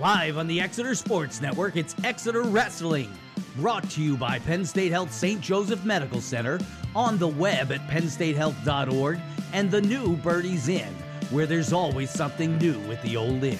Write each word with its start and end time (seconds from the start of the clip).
Live 0.00 0.38
on 0.38 0.46
the 0.46 0.62
Exeter 0.62 0.94
Sports 0.94 1.42
Network, 1.42 1.76
it's 1.76 1.94
Exeter 2.04 2.40
Wrestling. 2.40 3.12
Brought 3.56 3.90
to 3.90 4.02
you 4.02 4.16
by 4.16 4.38
Penn 4.38 4.64
State 4.64 4.92
Health 4.92 5.12
St. 5.12 5.42
Joseph 5.42 5.84
Medical 5.84 6.22
Center, 6.22 6.58
on 6.96 7.18
the 7.18 7.28
web 7.28 7.70
at 7.70 7.86
pennstatehealth.org, 7.86 9.20
and 9.52 9.70
the 9.70 9.82
new 9.82 10.16
Birdie's 10.16 10.68
Inn, 10.70 10.94
where 11.28 11.44
there's 11.44 11.74
always 11.74 12.08
something 12.08 12.56
new 12.56 12.78
with 12.88 13.02
the 13.02 13.14
old 13.14 13.44
inn. 13.44 13.58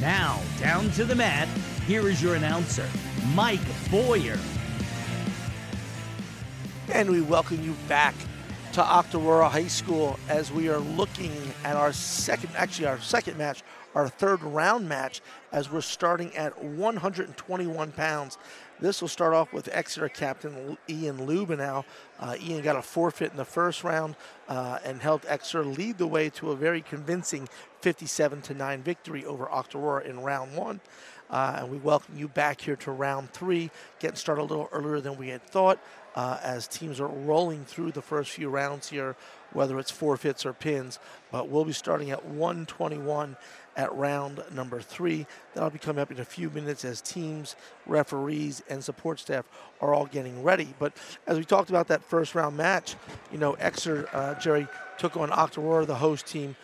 Now, 0.00 0.40
down 0.60 0.92
to 0.92 1.04
the 1.04 1.16
mat, 1.16 1.48
here 1.88 2.08
is 2.08 2.22
your 2.22 2.36
announcer, 2.36 2.88
Mike 3.34 3.58
Boyer. 3.90 4.38
And 6.92 7.10
we 7.10 7.20
welcome 7.20 7.60
you 7.64 7.74
back 7.88 8.14
to 8.74 8.80
Octorara 8.80 9.50
High 9.50 9.66
School 9.66 10.20
as 10.28 10.52
we 10.52 10.68
are 10.68 10.78
looking 10.78 11.32
at 11.64 11.74
our 11.74 11.92
second, 11.92 12.50
actually 12.56 12.86
our 12.86 13.00
second 13.00 13.36
match, 13.38 13.64
our 13.94 14.08
third 14.08 14.42
round 14.42 14.88
match, 14.88 15.20
as 15.52 15.70
we're 15.70 15.80
starting 15.80 16.34
at 16.36 16.62
121 16.62 17.92
pounds. 17.92 18.38
This 18.80 19.00
will 19.00 19.08
start 19.08 19.34
off 19.34 19.52
with 19.52 19.68
Exeter 19.72 20.08
captain 20.08 20.76
Ian 20.88 21.18
Lubenow. 21.18 21.84
Uh, 22.18 22.36
Ian 22.42 22.62
got 22.62 22.76
a 22.76 22.82
forfeit 22.82 23.30
in 23.30 23.36
the 23.36 23.44
first 23.44 23.84
round 23.84 24.16
uh, 24.48 24.78
and 24.84 25.00
helped 25.00 25.26
Exeter 25.28 25.64
lead 25.64 25.98
the 25.98 26.06
way 26.06 26.28
to 26.30 26.50
a 26.50 26.56
very 26.56 26.82
convincing 26.82 27.48
57 27.82 28.42
to 28.42 28.54
9 28.54 28.82
victory 28.82 29.24
over 29.24 29.46
Octorara 29.46 30.04
in 30.04 30.20
round 30.20 30.56
one. 30.56 30.80
Uh, 31.30 31.56
and 31.60 31.70
we 31.70 31.78
welcome 31.78 32.16
you 32.18 32.28
back 32.28 32.60
here 32.60 32.76
to 32.76 32.90
round 32.90 33.30
three, 33.32 33.70
getting 33.98 34.16
started 34.16 34.42
a 34.42 34.44
little 34.44 34.68
earlier 34.72 35.00
than 35.00 35.16
we 35.16 35.28
had 35.28 35.42
thought 35.42 35.78
uh, 36.14 36.38
as 36.42 36.68
teams 36.68 37.00
are 37.00 37.08
rolling 37.08 37.64
through 37.64 37.92
the 37.92 38.02
first 38.02 38.30
few 38.30 38.48
rounds 38.48 38.88
here, 38.88 39.16
whether 39.52 39.78
it's 39.78 39.90
forfeits 39.90 40.46
or 40.46 40.52
pins. 40.52 40.98
But 41.32 41.48
we'll 41.48 41.64
be 41.64 41.72
starting 41.72 42.10
at 42.10 42.24
121 42.24 43.36
at 43.76 43.94
round 43.94 44.42
number 44.52 44.80
three. 44.80 45.26
That'll 45.54 45.70
be 45.70 45.78
coming 45.78 46.00
up 46.00 46.10
in 46.10 46.20
a 46.20 46.24
few 46.24 46.50
minutes 46.50 46.84
as 46.84 47.00
teams, 47.00 47.56
referees, 47.86 48.62
and 48.68 48.82
support 48.82 49.20
staff 49.20 49.44
are 49.80 49.94
all 49.94 50.06
getting 50.06 50.42
ready. 50.42 50.74
But 50.78 50.92
as 51.26 51.38
we 51.38 51.44
talked 51.44 51.70
about 51.70 51.88
that 51.88 52.02
first 52.02 52.34
round 52.34 52.56
match, 52.56 52.96
you 53.32 53.38
know, 53.38 53.54
Exeter, 53.54 54.08
uh, 54.12 54.34
Jerry, 54.34 54.68
took 54.98 55.16
on 55.16 55.30
Octorara, 55.30 55.86
the 55.86 55.96
host 55.96 56.26
team, 56.26 56.56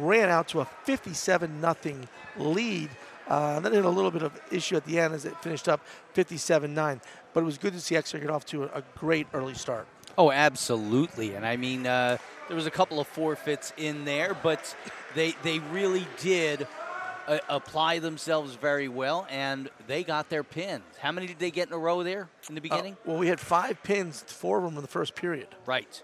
ran 0.00 0.28
out 0.28 0.48
to 0.48 0.60
a 0.60 0.64
57 0.84 1.60
0 1.60 1.96
lead. 2.38 2.90
Uh, 3.28 3.58
then 3.58 3.72
had 3.72 3.84
a 3.84 3.90
little 3.90 4.12
bit 4.12 4.22
of 4.22 4.40
issue 4.52 4.76
at 4.76 4.84
the 4.84 5.00
end 5.00 5.12
as 5.12 5.24
it 5.24 5.36
finished 5.42 5.68
up 5.68 5.80
57-9. 6.14 7.00
But 7.34 7.40
it 7.40 7.44
was 7.44 7.58
good 7.58 7.72
to 7.72 7.80
see 7.80 7.96
Exeter 7.96 8.20
get 8.20 8.30
off 8.30 8.44
to 8.46 8.64
a, 8.64 8.66
a 8.78 8.82
great 8.96 9.26
early 9.34 9.54
start. 9.54 9.88
Oh, 10.16 10.30
absolutely. 10.30 11.34
And 11.34 11.44
I 11.44 11.56
mean, 11.56 11.86
uh, 11.86 12.18
there 12.48 12.56
was 12.56 12.66
a 12.66 12.70
couple 12.70 13.00
of 13.00 13.06
forfeits 13.06 13.72
in 13.76 14.04
there, 14.04 14.34
but 14.42 14.74
they 15.16 15.34
they 15.42 15.58
really 15.58 16.06
did 16.20 16.68
uh, 17.26 17.38
apply 17.48 17.98
themselves 17.98 18.54
very 18.54 18.88
well, 18.88 19.26
and 19.28 19.68
they 19.88 20.04
got 20.04 20.28
their 20.28 20.44
pins. 20.44 20.84
How 21.00 21.10
many 21.10 21.26
did 21.26 21.40
they 21.40 21.50
get 21.50 21.66
in 21.66 21.74
a 21.74 21.78
row 21.78 22.04
there 22.04 22.28
in 22.48 22.54
the 22.54 22.60
beginning? 22.60 22.92
Uh, 22.92 23.06
well, 23.06 23.18
we 23.18 23.26
had 23.26 23.40
five 23.40 23.82
pins, 23.82 24.22
four 24.22 24.58
of 24.58 24.64
them 24.64 24.76
in 24.76 24.82
the 24.82 24.88
first 24.88 25.16
period. 25.16 25.48
Right. 25.66 26.02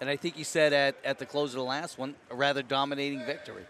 And 0.00 0.08
I 0.08 0.16
think 0.16 0.38
you 0.38 0.44
said 0.44 0.72
at, 0.72 0.96
at 1.04 1.18
the 1.18 1.26
close 1.26 1.50
of 1.50 1.56
the 1.56 1.64
last 1.64 1.98
one, 1.98 2.14
a 2.30 2.34
rather 2.34 2.62
dominating 2.62 3.26
victory. 3.26 3.64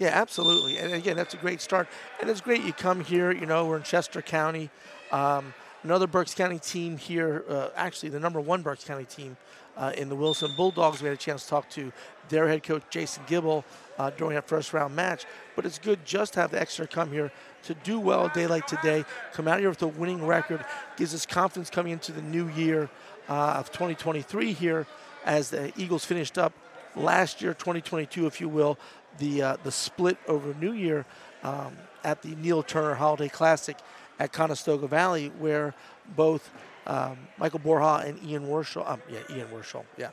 Yeah, 0.00 0.08
absolutely. 0.08 0.76
And 0.78 0.92
again, 0.92 1.16
that's 1.16 1.34
a 1.34 1.36
great 1.36 1.60
start. 1.60 1.88
And 2.20 2.28
it's 2.28 2.40
great 2.40 2.62
you 2.62 2.72
come 2.72 3.04
here. 3.04 3.30
You 3.30 3.46
know, 3.46 3.64
we're 3.66 3.76
in 3.76 3.84
Chester 3.84 4.20
County. 4.22 4.70
Um, 5.12 5.54
another 5.84 6.08
Berks 6.08 6.34
County 6.34 6.58
team 6.58 6.98
here, 6.98 7.44
uh, 7.48 7.68
actually 7.76 8.08
the 8.08 8.18
number 8.18 8.40
one 8.40 8.62
Berks 8.62 8.82
County 8.82 9.04
team 9.04 9.36
uh, 9.76 9.92
in 9.96 10.08
the 10.08 10.16
Wilson 10.16 10.52
Bulldogs. 10.56 11.00
We 11.00 11.08
had 11.08 11.14
a 11.14 11.20
chance 11.20 11.44
to 11.44 11.48
talk 11.48 11.70
to 11.70 11.92
their 12.28 12.48
head 12.48 12.62
coach, 12.62 12.82
Jason 12.90 13.22
Gibble, 13.26 13.64
uh, 13.98 14.10
during 14.10 14.34
that 14.34 14.48
first 14.48 14.72
round 14.72 14.94
match. 14.96 15.24
But 15.54 15.66
it's 15.66 15.78
good 15.78 16.04
just 16.04 16.34
to 16.34 16.40
have 16.40 16.50
the 16.50 16.60
Exeter 16.60 16.86
come 16.86 17.12
here 17.12 17.30
to 17.64 17.74
do 17.74 17.98
well 17.98 18.26
a 18.26 18.32
day 18.32 18.46
like 18.46 18.66
today, 18.66 19.04
come 19.32 19.48
out 19.48 19.60
here 19.60 19.68
with 19.68 19.82
a 19.82 19.88
winning 19.88 20.24
record, 20.24 20.64
gives 20.96 21.14
us 21.14 21.26
confidence 21.26 21.70
coming 21.70 21.92
into 21.92 22.12
the 22.12 22.22
new 22.22 22.48
year 22.50 22.88
uh, 23.28 23.54
of 23.58 23.70
2023 23.72 24.52
here 24.52 24.86
as 25.24 25.50
the 25.50 25.72
Eagles 25.76 26.04
finished 26.04 26.38
up 26.38 26.52
last 26.94 27.42
year, 27.42 27.52
2022, 27.52 28.26
if 28.26 28.40
you 28.40 28.48
will, 28.48 28.78
the 29.18 29.42
uh, 29.42 29.56
the 29.64 29.72
split 29.72 30.16
over 30.28 30.54
New 30.54 30.72
Year 30.72 31.04
um, 31.42 31.76
at 32.04 32.22
the 32.22 32.34
Neil 32.36 32.62
Turner 32.62 32.94
Holiday 32.94 33.28
Classic 33.28 33.76
at 34.18 34.32
Conestoga 34.32 34.86
Valley, 34.86 35.32
where 35.38 35.74
both 36.14 36.50
um, 36.86 37.18
Michael 37.38 37.58
Borja 37.58 38.06
and 38.06 38.22
Ian 38.24 38.46
Warshaw, 38.46 38.88
um, 38.88 39.02
yeah, 39.10 39.36
Ian 39.36 39.48
Warshaw, 39.48 39.84
yeah, 39.96 40.10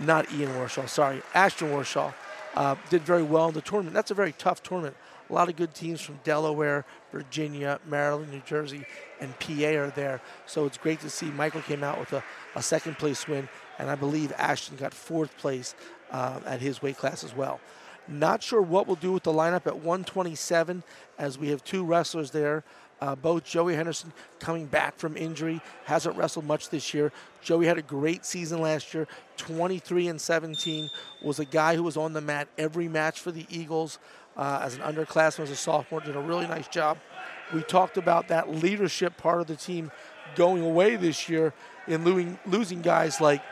not 0.00 0.32
Ian 0.32 0.50
Warshaw, 0.53 0.88
sorry, 0.88 1.22
Ashton 1.34 1.69
Warshaw, 1.69 2.12
uh, 2.54 2.76
did 2.91 3.03
very 3.03 3.22
well 3.22 3.48
in 3.48 3.54
the 3.54 3.60
tournament. 3.60 3.94
That's 3.94 4.10
a 4.10 4.14
very 4.14 4.32
tough 4.32 4.62
tournament. 4.62 4.97
A 5.30 5.32
lot 5.32 5.48
of 5.48 5.56
good 5.56 5.75
teams 5.75 6.00
from 6.00 6.20
Delaware, 6.25 6.84
Virginia, 7.10 7.80
Maryland, 7.86 8.30
New 8.30 8.42
Jersey, 8.44 8.84
and 9.20 9.38
PA 9.38 9.69
are 9.69 9.91
there. 9.91 10.20
So 10.47 10.66
it's 10.66 10.76
great 10.76 11.00
to 11.00 11.10
see 11.10 11.26
Michael 11.26 11.62
came 11.62 11.82
out 11.82 11.98
with 11.98 12.12
a, 12.12 12.22
a 12.54 12.62
second 12.62 12.98
place 12.98 13.26
win, 13.26 13.48
and 13.78 13.88
I 13.88 13.94
believe 13.94 14.32
Ashton 14.36 14.76
got 14.76 14.92
fourth 14.92 15.36
place 15.38 15.74
uh, 16.10 16.41
at 16.44 16.60
his 16.60 16.82
weight 16.82 16.98
class 16.98 17.24
as 17.24 17.34
well. 17.34 17.60
Not 18.09 18.42
sure 18.42 18.60
what 18.60 18.86
we'll 18.86 18.97
do 18.97 19.12
with 19.12 19.22
the 19.22 19.32
lineup 19.32 19.66
at 19.66 19.76
127 19.76 20.82
as 21.19 21.38
we 21.38 21.48
have 21.48 21.62
two 21.64 21.84
wrestlers 21.84 22.32
there. 22.32 22.64
Uh, 23.03 23.17
both 23.17 23.43
Joey 23.43 23.75
Henderson 23.75 24.13
coming 24.39 24.67
back 24.67 24.97
from 24.97 25.17
injury, 25.17 25.61
hasn't 25.87 26.17
wrestled 26.17 26.45
much 26.45 26.71
this 26.71 26.95
year. 26.95 27.11
Joey 27.43 27.67
had 27.67 27.77
a 27.77 27.83
great 27.83 28.25
season 28.25 28.61
last 28.61 28.95
year, 28.95 29.09
23 29.39 30.07
and 30.07 30.21
17. 30.21 30.89
Was 31.21 31.41
a 31.41 31.45
guy 31.45 31.75
who 31.75 31.83
was 31.83 31.97
on 31.97 32.13
the 32.13 32.21
mat 32.21 32.47
every 32.57 32.87
match 32.87 33.19
for 33.19 33.33
the 33.33 33.45
Eagles 33.51 33.99
uh, 34.37 34.61
as 34.63 34.77
an 34.77 34.83
underclassman, 34.83 35.41
as 35.41 35.51
a 35.51 35.57
sophomore. 35.57 36.01
Did 36.01 36.15
a 36.15 36.21
really 36.21 36.47
nice 36.47 36.69
job. 36.69 36.97
We 37.53 37.65
talked 37.65 37.97
about 37.97 38.29
that 38.29 38.49
leadership 38.49 39.17
part 39.17 39.41
of 39.41 39.49
the 39.49 39.57
team 39.57 39.91
going 40.37 40.63
away 40.63 40.95
this 40.95 41.29
year 41.29 41.53
in 41.89 42.05
losing, 42.05 42.39
losing 42.47 42.83
guys 42.83 43.21
like 43.21 43.43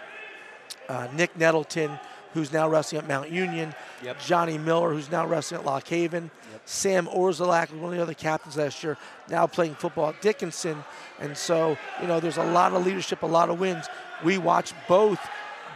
uh, 0.89 1.09
Nick 1.17 1.37
Nettleton, 1.37 1.99
who's 2.35 2.53
now 2.53 2.69
wrestling 2.69 3.03
at 3.03 3.09
Mount 3.09 3.31
Union, 3.31 3.75
yep. 4.03 4.21
Johnny 4.21 4.59
Miller, 4.59 4.93
who's 4.93 5.11
now 5.11 5.27
wrestling 5.27 5.61
at 5.61 5.67
Lock 5.67 5.87
Haven, 5.89 6.31
yep. 6.53 6.63
Sam 6.65 7.07
Orzalak, 7.07 7.73
one 7.75 7.93
of 7.93 7.97
the 7.97 8.03
other 8.03 8.15
captains 8.15 8.57
last 8.57 8.83
year, 8.83 8.97
now 9.29 9.47
playing 9.47 9.75
football 9.75 10.11
at 10.11 10.21
Dickinson. 10.23 10.85
And 11.19 11.37
so, 11.37 11.77
you 12.01 12.07
know, 12.07 12.21
there's 12.21 12.37
a 12.39 12.45
lot 12.45 12.73
of 12.73 12.85
leadership, 12.85 13.23
a 13.23 13.27
lot 13.27 13.51
of 13.51 13.59
wins. 13.59 13.87
We 14.25 14.39
watched 14.39 14.75
both 14.89 15.19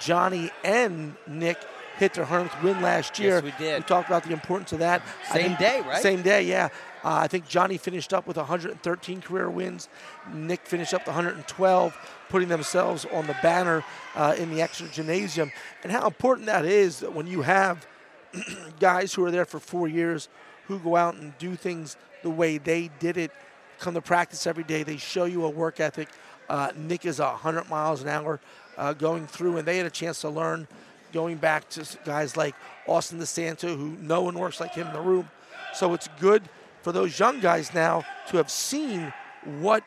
Johnny 0.00 0.50
and 0.62 1.14
Nick 1.26 1.59
hit 1.97 2.14
their 2.14 2.25
100th 2.25 2.62
win 2.62 2.82
last 2.82 3.19
year. 3.19 3.34
Yes, 3.34 3.43
we 3.43 3.64
did. 3.64 3.82
We 3.82 3.87
talked 3.87 4.09
about 4.09 4.25
the 4.25 4.32
importance 4.32 4.72
of 4.72 4.81
that. 4.81 5.03
Same 5.32 5.54
day, 5.56 5.81
right? 5.81 6.03
Same 6.03 6.22
day, 6.22 6.43
yeah. 6.43 6.69
Uh, 7.04 7.19
I 7.22 7.28
think 7.28 7.47
Johnny 7.47 7.76
finished 7.76 8.15
up 8.15 8.26
with 8.26 8.38
113 8.38 9.20
career 9.20 9.50
wins. 9.50 9.88
Nick 10.32 10.66
finished 10.66 10.94
up 10.94 11.03
with 11.03 11.15
112 11.15 11.97
putting 12.31 12.48
themselves 12.48 13.04
on 13.12 13.26
the 13.26 13.37
banner 13.42 13.84
uh, 14.15 14.34
in 14.38 14.50
the 14.50 14.62
Exeter 14.62 14.91
Gymnasium. 14.91 15.53
And 15.82 15.93
how 15.93 16.06
important 16.06 16.47
that 16.47 16.64
is 16.64 17.03
when 17.03 17.26
you 17.26 17.43
have 17.43 17.87
guys 18.81 19.12
who 19.12 19.22
are 19.25 19.31
there 19.31 19.44
for 19.44 19.60
four 19.60 19.87
years 19.87 20.31
who 20.66 20.78
go 20.78 20.97
out 20.97 21.14
and 21.14 21.37
do 21.37 21.56
things 21.56 21.98
the 22.22 22.31
way 22.31 22.56
they 22.56 22.88
did 22.98 23.19
it, 23.19 23.31
come 23.78 23.93
to 23.93 24.00
practice 24.00 24.47
every 24.47 24.64
day, 24.64 24.82
they 24.82 24.97
show 24.97 25.26
you 25.26 25.44
a 25.44 25.50
work 25.50 25.81
ethic. 25.81 26.09
Uh, 26.48 26.70
Nick 26.75 27.04
is 27.04 27.19
100 27.19 27.69
miles 27.69 28.00
an 28.00 28.09
hour 28.09 28.41
uh, 28.78 28.94
going 28.94 29.26
through, 29.26 29.59
and 29.59 29.69
they 29.69 29.76
had 29.76 29.87
a 29.87 29.91
chance 29.91 30.22
to 30.22 30.31
learn 30.31 30.66
going 31.12 31.37
back 31.37 31.69
to 31.69 31.87
guys 32.06 32.34
like 32.34 32.54
Austin 32.88 33.19
DeSanto, 33.19 33.76
who 33.76 33.97
no 34.00 34.22
one 34.22 34.38
works 34.38 34.59
like 34.59 34.75
him 34.75 34.87
in 34.87 34.93
the 34.94 35.00
room. 35.00 35.28
So 35.75 35.93
it's 35.93 36.09
good 36.19 36.43
for 36.84 36.93
those 36.93 37.19
young 37.19 37.41
guys 37.41 37.72
now 37.72 38.05
to 38.28 38.37
have 38.37 38.50
seen 38.50 39.12
what 39.59 39.83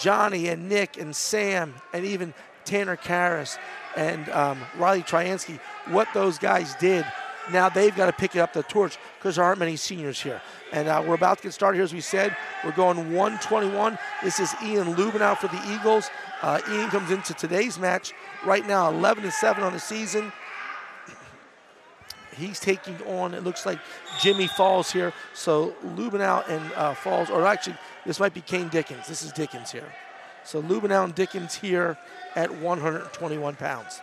Johnny 0.00 0.48
and 0.48 0.68
Nick 0.68 0.98
and 0.98 1.14
Sam 1.14 1.72
and 1.92 2.04
even 2.04 2.34
Tanner 2.64 2.96
Karras 2.96 3.58
and 3.96 4.28
um, 4.30 4.58
Riley 4.76 5.02
Tryansky, 5.02 5.60
what 5.88 6.08
those 6.12 6.38
guys 6.38 6.74
did. 6.80 7.06
Now 7.52 7.68
they've 7.68 7.94
got 7.94 8.06
to 8.06 8.12
pick 8.12 8.34
it 8.34 8.40
up 8.40 8.52
the 8.52 8.64
torch 8.64 8.98
because 9.18 9.36
there 9.36 9.44
aren't 9.44 9.60
many 9.60 9.76
seniors 9.76 10.20
here. 10.20 10.40
And 10.72 10.88
uh, 10.88 11.04
we're 11.06 11.14
about 11.14 11.38
to 11.38 11.44
get 11.44 11.52
started 11.52 11.76
here, 11.76 11.84
as 11.84 11.94
we 11.94 12.00
said. 12.00 12.36
We're 12.64 12.72
going 12.72 12.96
121. 13.12 13.98
This 14.22 14.40
is 14.40 14.52
Ian 14.64 14.94
Lubenow 14.94 15.36
for 15.36 15.48
the 15.48 15.62
Eagles. 15.72 16.10
Uh, 16.40 16.60
Ian 16.70 16.90
comes 16.90 17.10
into 17.12 17.34
today's 17.34 17.78
match 17.78 18.12
right 18.44 18.66
now 18.66 18.90
11 18.90 19.24
and 19.24 19.32
7 19.32 19.62
on 19.62 19.72
the 19.72 19.80
season. 19.80 20.32
He's 22.36 22.58
taking 22.60 23.00
on, 23.02 23.34
it 23.34 23.44
looks 23.44 23.66
like 23.66 23.78
Jimmy 24.20 24.46
Falls 24.46 24.90
here. 24.90 25.12
So 25.34 25.74
Lubenow 25.96 26.48
and 26.48 26.72
uh, 26.74 26.94
Falls, 26.94 27.30
or 27.30 27.46
actually 27.46 27.76
this 28.06 28.18
might 28.18 28.34
be 28.34 28.40
Kane 28.40 28.68
Dickens. 28.68 29.06
This 29.06 29.22
is 29.22 29.32
Dickens 29.32 29.70
here. 29.70 29.92
So 30.44 30.62
Lubenow 30.62 31.04
and 31.04 31.14
Dickens 31.14 31.54
here 31.54 31.96
at 32.34 32.50
121 32.50 33.54
pounds. 33.56 34.00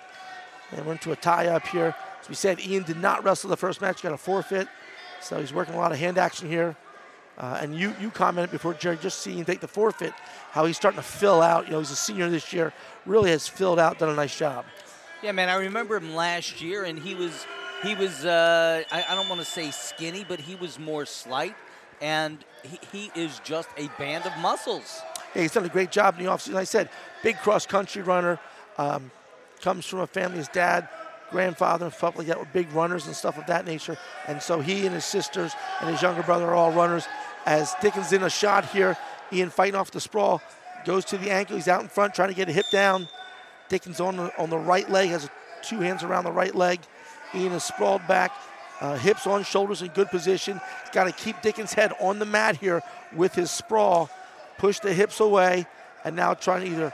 And 0.71 0.85
we're 0.85 0.93
into 0.93 1.11
a 1.11 1.15
tie 1.15 1.47
up 1.47 1.67
here. 1.67 1.95
As 2.21 2.29
we 2.29 2.35
said, 2.35 2.59
Ian 2.59 2.83
did 2.83 2.97
not 2.97 3.23
wrestle 3.23 3.49
the 3.49 3.57
first 3.57 3.81
match, 3.81 4.03
got 4.03 4.13
a 4.13 4.17
forfeit. 4.17 4.67
So 5.21 5.39
he's 5.39 5.53
working 5.53 5.73
a 5.73 5.77
lot 5.77 5.91
of 5.91 5.97
hand 5.97 6.17
action 6.17 6.47
here. 6.47 6.75
Uh, 7.37 7.57
and 7.61 7.73
you 7.73 7.95
you 8.01 8.09
commented 8.11 8.51
before, 8.51 8.73
Jerry, 8.73 8.97
just 9.01 9.21
seeing 9.21 9.45
take 9.45 9.61
the 9.61 9.67
forfeit, 9.67 10.13
how 10.51 10.65
he's 10.65 10.75
starting 10.75 10.99
to 10.99 11.07
fill 11.07 11.41
out. 11.41 11.67
You 11.67 11.71
know, 11.71 11.79
he's 11.79 11.91
a 11.91 11.95
senior 11.95 12.29
this 12.29 12.51
year, 12.51 12.73
really 13.05 13.31
has 13.31 13.47
filled 13.47 13.79
out, 13.79 13.97
done 13.97 14.09
a 14.09 14.15
nice 14.15 14.37
job. 14.37 14.65
Yeah, 15.23 15.31
man, 15.31 15.47
I 15.47 15.55
remember 15.55 15.95
him 15.95 16.15
last 16.15 16.61
year, 16.61 16.83
and 16.83 16.99
he 16.99 17.15
was 17.15 17.45
He 17.83 17.95
was, 17.95 18.25
uh, 18.25 18.83
I, 18.91 19.05
I, 19.09 19.15
don't 19.15 19.29
want 19.29 19.39
to 19.39 19.47
say 19.47 19.71
skinny, 19.71 20.25
but 20.27 20.39
he 20.39 20.55
was 20.55 20.77
more 20.77 21.05
slight, 21.05 21.55
and 22.01 22.37
he, 22.63 22.79
he 22.91 23.11
is 23.15 23.39
just 23.43 23.69
a 23.77 23.87
band 23.97 24.25
of 24.25 24.37
muscles. 24.39 25.01
Yeah, 25.33 25.43
he's 25.43 25.53
done 25.53 25.63
a 25.63 25.69
great 25.69 25.89
job 25.89 26.17
in 26.17 26.25
the 26.25 26.31
offseason. 26.31 26.53
Like 26.53 26.61
I 26.61 26.65
said, 26.65 26.89
big 27.23 27.37
cross 27.37 27.65
country 27.65 28.01
runner, 28.01 28.37
um, 28.77 29.11
comes 29.61 29.85
from 29.85 29.99
a 29.99 30.07
family, 30.07 30.37
his 30.37 30.49
dad, 30.49 30.89
grandfather, 31.31 31.85
and 31.85 31.93
stuff 31.93 32.17
like 32.17 32.27
that 32.27 32.39
were 32.39 32.47
big 32.51 32.71
runners 32.73 33.07
and 33.07 33.15
stuff 33.15 33.37
of 33.37 33.45
that 33.47 33.65
nature. 33.65 33.97
And 34.27 34.41
so 34.41 34.59
he 34.59 34.85
and 34.85 34.93
his 34.93 35.05
sisters 35.05 35.53
and 35.79 35.89
his 35.89 36.01
younger 36.01 36.23
brother 36.23 36.47
are 36.47 36.55
all 36.55 36.71
runners. 36.71 37.07
As 37.45 37.73
Dickens 37.81 38.11
in 38.11 38.23
a 38.23 38.29
shot 38.29 38.65
here, 38.65 38.97
Ian 39.31 39.49
fighting 39.49 39.75
off 39.75 39.91
the 39.91 40.01
sprawl, 40.01 40.41
goes 40.85 41.05
to 41.05 41.17
the 41.17 41.31
ankle. 41.31 41.55
He's 41.55 41.67
out 41.67 41.81
in 41.81 41.87
front 41.87 42.13
trying 42.13 42.29
to 42.29 42.35
get 42.35 42.49
a 42.49 42.51
hip 42.51 42.65
down. 42.71 43.07
Dickens 43.69 43.99
on 43.99 44.17
the, 44.17 44.37
on 44.41 44.49
the 44.49 44.57
right 44.57 44.89
leg, 44.89 45.09
has 45.09 45.29
two 45.61 45.79
hands 45.79 46.03
around 46.03 46.23
the 46.23 46.31
right 46.31 46.55
leg. 46.55 46.79
Is 47.33 47.63
sprawled 47.63 48.05
back, 48.07 48.31
uh, 48.81 48.97
hips 48.97 49.27
on 49.27 49.43
shoulders 49.43 49.81
in 49.81 49.89
good 49.89 50.09
position. 50.09 50.59
He's 50.81 50.89
got 50.91 51.03
to 51.03 51.11
keep 51.11 51.41
Dickens' 51.41 51.73
head 51.73 51.93
on 51.99 52.17
the 52.17 52.25
mat 52.25 52.57
here 52.57 52.81
with 53.15 53.35
his 53.35 53.51
sprawl, 53.51 54.09
push 54.57 54.79
the 54.79 54.93
hips 54.93 55.19
away, 55.19 55.67
and 56.03 56.15
now 56.15 56.33
trying 56.33 56.65
to 56.65 56.71
either 56.71 56.93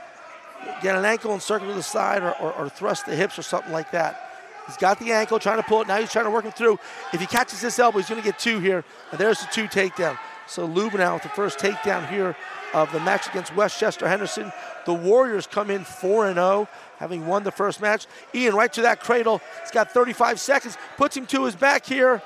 get 0.82 0.96
an 0.96 1.06
ankle 1.06 1.32
and 1.32 1.42
circle 1.42 1.68
to 1.68 1.74
the 1.74 1.84
side 1.84 2.22
or, 2.22 2.34
or, 2.42 2.54
or 2.54 2.70
thrust 2.70 3.06
the 3.06 3.16
hips 3.16 3.40
or 3.40 3.44
something 3.44 3.72
like 3.72 3.92
that. 3.92 4.22
He's 4.68 4.78
got 4.78 5.00
the 5.00 5.12
ankle, 5.12 5.40
trying 5.40 5.58
to 5.58 5.64
pull 5.64 5.82
it. 5.82 5.88
Now 5.88 6.00
he's 6.00 6.12
trying 6.12 6.26
to 6.26 6.32
work 6.32 6.44
him 6.44 6.52
through. 6.52 6.80
If 7.14 7.20
he 7.20 7.28
catches 7.28 7.62
this 7.62 7.78
elbow, 7.78 8.00
he's 8.00 8.10
going 8.10 8.22
to 8.22 8.26
get 8.26 8.40
two 8.40 8.60
here. 8.60 8.84
And 9.12 9.20
there's 9.20 9.40
the 9.40 9.48
two 9.52 9.68
takedown. 9.68 10.18
So 10.48 10.68
Lubenow 10.68 11.14
with 11.14 11.24
the 11.24 11.30
first 11.30 11.60
takedown 11.60 12.10
here 12.10 12.36
of 12.74 12.92
the 12.92 13.00
match 13.00 13.28
against 13.28 13.56
West 13.56 13.80
Chester 13.80 14.08
Henderson. 14.08 14.52
The 14.86 14.94
Warriors 14.94 15.48
come 15.48 15.70
in 15.70 15.84
4 15.84 16.34
0, 16.34 16.68
having 16.98 17.28
won 17.28 17.44
the 17.44 17.52
first 17.52 17.82
match. 17.82 18.08
Ian 18.34 18.56
right 18.56 18.72
to 18.74 18.84
that 18.84 19.00
cradle. 19.00 19.42
He's 19.62 19.72
got 19.72 19.92
35 19.92 20.40
seconds, 20.40 20.78
puts 20.98 21.18
him 21.18 21.26
to 21.28 21.46
his 21.46 21.56
back 21.56 21.86
here. 21.86 22.22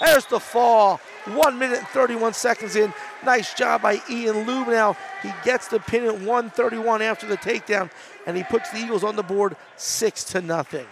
There's 0.00 0.26
the 0.26 0.40
fall. 0.40 1.00
One 1.26 1.58
minute 1.58 1.78
and 1.78 1.88
31 1.88 2.34
seconds 2.34 2.76
in. 2.76 2.92
Nice 3.24 3.54
job 3.54 3.82
by 3.82 4.00
Ian 4.08 4.46
Lubenow. 4.46 4.96
He 5.22 5.32
gets 5.44 5.68
the 5.68 5.80
pin 5.80 6.04
at 6.04 6.14
131 6.14 7.02
after 7.02 7.26
the 7.26 7.36
takedown, 7.36 7.90
and 8.26 8.36
he 8.36 8.44
puts 8.44 8.70
the 8.70 8.78
Eagles 8.78 9.02
on 9.02 9.16
the 9.16 9.22
board 9.22 9.56
six 9.76 10.22
to 10.24 10.40
nothing. 10.40 10.86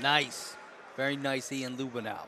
Nice. 0.00 0.56
Very 0.96 1.16
nice, 1.16 1.50
Ian 1.52 1.76
Lubenow. 1.76 2.26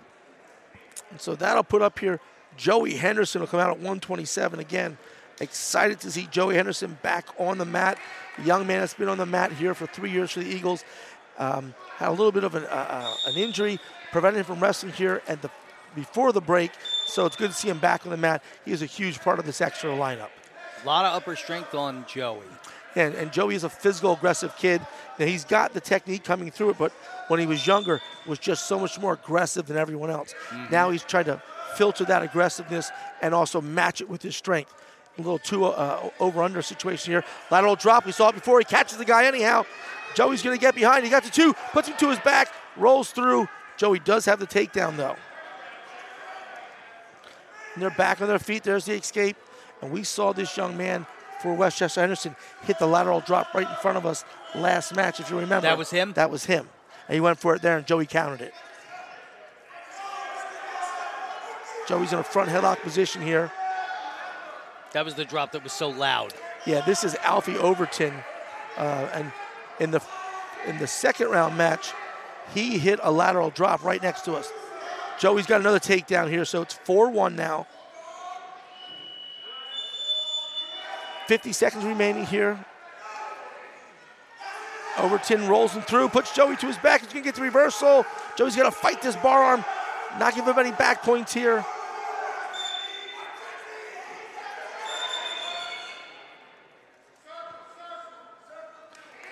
And 1.11 1.21
so 1.21 1.35
that'll 1.35 1.65
put 1.65 1.83
up 1.83 1.99
here 1.99 2.21
Joey 2.57 2.95
Henderson 2.95 3.41
will 3.41 3.49
come 3.49 3.61
out 3.61 3.71
at 3.71 3.77
127 3.77 4.61
again. 4.61 4.97
Excited 5.41 6.01
to 6.01 6.11
see 6.11 6.29
Joey 6.31 6.55
Henderson 6.55 6.99
back 7.03 7.27
on 7.39 7.59
the 7.59 7.65
mat. 7.65 7.99
The 8.39 8.45
young 8.45 8.67
man 8.67 8.81
that's 8.81 8.95
been 8.95 9.09
on 9.09 9.19
the 9.19 9.27
mat 9.27 9.53
here 9.53 9.75
for 9.75 9.87
three 9.87 10.11
years 10.11 10.31
for 10.31 10.41
the 10.41 10.47
Eagles. 10.47 10.85
Um, 11.39 11.75
had 11.97 12.09
a 12.09 12.13
little 12.13 12.33
bit 12.33 12.45
of 12.45 12.55
an, 12.55 12.65
uh, 12.65 12.67
uh, 12.67 13.15
an 13.27 13.37
injury, 13.37 13.81
prevented 14.13 14.41
him 14.41 14.45
from 14.45 14.61
wrestling 14.61 14.93
here 14.93 15.23
at 15.27 15.43
the 15.43 15.51
before 15.95 16.33
the 16.33 16.41
break. 16.41 16.71
So 17.07 17.27
it's 17.27 17.37
good 17.37 17.51
to 17.51 17.57
see 17.57 17.69
him 17.69 17.79
back 17.79 18.05
on 18.05 18.11
the 18.11 18.17
mat. 18.17 18.43
He 18.65 18.73
is 18.73 18.83
a 18.83 18.87
huge 18.87 19.21
part 19.21 19.39
of 19.39 19.47
this 19.47 19.61
Exeter 19.61 19.89
lineup. 19.89 20.31
A 20.83 20.87
lot 20.87 21.05
of 21.05 21.15
upper 21.15 21.37
strength 21.37 21.75
on 21.75 22.05
Joey. 22.07 22.43
And, 22.97 23.15
and 23.15 23.33
Joey 23.33 23.55
is 23.55 23.65
a 23.65 23.69
physical, 23.69 24.13
aggressive 24.13 24.57
kid. 24.57 24.81
Now 25.19 25.27
he's 25.27 25.45
got 25.45 25.73
the 25.73 25.81
technique 25.81 26.25
coming 26.25 26.51
through 26.51 26.71
it, 26.71 26.79
but 26.79 26.93
when 27.29 27.41
he 27.41 27.47
was 27.47 27.67
younger, 27.67 28.01
was 28.27 28.39
just 28.39 28.67
so 28.67 28.79
much 28.79 29.01
more 29.01 29.15
aggressive 29.15 29.67
than 29.67 29.77
everyone 29.77 30.11
else. 30.11 30.35
Mm-hmm. 30.51 30.73
Now 30.73 30.91
he's 30.91 31.03
trying 31.03 31.25
to 31.25 31.43
filter 31.77 32.05
that 32.05 32.23
aggressiveness 32.23 32.91
and 33.21 33.35
also 33.35 33.61
match 33.61 34.01
it 34.01 34.09
with 34.09 34.23
his 34.23 34.37
strength. 34.37 34.73
A 35.17 35.21
little 35.21 35.39
two 35.39 35.65
uh, 35.67 36.11
over 36.19 36.43
under 36.43 36.61
situation 36.61 37.13
here. 37.13 37.25
Lateral 37.51 37.77
drop. 37.77 38.05
We 38.05 38.13
saw 38.13 38.31
it 38.31 38.35
before. 38.35 38.59
He 38.59 38.65
catches 38.65 38.99
the 38.99 39.05
guy 39.05 39.27
anyhow. 39.27 39.65
Joey's 40.15 40.43
going 40.43 40.57
to 40.57 40.61
get 40.61 40.75
behind. 40.75 41.05
He 41.05 41.11
got 41.11 41.25
the 41.25 41.31
two, 41.31 41.55
puts 41.73 41.89
him 41.89 41.97
to 41.99 42.11
his 42.11 42.19
back, 42.21 42.49
rolls 42.77 43.11
through. 43.11 43.49
Joey 43.77 43.99
does 43.99 44.25
have 44.25 44.39
the 44.39 44.47
takedown 44.47 44.97
though. 44.97 45.17
And 47.75 47.83
they're 47.83 47.91
back 47.91 48.21
on 48.21 48.29
their 48.29 48.39
feet. 48.39 48.63
There's 48.63 48.85
the 48.85 48.95
escape. 48.95 49.37
And 49.83 49.91
we 49.91 50.05
saw 50.05 50.33
this 50.33 50.57
young 50.57 50.77
man 50.77 51.07
for 51.41 51.53
West 51.55 51.79
Chester 51.79 52.01
Henderson 52.01 52.37
hit 52.63 52.79
the 52.79 52.87
lateral 52.87 53.21
drop 53.21 53.53
right 53.53 53.69
in 53.69 53.77
front 53.77 53.99
of 53.99 54.07
us 54.07 54.25
last 54.55 54.95
match, 54.95 55.21
if 55.21 55.31
you 55.31 55.39
remember. 55.39 55.67
That 55.67 55.77
was 55.77 55.91
him? 55.91 56.13
That 56.13 56.31
was 56.31 56.47
him. 56.47 56.69
And 57.09 57.15
he 57.15 57.21
went 57.21 57.39
for 57.39 57.55
it 57.55 57.63
there, 57.63 57.77
and 57.77 57.87
Joey 57.87 58.07
countered 58.07 58.41
it. 58.41 58.55
Joey's 61.87 62.13
in 62.13 62.19
a 62.19 62.25
front 62.25 62.49
headlock 62.49 62.81
position 62.81 63.21
here. 63.21 63.53
That 64.95 65.05
was 65.05 65.15
the 65.15 65.25
drop 65.25 65.51
that 65.53 65.65
was 65.65 65.73
so 65.73 65.89
loud. 65.89 66.33
Yeah, 66.67 66.81
this 66.81 67.03
is 67.03 67.17
Alfie 67.17 67.57
Overton, 67.57 68.15
uh, 68.79 69.09
and 69.13 69.33
in 69.81 69.91
the 69.91 70.01
in 70.69 70.79
the 70.79 70.87
second 70.87 71.31
round 71.31 71.59
match, 71.59 71.93
he 72.55 72.79
hit 72.79 73.01
a 73.03 73.11
lateral 73.11 73.51
drop 73.51 73.83
right 73.83 74.01
next 74.01 74.25
to 74.27 74.35
us. 74.35 74.49
Joey's 75.19 75.47
got 75.47 75.61
another 75.61 75.81
takedown 75.81 76.31
here, 76.31 76.45
so 76.45 76.63
it's 76.63 76.79
4-1 76.87 77.35
now. 77.35 77.67
50 81.27 81.53
seconds 81.53 81.85
remaining 81.85 82.25
here. 82.25 82.65
Overton 84.99 85.49
rolls 85.49 85.73
him 85.73 85.83
through, 85.83 86.09
puts 86.09 86.33
Joey 86.35 86.57
to 86.57 86.67
his 86.67 86.79
back. 86.79 87.01
He's 87.01 87.13
gonna 87.13 87.25
get 87.25 87.35
the 87.35 87.43
reversal. 87.43 88.07
Joey's 88.37 88.55
gonna 88.55 88.71
fight 88.71 89.03
this 89.03 89.17
bar 89.17 89.43
arm, 89.43 89.65
not 90.21 90.37
give 90.37 90.47
him 90.47 90.59
any 90.59 90.73
back 90.73 91.03
points 91.03 91.35
here. 91.35 91.65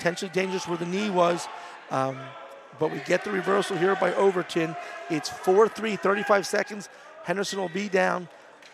Potentially 0.03 0.33
dangerous 0.35 0.67
where 0.67 0.77
the 0.77 0.85
knee 0.85 1.11
was. 1.11 1.47
Um, 1.93 2.19
but 2.81 2.91
we 2.91 2.99
get 3.07 3.23
the 3.23 3.31
reversal 3.31 3.77
here 3.77 3.95
by 3.95 4.13
Overton. 4.15 4.75
It's 5.11 5.31
4-3, 5.31 5.97
35 5.97 6.45
seconds. 6.45 6.89
Henderson 7.23 7.61
will 7.61 7.69
be 7.69 7.89
down. 7.89 8.27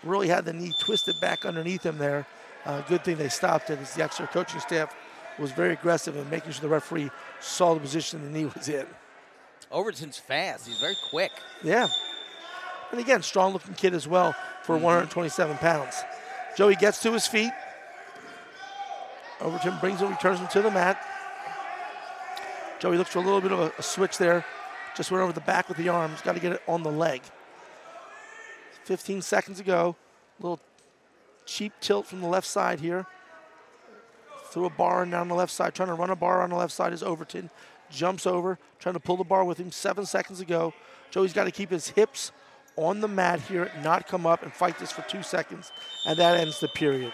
Really 0.02 0.28
had 0.28 0.46
the 0.46 0.54
knee 0.54 0.72
twisted 0.78 1.20
back 1.20 1.44
underneath 1.44 1.84
him 1.84 1.98
there. 1.98 2.26
Uh, 2.64 2.80
good 2.80 3.04
thing 3.04 3.18
they 3.18 3.28
stopped 3.28 3.68
it 3.68 3.78
as 3.78 3.92
the 3.92 4.02
Exeter 4.02 4.26
coaching 4.26 4.58
staff 4.60 4.96
was 5.38 5.52
very 5.52 5.74
aggressive 5.74 6.16
in 6.16 6.30
making 6.30 6.50
sure 6.50 6.62
the 6.62 6.68
referee 6.68 7.10
saw 7.40 7.74
the 7.74 7.80
position 7.80 8.22
the 8.22 8.30
knee 8.30 8.46
was 8.46 8.70
in. 8.70 8.86
Overton's 9.70 10.16
fast. 10.16 10.66
He's 10.66 10.80
very 10.80 10.96
quick. 11.10 11.32
Yeah. 11.62 11.88
And 12.90 13.00
again, 13.00 13.22
strong 13.22 13.52
looking 13.52 13.74
kid 13.74 13.92
as 13.92 14.08
well 14.08 14.34
for 14.62 14.76
mm-hmm. 14.76 14.84
127 14.84 15.58
pounds. 15.58 15.94
Joey 16.56 16.74
gets 16.74 17.02
to 17.02 17.12
his 17.12 17.26
feet. 17.26 17.52
Overton 19.40 19.78
brings 19.80 20.00
him, 20.00 20.08
returns 20.08 20.40
him 20.40 20.48
to 20.48 20.62
the 20.62 20.70
mat. 20.70 21.04
Joey 22.78 22.96
looks 22.96 23.10
for 23.10 23.18
a 23.18 23.22
little 23.22 23.40
bit 23.40 23.52
of 23.52 23.58
a, 23.58 23.72
a 23.78 23.82
switch 23.82 24.18
there. 24.18 24.44
Just 24.96 25.10
went 25.10 25.22
over 25.22 25.32
the 25.32 25.40
back 25.40 25.68
with 25.68 25.78
the 25.78 25.88
arms. 25.88 26.20
Got 26.22 26.34
to 26.34 26.40
get 26.40 26.52
it 26.52 26.62
on 26.68 26.82
the 26.82 26.90
leg. 26.90 27.22
15 28.84 29.22
seconds 29.22 29.60
ago. 29.60 29.96
A 30.38 30.42
little 30.42 30.60
cheap 31.44 31.72
tilt 31.80 32.06
from 32.06 32.20
the 32.20 32.28
left 32.28 32.46
side 32.46 32.80
here. 32.80 33.06
Threw 34.50 34.64
a 34.64 34.70
bar 34.70 35.02
and 35.02 35.10
down 35.10 35.28
the 35.28 35.34
left 35.34 35.52
side. 35.52 35.74
Trying 35.74 35.88
to 35.88 35.94
run 35.94 36.10
a 36.10 36.16
bar 36.16 36.42
on 36.42 36.50
the 36.50 36.56
left 36.56 36.72
side 36.72 36.92
is 36.92 37.02
Overton. 37.02 37.50
Jumps 37.90 38.26
over, 38.26 38.58
trying 38.78 38.94
to 38.94 39.00
pull 39.00 39.16
the 39.16 39.24
bar 39.24 39.44
with 39.44 39.58
him 39.58 39.72
seven 39.72 40.04
seconds 40.04 40.40
ago. 40.40 40.74
Joey's 41.10 41.32
got 41.32 41.44
to 41.44 41.50
keep 41.50 41.70
his 41.70 41.88
hips 41.88 42.32
on 42.76 43.00
the 43.00 43.08
mat 43.08 43.40
here, 43.40 43.72
not 43.82 44.06
come 44.06 44.26
up 44.26 44.42
and 44.42 44.52
fight 44.52 44.78
this 44.78 44.92
for 44.92 45.02
two 45.02 45.22
seconds. 45.22 45.72
And 46.06 46.18
that 46.18 46.38
ends 46.38 46.60
the 46.60 46.68
period. 46.68 47.12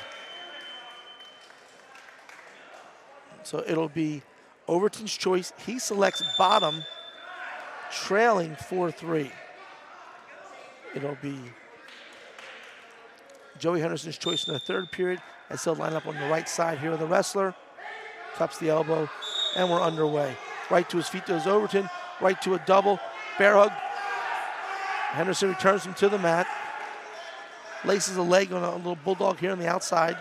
So 3.44 3.64
it'll 3.66 3.88
be 3.88 4.22
Overton's 4.68 5.16
choice. 5.16 5.52
He 5.66 5.78
selects 5.78 6.22
bottom, 6.38 6.82
trailing 7.92 8.56
4 8.56 8.90
3. 8.90 9.30
It'll 10.94 11.18
be 11.20 11.36
Joey 13.58 13.80
Henderson's 13.80 14.18
choice 14.18 14.46
in 14.46 14.54
the 14.54 14.60
third 14.60 14.90
period 14.90 15.20
as 15.50 15.62
he'll 15.64 15.74
line 15.74 15.92
up 15.92 16.06
on 16.06 16.14
the 16.14 16.28
right 16.28 16.48
side 16.48 16.78
here 16.78 16.92
of 16.92 16.98
the 16.98 17.06
wrestler. 17.06 17.54
Cups 18.34 18.58
the 18.58 18.68
elbow, 18.68 19.08
and 19.56 19.70
we're 19.70 19.80
underway. 19.80 20.36
Right 20.70 20.88
to 20.90 20.96
his 20.96 21.08
feet 21.08 21.26
goes 21.26 21.46
Overton, 21.46 21.88
right 22.20 22.40
to 22.42 22.54
a 22.54 22.58
double, 22.66 22.98
bear 23.38 23.54
hug. 23.54 23.70
Henderson 25.12 25.50
returns 25.50 25.84
him 25.84 25.94
to 25.94 26.08
the 26.08 26.18
mat. 26.18 26.48
Laces 27.84 28.16
a 28.16 28.22
leg 28.22 28.52
on 28.52 28.64
a 28.64 28.76
little 28.76 28.96
bulldog 28.96 29.38
here 29.38 29.52
on 29.52 29.58
the 29.58 29.68
outside. 29.68 30.16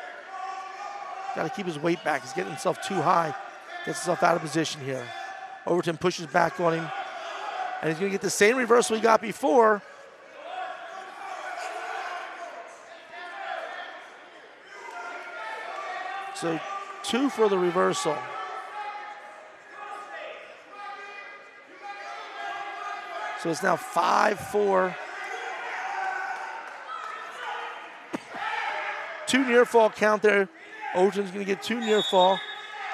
Got 1.35 1.43
to 1.43 1.49
keep 1.49 1.65
his 1.65 1.79
weight 1.79 2.03
back. 2.03 2.21
He's 2.21 2.33
getting 2.33 2.51
himself 2.51 2.81
too 2.81 3.01
high. 3.01 3.33
Gets 3.85 3.99
himself 3.99 4.23
out 4.23 4.37
of 4.37 4.41
position 4.41 4.81
here. 4.81 5.05
Overton 5.67 5.97
pushes 5.97 6.25
back 6.27 6.59
on 6.61 6.73
him. 6.73 6.89
And 7.81 7.89
he's 7.91 7.99
going 7.99 8.09
to 8.09 8.13
get 8.13 8.21
the 8.21 8.29
same 8.29 8.55
reversal 8.55 8.95
he 8.95 9.01
got 9.01 9.21
before. 9.21 9.81
So 16.35 16.59
two 17.03 17.29
for 17.29 17.49
the 17.49 17.57
reversal. 17.57 18.17
So 23.41 23.49
it's 23.49 23.61
now 23.61 23.75
5 23.75 24.39
4. 24.39 24.95
Two 29.27 29.45
near 29.45 29.65
fall 29.65 29.89
count 29.89 30.21
there. 30.21 30.47
Overton's 30.95 31.31
going 31.31 31.45
to 31.45 31.51
get 31.51 31.61
two 31.61 31.81
near 31.81 32.01
fall 32.01 32.39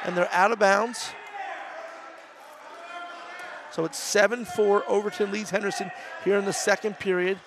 and 0.03 0.15
they're 0.15 0.31
out 0.31 0.51
of 0.51 0.59
bounds. 0.59 1.11
So 3.71 3.85
it's 3.85 3.97
7 3.97 4.45
4. 4.45 4.83
Overton 4.87 5.31
leads 5.31 5.49
Henderson 5.49 5.91
here 6.23 6.37
in 6.37 6.45
the 6.45 6.53
second 6.53 6.99
period. 6.99 7.39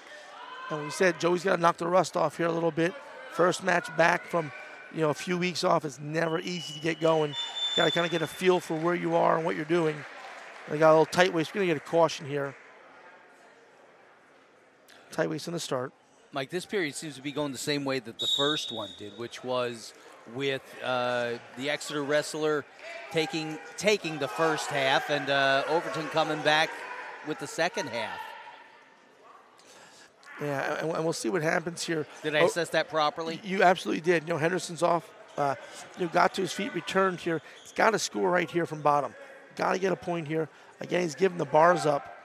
And 0.71 0.85
we 0.85 0.91
said 0.91 1.21
Joey's 1.21 1.45
got 1.45 1.57
to 1.57 1.63
knock 1.63 1.77
the 1.77 1.87
rust 1.87 2.17
off 2.17 2.37
here 2.37 2.47
a 2.47 2.53
little 2.53 2.71
bit. 2.71 2.95
First 3.33 3.65
match 3.65 3.95
back 3.97 4.27
from 4.27 4.53
you 4.95 5.01
know 5.01 5.11
a 5.11 5.15
few 5.15 5.37
weeks 5.37 5.65
off. 5.65 5.85
It's 5.85 5.99
never 5.99 6.39
easy 6.39 6.75
to 6.75 6.81
get 6.81 7.01
going. 7.01 7.35
Got 7.77 7.87
to 7.87 7.91
kind 7.91 8.05
of 8.05 8.13
get 8.13 8.23
a 8.23 8.27
feel 8.27 8.61
for 8.61 8.77
where 8.77 8.95
you 8.95 9.15
are 9.15 9.37
and 9.37 9.45
what 9.45 9.57
you're 9.57 9.65
doing. 9.65 9.97
They 10.69 10.79
got 10.79 10.91
a 10.91 10.93
little 10.93 11.07
tight 11.07 11.33
waist. 11.33 11.51
We're 11.55 11.61
going 11.61 11.69
to 11.69 11.75
get 11.75 11.83
a 11.83 11.91
caution 11.91 12.27
here. 12.27 12.55
Tight 15.11 15.29
waist 15.29 15.49
in 15.49 15.55
the 15.55 15.61
start. 15.61 15.93
Mike, 16.33 16.51
this 16.51 16.65
period 16.65 16.95
seems 16.95 17.17
to 17.17 17.23
be 17.23 17.33
going 17.33 17.53
the 17.53 17.59
same 17.59 17.85
way 17.85 17.99
that 17.99 18.19
the 18.19 18.27
first 18.27 18.73
one 18.73 18.89
did, 18.99 19.19
which 19.19 19.45
was 19.45 19.93
with 20.35 20.63
uh, 20.83 21.33
the 21.57 21.71
Exeter 21.71 22.03
wrestler 22.03 22.65
taking 23.13 23.59
taking 23.77 24.19
the 24.19 24.29
first 24.29 24.69
half 24.69 25.11
and 25.11 25.29
uh, 25.29 25.65
Overton 25.69 26.09
coming 26.09 26.41
back 26.43 26.71
with 27.27 27.39
the 27.39 27.47
second 27.47 27.89
half. 27.89 28.19
Yeah, 30.41 30.79
and, 30.81 30.91
and 30.91 31.05
we'll 31.05 31.13
see 31.13 31.29
what 31.29 31.43
happens 31.43 31.85
here. 31.85 32.07
Did 32.23 32.35
I 32.35 32.41
Oh, 32.41 32.47
assess 32.47 32.71
that 32.71 32.89
properly? 32.89 33.41
You 33.45 33.63
absolutely 33.63 34.01
did. 34.01 34.25
You 34.25 34.35
know, 34.35 34.39
Henderson's 34.39 34.83
off. 34.83 35.09
Uh, 35.37 35.55
you 35.99 36.07
know, 36.07 36.13
got 36.13 36.35
to 36.35 36.43
his 36.43 36.53
feet, 36.53 36.75
returned 36.75 37.21
here. 37.21 37.41
He's 37.63 37.73
got 37.73 37.91
to 37.91 37.99
score 37.99 38.31
right 38.31 38.51
here 38.51 38.67
from 38.67 38.83
bottom. 38.83 39.15
Got 39.57 39.73
to 39.73 39.79
get 39.79 39.93
a 39.93 39.97
point 39.97 40.27
here. 40.29 40.49
Again, 40.81 41.03
he's 41.03 41.15
giving 41.15 41.39
the 41.39 41.45
bars 41.45 41.87
up. 41.87 42.17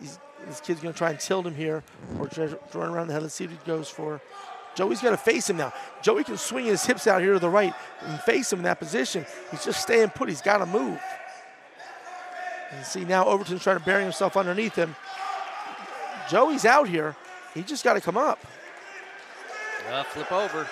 He's, 0.00 0.18
this 0.46 0.60
kid's 0.60 0.80
going 0.80 0.92
to 0.94 0.98
try 0.98 1.10
and 1.10 1.20
tilt 1.20 1.46
him 1.46 1.54
here 1.54 1.82
or 2.18 2.26
try 2.26 2.46
to 2.46 2.58
run 2.74 2.90
around 2.90 3.08
the 3.08 3.12
head. 3.12 3.22
Let's 3.22 3.34
see 3.34 3.46
what 3.46 3.52
he 3.52 3.66
goes 3.66 3.88
for. 3.90 4.20
Joey's 4.74 5.00
got 5.00 5.10
to 5.10 5.16
face 5.16 5.50
him 5.50 5.56
now. 5.56 5.72
Joey 6.02 6.24
can 6.24 6.36
swing 6.36 6.64
his 6.64 6.84
hips 6.84 7.06
out 7.06 7.20
here 7.20 7.34
to 7.34 7.38
the 7.38 7.48
right 7.48 7.74
and 8.02 8.20
face 8.20 8.52
him 8.52 8.60
in 8.60 8.64
that 8.64 8.78
position. 8.78 9.26
He's 9.50 9.64
just 9.64 9.82
staying 9.82 10.10
put. 10.10 10.28
He's 10.28 10.40
got 10.40 10.58
to 10.58 10.66
move. 10.66 11.00
And 12.70 12.86
see 12.86 13.04
now 13.04 13.24
Overton's 13.26 13.62
trying 13.62 13.78
to 13.78 13.84
bury 13.84 14.02
himself 14.02 14.36
underneath 14.36 14.76
him. 14.76 14.94
Joey's 16.28 16.64
out 16.64 16.88
here. 16.88 17.16
He 17.54 17.62
just 17.62 17.82
got 17.82 17.94
to 17.94 18.00
come 18.00 18.16
up. 18.16 18.38
Uh, 19.90 20.04
flip 20.04 20.30
over. 20.30 20.68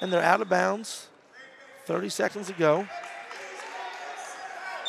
and 0.00 0.12
they're 0.12 0.22
out 0.22 0.40
of 0.40 0.48
bounds. 0.48 1.08
30 1.86 2.08
seconds 2.08 2.46
to 2.46 2.52
go. 2.54 2.86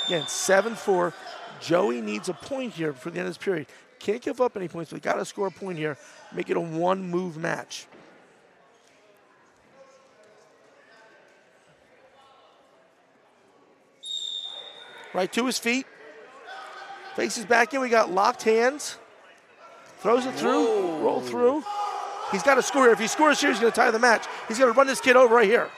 Again, 0.07 0.27
7 0.27 0.75
4. 0.75 1.13
Joey 1.59 2.01
needs 2.01 2.29
a 2.29 2.33
point 2.33 2.73
here 2.73 2.93
for 2.93 3.09
the 3.09 3.19
end 3.19 3.27
of 3.27 3.35
this 3.35 3.43
period. 3.43 3.67
Can't 3.99 4.21
give 4.21 4.41
up 4.41 4.57
any 4.57 4.67
points, 4.67 4.91
but 4.91 5.01
got 5.01 5.15
to 5.15 5.25
score 5.25 5.47
a 5.47 5.51
point 5.51 5.77
here. 5.77 5.97
Make 6.35 6.49
it 6.49 6.57
a 6.57 6.61
one 6.61 7.09
move 7.09 7.37
match. 7.37 7.87
Right 15.13 15.31
to 15.33 15.45
his 15.45 15.59
feet. 15.59 15.85
Faces 17.15 17.45
back 17.45 17.73
in. 17.73 17.81
We 17.81 17.89
got 17.89 18.11
locked 18.11 18.43
hands. 18.43 18.97
Throws 19.99 20.25
it 20.25 20.33
through. 20.33 20.65
Whoa. 20.65 20.99
Roll 20.99 21.21
through. 21.21 21.63
He's 22.31 22.41
got 22.41 22.55
to 22.55 22.63
score 22.63 22.83
here. 22.83 22.93
If 22.93 22.99
he 22.99 23.07
scores 23.07 23.39
here, 23.39 23.51
he's 23.51 23.59
going 23.59 23.71
to 23.71 23.75
tie 23.75 23.91
the 23.91 23.99
match. 23.99 24.25
He's 24.47 24.57
going 24.57 24.73
to 24.73 24.77
run 24.77 24.87
this 24.87 24.99
kid 24.99 25.15
over 25.15 25.35
right 25.35 25.45
here. 25.45 25.69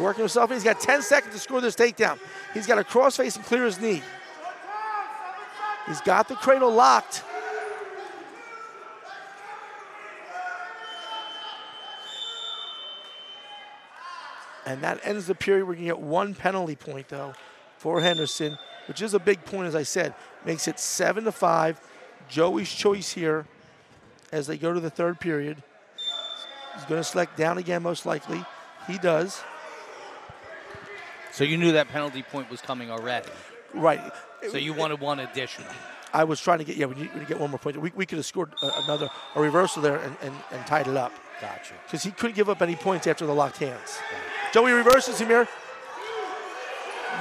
Working 0.00 0.22
himself. 0.22 0.50
He's 0.50 0.64
got 0.64 0.80
10 0.80 1.02
seconds 1.02 1.34
to 1.34 1.40
score 1.40 1.60
this 1.60 1.76
takedown. 1.76 2.18
He's 2.54 2.66
got 2.66 2.76
to 2.76 2.84
cross 2.84 3.16
face 3.18 3.36
and 3.36 3.44
clear 3.44 3.64
his 3.64 3.78
knee. 3.80 4.02
He's 5.86 6.00
got 6.00 6.28
the 6.28 6.36
cradle 6.36 6.72
locked. 6.72 7.22
And 14.64 14.82
that 14.82 15.00
ends 15.02 15.26
the 15.26 15.34
period. 15.34 15.66
We're 15.66 15.74
going 15.74 15.88
to 15.88 15.94
get 15.94 16.00
one 16.00 16.34
penalty 16.34 16.76
point, 16.76 17.08
though, 17.08 17.34
for 17.76 18.00
Henderson, 18.00 18.56
which 18.88 19.02
is 19.02 19.14
a 19.14 19.18
big 19.18 19.44
point, 19.44 19.66
as 19.66 19.74
I 19.74 19.82
said. 19.82 20.14
Makes 20.44 20.68
it 20.68 20.78
7 20.78 21.24
to 21.24 21.32
5. 21.32 21.80
Joey's 22.28 22.72
choice 22.72 23.10
here 23.10 23.46
as 24.30 24.46
they 24.46 24.56
go 24.56 24.72
to 24.72 24.80
the 24.80 24.90
third 24.90 25.18
period. 25.18 25.62
He's 26.74 26.84
going 26.84 27.00
to 27.00 27.04
select 27.04 27.36
down 27.36 27.58
again, 27.58 27.82
most 27.82 28.06
likely. 28.06 28.44
He 28.86 28.96
does. 28.96 29.42
So 31.32 31.44
you 31.44 31.56
knew 31.56 31.72
that 31.72 31.88
penalty 31.88 32.22
point 32.22 32.50
was 32.50 32.60
coming 32.60 32.90
already. 32.90 33.28
Right. 33.74 34.00
So 34.50 34.56
you 34.56 34.72
wanted 34.72 35.00
one 35.00 35.20
additional. 35.20 35.68
I 36.12 36.24
was 36.24 36.40
trying 36.40 36.58
to 36.58 36.64
get, 36.64 36.76
yeah, 36.76 36.86
we 36.86 36.96
need, 36.96 37.12
we 37.12 37.20
need 37.20 37.26
to 37.26 37.32
get 37.34 37.40
one 37.40 37.50
more 37.50 37.58
point. 37.58 37.76
We, 37.76 37.92
we 37.94 38.04
could 38.04 38.18
have 38.18 38.26
scored 38.26 38.52
a, 38.62 38.70
another, 38.84 39.08
a 39.36 39.40
reversal 39.40 39.80
there 39.80 39.98
and, 39.98 40.16
and, 40.22 40.34
and 40.50 40.66
tied 40.66 40.88
it 40.88 40.96
up 40.96 41.12
Gotcha. 41.40 41.74
because 41.86 42.02
he 42.02 42.10
couldn't 42.10 42.34
give 42.34 42.48
up 42.48 42.62
any 42.62 42.74
points 42.74 43.06
after 43.06 43.26
the 43.26 43.34
locked 43.34 43.58
hands. 43.58 43.98
Joey 44.52 44.72
reverses 44.72 45.20
him 45.20 45.28
here. 45.28 45.46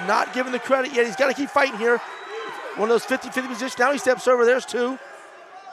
Not 0.07 0.33
giving 0.33 0.51
the 0.51 0.59
credit 0.59 0.93
yet. 0.93 1.05
He's 1.05 1.15
got 1.15 1.27
to 1.27 1.33
keep 1.33 1.49
fighting 1.49 1.77
here. 1.77 1.99
One 2.77 2.89
of 2.89 2.93
those 2.93 3.05
50 3.05 3.29
50 3.29 3.41
positions. 3.53 3.77
Now 3.79 3.91
he 3.91 3.97
steps 3.97 4.27
over. 4.27 4.45
There's 4.45 4.65
two. 4.65 4.97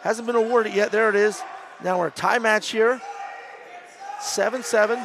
Hasn't 0.03 0.27
been 0.27 0.37
awarded 0.37 0.75
yet. 0.75 0.93
There 0.93 1.09
it 1.09 1.15
is. 1.15 1.41
Now 1.83 1.99
we're 1.99 2.09
a 2.09 2.11
tie 2.11 2.39
match 2.39 2.71
here. 2.71 3.01
7 4.21 4.63
7. 4.63 4.99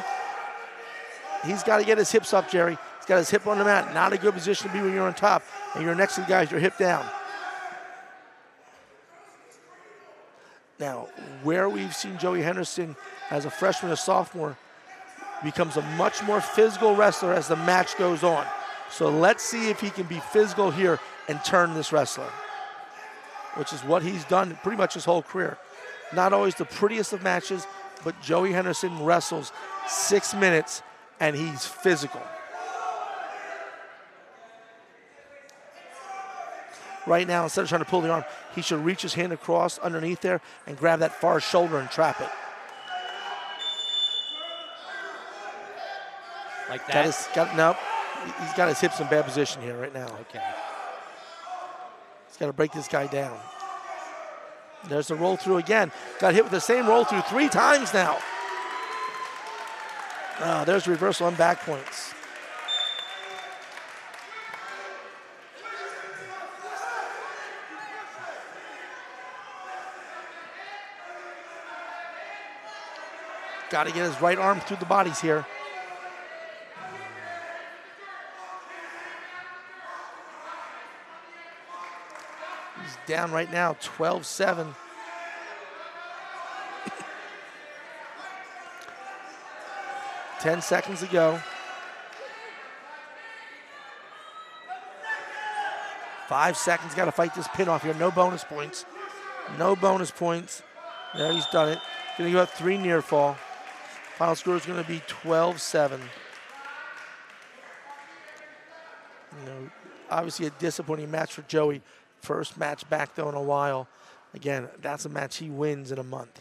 He's 1.46 1.62
got 1.62 1.78
to 1.78 1.84
get 1.84 1.98
his 1.98 2.10
hips 2.10 2.32
up, 2.34 2.50
Jerry. 2.50 2.76
He's 3.02 3.08
got 3.08 3.18
his 3.18 3.30
hip 3.30 3.48
on 3.48 3.58
the 3.58 3.64
mat. 3.64 3.92
Not 3.92 4.12
a 4.12 4.16
good 4.16 4.32
position 4.32 4.68
to 4.68 4.72
be 4.72 4.80
when 4.80 4.94
you're 4.94 5.04
on 5.04 5.14
top 5.14 5.42
and 5.74 5.82
you're 5.82 5.96
next 5.96 6.14
to 6.14 6.20
the 6.20 6.28
guys, 6.28 6.52
your 6.52 6.60
hip 6.60 6.78
down. 6.78 7.04
Now, 10.78 11.08
where 11.42 11.68
we've 11.68 11.96
seen 11.96 12.16
Joey 12.16 12.42
Henderson 12.42 12.94
as 13.32 13.44
a 13.44 13.50
freshman 13.50 13.90
or 13.90 13.96
sophomore 13.96 14.56
becomes 15.42 15.76
a 15.76 15.82
much 15.96 16.22
more 16.22 16.40
physical 16.40 16.94
wrestler 16.94 17.32
as 17.32 17.48
the 17.48 17.56
match 17.56 17.98
goes 17.98 18.22
on. 18.22 18.46
So 18.88 19.10
let's 19.10 19.42
see 19.42 19.68
if 19.68 19.80
he 19.80 19.90
can 19.90 20.06
be 20.06 20.20
physical 20.20 20.70
here 20.70 21.00
and 21.28 21.44
turn 21.44 21.74
this 21.74 21.90
wrestler, 21.92 22.30
which 23.56 23.72
is 23.72 23.82
what 23.82 24.04
he's 24.04 24.24
done 24.26 24.56
pretty 24.62 24.78
much 24.78 24.94
his 24.94 25.04
whole 25.04 25.22
career. 25.22 25.58
Not 26.14 26.32
always 26.32 26.54
the 26.54 26.66
prettiest 26.66 27.12
of 27.12 27.24
matches, 27.24 27.66
but 28.04 28.20
Joey 28.22 28.52
Henderson 28.52 29.04
wrestles 29.04 29.50
six 29.88 30.34
minutes 30.34 30.84
and 31.18 31.34
he's 31.34 31.66
physical. 31.66 32.22
Right 37.06 37.26
now, 37.26 37.42
instead 37.44 37.62
of 37.62 37.68
trying 37.68 37.80
to 37.80 37.84
pull 37.84 38.00
the 38.00 38.10
arm, 38.10 38.24
he 38.54 38.62
should 38.62 38.84
reach 38.84 39.02
his 39.02 39.14
hand 39.14 39.32
across 39.32 39.78
underneath 39.78 40.20
there 40.20 40.40
and 40.66 40.78
grab 40.78 41.00
that 41.00 41.12
far 41.12 41.40
shoulder 41.40 41.78
and 41.78 41.90
trap 41.90 42.20
it. 42.20 42.28
Like 46.70 46.86
that? 46.86 46.94
Got 46.94 47.04
his, 47.04 47.28
got, 47.34 47.56
no, 47.56 47.76
he's 48.40 48.52
got 48.54 48.68
his 48.68 48.80
hips 48.80 49.00
in 49.00 49.08
bad 49.08 49.24
position 49.24 49.62
here 49.62 49.76
right 49.76 49.92
now. 49.92 50.06
Okay. 50.06 50.42
He's 52.28 52.36
got 52.38 52.46
to 52.46 52.52
break 52.52 52.72
this 52.72 52.88
guy 52.88 53.08
down. 53.08 53.36
There's 54.88 55.08
the 55.08 55.14
roll 55.14 55.36
through 55.36 55.58
again. 55.58 55.92
Got 56.18 56.34
hit 56.34 56.44
with 56.44 56.52
the 56.52 56.60
same 56.60 56.86
roll 56.86 57.04
through 57.04 57.22
three 57.22 57.48
times 57.48 57.92
now. 57.92 58.18
Ah, 60.38 60.64
there's 60.64 60.88
reversal 60.88 61.26
on 61.26 61.34
back 61.34 61.60
points. 61.60 62.14
Got 73.72 73.84
to 73.84 73.92
get 73.92 74.04
his 74.04 74.20
right 74.20 74.36
arm 74.36 74.60
through 74.60 74.76
the 74.76 74.84
bodies 74.84 75.18
here. 75.18 75.46
He's 82.82 82.98
down 83.06 83.32
right 83.32 83.50
now, 83.50 83.78
12 83.80 84.26
7. 84.26 84.74
Ten 90.40 90.60
seconds 90.60 91.00
to 91.00 91.06
go. 91.06 91.40
Five 96.28 96.58
seconds, 96.58 96.94
got 96.94 97.06
to 97.06 97.12
fight 97.12 97.34
this 97.34 97.48
pin 97.54 97.70
off 97.70 97.84
here. 97.84 97.94
No 97.94 98.10
bonus 98.10 98.44
points. 98.44 98.84
No 99.58 99.74
bonus 99.74 100.10
points. 100.10 100.62
There, 101.16 101.32
he's 101.32 101.46
done 101.46 101.70
it. 101.70 101.78
Gonna 102.18 102.28
give 102.28 102.38
up 102.38 102.50
three 102.50 102.76
near 102.76 103.00
fall. 103.00 103.38
Final 104.22 104.36
score 104.36 104.54
is 104.54 104.64
gonna 104.64 104.84
be 104.84 105.02
12 105.08 105.60
7. 105.60 106.00
You 109.32 109.46
know, 109.46 109.70
obviously 110.08 110.46
a 110.46 110.50
disappointing 110.60 111.10
match 111.10 111.32
for 111.32 111.42
Joey. 111.42 111.82
First 112.20 112.56
match 112.56 112.88
back 112.88 113.16
though 113.16 113.28
in 113.28 113.34
a 113.34 113.42
while. 113.42 113.88
Again, 114.32 114.68
that's 114.80 115.06
a 115.06 115.08
match 115.08 115.38
he 115.38 115.50
wins 115.50 115.90
in 115.90 115.98
a 115.98 116.04
month. 116.04 116.40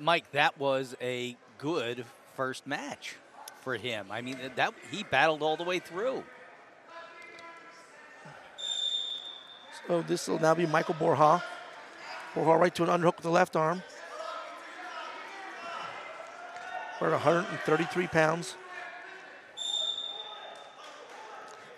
Mike, 0.00 0.28
that 0.32 0.58
was 0.58 0.96
a 1.00 1.36
good 1.58 2.04
first 2.34 2.66
match 2.66 3.14
for 3.60 3.76
him. 3.76 4.08
I 4.10 4.20
mean, 4.20 4.36
that 4.56 4.74
he 4.90 5.04
battled 5.04 5.42
all 5.42 5.56
the 5.56 5.62
way 5.62 5.78
through. 5.78 6.24
So 9.86 10.02
this 10.02 10.26
will 10.26 10.40
now 10.40 10.56
be 10.56 10.66
Michael 10.66 10.94
Borja. 10.94 11.40
Borja 12.34 12.58
right 12.58 12.74
to 12.74 12.82
an 12.82 12.88
underhook 12.88 13.14
with 13.14 13.22
the 13.22 13.30
left 13.30 13.54
arm. 13.54 13.84
We're 17.00 17.08
at 17.08 17.12
133 17.24 18.06
pounds. 18.06 18.56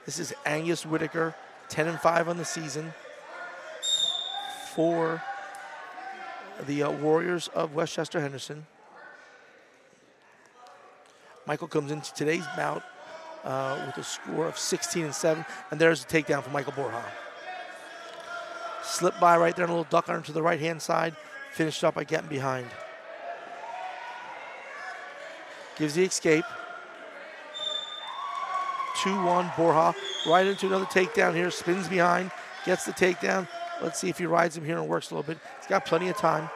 This 0.05 0.19
is 0.19 0.35
Angus 0.45 0.85
Whitaker, 0.85 1.35
10 1.71 1.89
and 1.89 1.99
5 1.99 2.29
on 2.29 2.37
the 2.37 2.45
season 2.45 2.93
for 4.75 5.23
the 6.67 6.83
uh, 6.83 6.91
Warriors 6.91 7.49
of 7.49 7.75
West 7.75 7.95
Chester 7.95 8.21
Henderson. 8.21 8.67
Michael 11.47 11.69
comes 11.69 11.91
into 11.91 12.13
today's 12.13 12.45
bout 12.55 12.83
uh, 13.43 13.83
with 13.87 13.97
a 13.97 14.05
score 14.05 14.47
of 14.47 14.59
16 14.59 15.07
and 15.07 15.15
7, 15.15 15.47
and 15.71 15.81
there's 15.81 16.05
a 16.05 16.07
takedown 16.07 16.43
for 16.43 16.51
Michael 16.51 16.73
Borja. 16.73 17.03
Slipped 18.83 19.19
by 19.19 19.39
right 19.39 19.57
there, 19.57 19.65
and 19.65 19.73
a 19.73 19.77
little 19.77 19.91
duck 19.91 20.11
arm 20.11 20.23
to 20.25 20.33
the 20.33 20.43
right 20.43 20.61
hand 20.61 20.83
side, 20.83 21.17
finished 21.53 21.83
up 21.83 21.95
by 21.95 22.05
getting 22.05 22.29
behind. 22.29 22.67
Gives 25.77 25.95
the 25.95 26.05
escape. 26.05 26.45
2-1 28.97 29.57
Borja 29.57 29.95
right 30.27 30.47
into 30.47 30.67
another 30.67 30.87
takedown 30.87 31.35
here, 31.35 31.51
spins 31.51 31.87
behind, 31.87 32.31
gets 32.65 32.85
the 32.85 32.93
takedown. 32.93 33.47
Let's 33.83 33.99
see 33.99 34.09
if 34.09 34.19
he 34.19 34.25
rides 34.27 34.57
him 34.57 34.65
here 34.65 34.79
and 34.79 34.89
works 34.89 35.11
a 35.11 35.15
little 35.15 35.35
bit. 35.35 35.39
He's 35.59 35.67
got 35.69 35.85
plenty 35.85 36.09
of 36.09 36.17
time. 36.17 36.49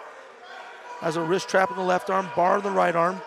Has 1.00 1.16
a 1.16 1.22
wrist 1.22 1.48
trap 1.48 1.70
in 1.70 1.76
the 1.76 1.82
left 1.82 2.08
arm, 2.10 2.28
bar 2.34 2.56
in 2.58 2.62
the 2.62 2.70
right 2.70 2.96
arm. 2.96 3.20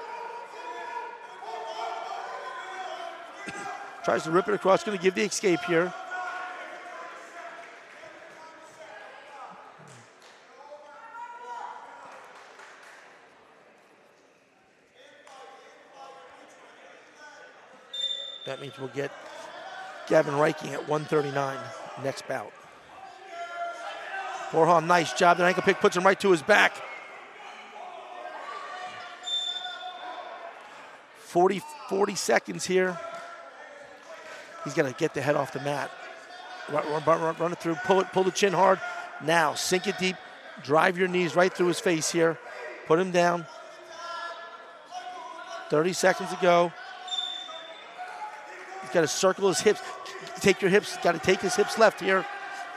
Tries 4.03 4.23
to 4.23 4.31
rip 4.31 4.47
it 4.47 4.53
across, 4.55 4.83
going 4.83 4.97
to 4.97 5.03
give 5.03 5.15
the 5.15 5.23
escape 5.23 5.61
here. 5.61 5.93
That 18.53 18.61
means 18.61 18.77
we'll 18.77 18.89
get 18.89 19.11
Gavin 20.07 20.35
Reiking 20.35 20.73
at 20.73 20.87
139 20.87 21.57
next 22.03 22.27
bout. 22.27 22.51
Borja, 24.51 24.79
nice 24.85 25.11
job. 25.13 25.37
The 25.37 25.43
ankle 25.43 25.63
pick 25.63 25.79
puts 25.79 25.97
him 25.97 26.03
right 26.03 26.19
to 26.19 26.29
his 26.29 26.43
back. 26.43 26.75
40, 31.17 31.63
40 31.89 32.13
seconds 32.13 32.63
here. 32.63 32.95
He's 34.63 34.75
going 34.75 34.93
to 34.93 34.99
get 34.99 35.15
the 35.15 35.21
head 35.23 35.35
off 35.35 35.51
the 35.51 35.59
mat. 35.61 35.89
Run, 36.71 36.85
run, 36.91 37.03
run, 37.03 37.35
run, 37.39 37.53
it 37.53 37.57
through, 37.57 37.73
pull 37.85 38.01
it, 38.01 38.07
pull 38.13 38.23
the 38.23 38.29
chin 38.29 38.53
hard. 38.53 38.79
Now, 39.23 39.55
sink 39.55 39.87
it 39.87 39.97
deep, 39.97 40.15
drive 40.61 40.95
your 40.95 41.07
knees 41.07 41.35
right 41.35 41.51
through 41.51 41.69
his 41.69 41.79
face 41.79 42.11
here. 42.11 42.37
Put 42.85 42.99
him 42.99 43.09
down. 43.09 43.47
30 45.71 45.93
seconds 45.93 46.29
to 46.29 46.37
go. 46.39 46.71
Got 48.93 49.01
to 49.01 49.07
circle 49.07 49.47
his 49.47 49.59
hips. 49.59 49.81
Take 50.39 50.61
your 50.61 50.69
hips, 50.69 50.97
got 51.03 51.13
to 51.13 51.19
take 51.19 51.41
his 51.41 51.55
hips 51.55 51.77
left 51.77 51.99
here. 51.99 52.25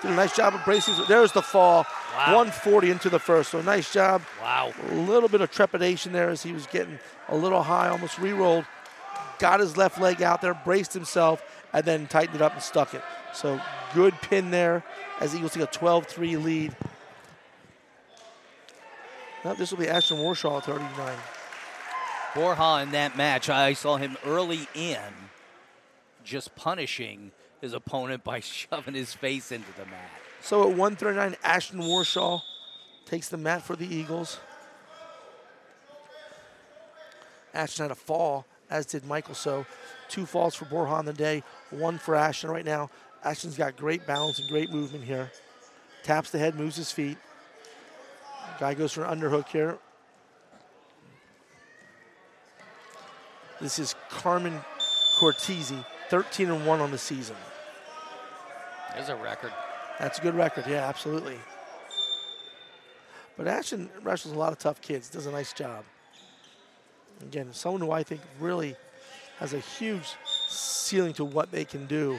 Did 0.03 0.11
a 0.11 0.15
nice 0.15 0.37
job 0.37 0.55
of 0.55 0.65
bracing. 0.65 0.95
There's 1.09 1.33
the 1.33 1.43
fall. 1.43 1.87
Wow. 2.15 2.37
140 2.37 2.91
into 2.91 3.11
the 3.11 3.19
first. 3.19 3.51
So 3.51 3.61
nice 3.63 3.93
job. 3.93 4.23
Wow. 4.41 4.73
A 4.91 4.95
little 4.95 5.29
bit 5.29 5.41
of 5.41 5.51
trepidation 5.51 6.13
there 6.13 6.29
as 6.29 6.43
he 6.43 6.53
was 6.53 6.67
getting 6.67 6.99
a 7.29 7.37
little 7.37 7.63
high, 7.63 7.89
almost 7.89 8.19
re-rolled. 8.19 8.65
Got 9.39 9.61
his 9.61 9.77
left 9.77 10.01
leg 10.01 10.23
out 10.23 10.41
there, 10.41 10.55
braced 10.55 10.95
himself, 10.95 11.43
and 11.73 11.85
then 11.85 12.07
tightened 12.07 12.37
it 12.37 12.43
up 12.43 12.55
and 12.55 12.63
stuck 12.63 12.95
it. 12.95 13.03
So 13.35 13.61
good 13.95 14.15
pin 14.23 14.51
there 14.51 14.83
as 15.21 15.35
Eagles 15.35 15.53
take 15.53 15.65
a 15.65 15.67
12-3 15.67 16.43
lead. 16.43 16.77
Now 19.45 19.55
this 19.55 19.71
will 19.71 19.79
be 19.79 19.89
Ashton 19.89 20.19
Warshaw 20.19 20.63
39. 20.63 21.17
Borja 22.35 22.83
in 22.83 22.91
that 22.93 23.17
match, 23.17 23.49
I 23.49 23.73
saw 23.73 23.97
him 23.97 24.17
early 24.25 24.69
in 24.75 24.99
just 26.27 26.55
punishing 26.57 27.31
his 27.61 27.73
opponent 27.73 28.23
by 28.25 28.41
shoving 28.41 28.95
his 28.95 29.15
face 29.15 29.51
into 29.53 29.73
the 29.79 29.87
mat. 29.87 30.11
So 30.43 30.63
at 30.63 30.69
139, 30.69 31.37
Ashton 31.43 31.81
Warshaw 31.81 32.43
takes 33.07 33.29
the 33.29 33.39
mat 33.39 33.63
for 33.63 33.77
the 33.77 33.87
Eagles. 33.87 34.39
Ashton 37.55 37.85
had 37.85 37.91
a 37.91 37.95
fall, 37.95 38.45
as 38.69 38.85
did 38.85 39.07
Michael. 39.07 39.35
So 39.35 39.65
two 40.09 40.27
falls 40.27 40.55
for 40.55 40.67
Borja 40.67 40.93
on 40.93 41.07
the 41.07 41.13
day, 41.13 41.43
one 41.71 41.97
for 41.97 42.15
Ashton 42.15 42.51
right 42.51 42.65
now. 42.65 42.91
Ashton's 43.25 43.57
got 43.57 43.77
great 43.77 44.07
balance 44.07 44.39
and 44.39 44.49
great 44.49 44.71
movement 44.71 45.05
here. 45.05 45.33
Taps 46.03 46.31
the 46.31 46.39
head, 46.39 46.55
moves 46.55 46.77
his 46.77 46.93
feet. 46.93 47.17
Guy 48.61 48.75
goes 48.75 48.93
for 48.93 49.05
an 49.05 49.19
underhook 49.19 49.49
here. 49.49 49.79
This 53.61 53.79
is 53.79 53.95
Carmen 54.11 54.61
Cortese, 55.19 55.83
13 56.09 56.51
and 56.51 56.67
1 56.67 56.81
on 56.81 56.91
the 56.91 56.99
season. 56.99 57.37
There's 58.95 59.09
a 59.09 59.17
record. 59.17 59.53
That's 59.99 60.19
a 60.19 60.23
good 60.23 60.35
record, 60.35 60.67
yeah, 60.69 60.89
absolutely. 60.89 61.39
But 63.37 63.49
Ashton 63.49 63.91
wrestles 64.03 64.35
a 64.35 64.39
lot 64.39 64.53
of 64.53 64.59
tough 64.59 64.81
kids, 64.81 65.09
does 65.11 65.27
a 65.27 65.31
nice 65.31 65.53
job. 65.53 65.85
Again, 67.23 67.49
someone 67.53 67.81
who 67.81 67.91
I 67.91 68.03
think 68.03 68.21
really 68.41 68.77
has 69.39 69.53
a 69.53 69.59
huge 69.59 70.15
ceiling 70.49 71.13
to 71.15 71.25
what 71.25 71.51
they 71.51 71.65
can 71.65 71.87
do. 71.87 72.19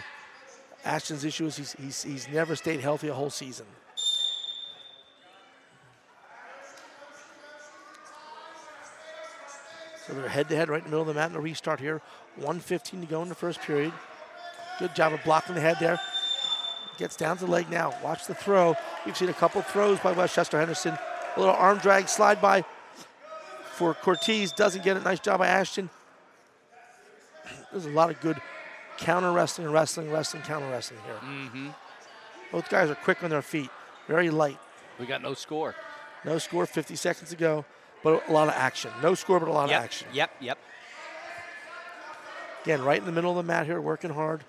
Ashton's 0.86 1.26
issue 1.26 1.48
is 1.48 1.58
he's, 1.58 1.74
he's, 1.74 2.04
he's 2.04 2.28
never 2.30 2.56
stayed 2.56 2.80
healthy 2.80 3.08
a 3.08 3.14
whole 3.14 3.30
season. 3.30 3.66
They're 10.18 10.30
head 10.30 10.50
to 10.50 10.56
head 10.56 10.70
right 10.70 10.80
in 10.80 10.84
the 10.86 10.90
middle 10.90 11.02
of 11.02 11.08
the 11.08 11.14
mat 11.14 11.28
in 11.28 11.34
the 11.34 11.40
restart 11.40 11.80
here. 11.80 12.02
115 12.36 13.02
to 13.02 13.08
go 13.08 13.22
in 13.22 13.30
the 13.30 13.36
first 13.36 13.62
period. 13.62 13.94
Good 14.80 14.96
job 14.96 15.14
of 15.14 15.24
blocking 15.24 15.56
the 15.56 15.62
head 15.62 15.78
there. 15.80 16.00
Gets 16.98 17.16
down 17.16 17.38
to 17.38 17.46
the 17.46 17.52
leg 17.52 17.70
now. 17.70 17.94
Watch 18.04 18.26
the 18.26 18.34
throw. 18.34 18.76
We've 19.06 19.16
seen 19.16 19.30
a 19.30 19.34
couple 19.34 19.62
throws 19.62 20.00
by 20.00 20.12
West 20.12 20.36
Chester 20.36 20.58
Henderson. 20.58 20.98
A 21.36 21.40
little 21.40 21.56
arm 21.56 21.78
drag 21.78 22.10
slide 22.10 22.42
by 22.42 22.66
for 23.74 23.94
Cortez. 23.94 24.52
Doesn't 24.52 24.84
get 24.84 24.98
it. 24.98 25.04
Nice 25.04 25.20
job 25.20 25.40
by 25.40 25.48
Ashton. 25.48 25.90
There's 27.72 27.86
a 27.86 27.92
lot 27.92 28.10
of 28.10 28.20
good 28.20 28.42
counter 28.98 29.32
wrestling, 29.32 29.72
wrestling, 29.72 30.12
wrestling, 30.12 30.42
counter 30.44 30.70
wrestling 30.70 31.00
here. 31.06 31.16
Mm-hmm. 31.16 31.68
Both 32.52 32.70
guys 32.70 32.90
are 32.90 32.96
quick 32.96 33.24
on 33.24 33.30
their 33.30 33.42
feet, 33.42 33.70
very 34.08 34.30
light. 34.30 34.58
We 35.00 35.06
got 35.06 35.22
no 35.22 35.34
score. 35.34 35.76
No 36.26 36.40
score, 36.40 36.66
50 36.66 36.96
seconds 36.96 37.30
to 37.30 37.36
go, 37.36 37.64
but 38.08 38.30
a 38.30 38.32
lot 38.32 38.48
of 38.48 38.54
action. 38.54 38.90
No 39.04 39.16
score, 39.16 39.38
but 39.38 39.50
a 39.50 39.52
lot 39.52 39.70
yep. 39.70 39.80
of 39.80 39.84
action. 39.84 40.08
Yep, 40.14 40.32
yep. 40.40 40.58
Again, 42.64 42.82
right 42.82 43.00
in 43.00 43.06
the 43.06 43.12
middle 43.12 43.32
of 43.32 43.36
the 43.38 43.44
mat 43.44 43.66
here, 43.66 43.82
working 43.82 44.12
hard. 44.12 44.46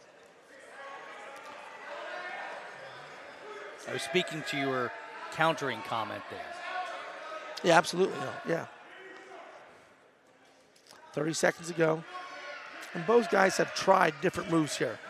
I 3.88 3.92
was 3.92 4.02
speaking 4.02 4.44
to 4.50 4.56
your 4.56 4.92
countering 5.32 5.80
comment 5.88 6.22
there. 6.30 6.38
Yeah, 7.64 7.76
absolutely. 7.76 8.16
Yeah. 8.46 8.66
30 11.14 11.32
seconds 11.32 11.70
ago. 11.70 12.04
And 12.94 13.04
both 13.08 13.28
guys 13.28 13.56
have 13.56 13.74
tried 13.74 14.14
different 14.22 14.52
moves 14.52 14.76
here, 14.76 15.00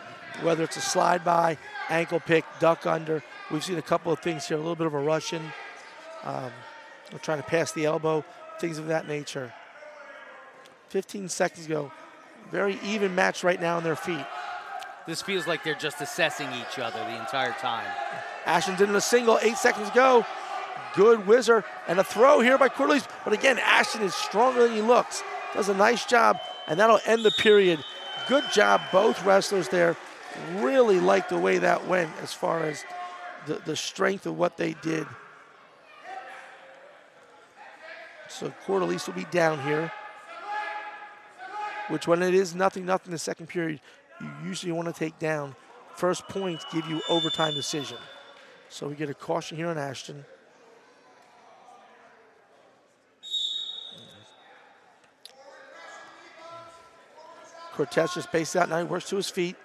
whether 0.41 0.65
it's 0.65 0.79
a 0.79 0.81
slide 0.81 1.23
by, 1.23 1.59
ankle 1.91 2.21
pick, 2.21 2.47
duck 2.61 2.87
under. 2.87 3.23
We've 3.51 3.63
seen 3.63 3.77
a 3.77 3.83
couple 3.83 4.11
of 4.11 4.21
things 4.21 4.49
here, 4.49 4.57
a 4.57 4.61
little 4.61 4.75
bit 4.75 4.87
of 4.87 4.95
a 4.95 4.99
Russian, 4.99 5.43
um, 6.25 6.51
trying 7.23 7.39
to 7.39 7.47
pass 7.47 7.73
the 7.73 7.85
elbow, 7.87 8.25
things 8.61 8.79
of 8.79 8.89
that 8.89 9.09
nature. 9.09 9.53
15 10.89 11.29
seconds 11.29 11.67
ago. 11.67 11.93
Very 12.51 12.79
even 12.85 13.15
match 13.15 13.45
right 13.45 13.61
now 13.61 13.77
on 13.77 13.85
their 13.85 13.97
feet. 13.97 14.25
This 15.07 15.23
feels 15.23 15.47
like 15.47 15.65
they're 15.65 15.75
just 15.75 16.01
assessing 16.01 16.49
each 16.53 16.79
other 16.79 16.99
the 16.99 17.19
entire 17.19 17.53
time. 17.53 17.87
Ashton's 18.45 18.81
in 18.81 18.95
a 18.95 19.01
single, 19.01 19.39
eight 19.43 19.57
seconds 19.57 19.91
go. 19.95 20.25
Good 20.95 21.27
whizzer 21.27 21.65
and 21.87 21.99
a 21.99 22.05
throw 22.05 22.41
here 22.41 22.59
by 22.59 22.69
Cortese. 22.69 23.07
But 23.25 23.33
again, 23.33 23.59
Ashton 23.59 24.03
is 24.03 24.15
stronger 24.15 24.65
than 24.65 24.73
he 24.75 24.83
looks. 24.83 25.23
Does 25.55 25.69
a 25.69 25.75
nice 25.75 26.05
job, 26.05 26.39
and 26.67 26.79
that'll 26.79 27.01
end 27.07 27.25
the 27.25 27.31
period. 27.31 27.83
Good 28.29 28.45
job, 28.53 28.83
both 28.93 29.25
wrestlers 29.25 29.69
there. 29.69 29.97
Really 30.57 31.01
like 31.01 31.29
the 31.29 31.39
way 31.39 31.59
that 31.59 31.87
went 31.87 32.11
as 32.23 32.33
far 32.33 32.63
as 32.63 32.85
the, 33.47 33.55
the 33.65 33.77
strength 33.77 34.27
of 34.27 34.37
what 34.37 34.57
they 34.57 34.75
did. 34.75 35.07
So 38.29 38.53
Cortese 38.67 39.07
will 39.07 39.15
be 39.15 39.25
down 39.25 39.61
here. 39.63 39.91
Which 41.89 42.07
when 42.07 42.23
it 42.23 42.35
is 42.35 42.55
nothing, 42.55 42.85
nothing 42.85 43.07
in 43.07 43.13
the 43.13 43.19
second 43.19 43.49
period, 43.49 43.81
you 44.21 44.29
usually 44.45 44.73
want 44.73 44.87
to 44.89 44.95
take 44.95 45.19
down. 45.19 45.57
First 45.97 46.29
points 46.29 46.65
give 46.73 46.87
you 46.87 47.01
overtime 47.09 47.55
decision. 47.55 47.97
So 48.69 48.87
we 48.87 48.95
get 48.95 49.09
a 49.09 49.15
caution 49.15 49.57
here 49.57 49.69
on 49.69 49.79
Ashton. 49.79 50.25
Cortez 57.73 58.15
just 58.15 58.31
bases 58.31 58.57
out 58.57 58.69
now. 58.69 58.79
He 58.79 58.85
works 58.85 59.09
to 59.09 59.17
his 59.17 59.31
feet. 59.31 59.57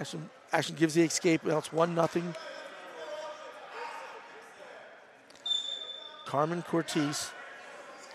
Ashton, 0.00 0.30
Ashton 0.52 0.76
gives 0.76 0.94
the 0.94 1.02
escape. 1.02 1.44
Well, 1.44 1.58
it's 1.58 1.72
1 1.72 1.94
nothing. 1.94 2.34
Carmen 6.26 6.62
Cortese. 6.62 7.28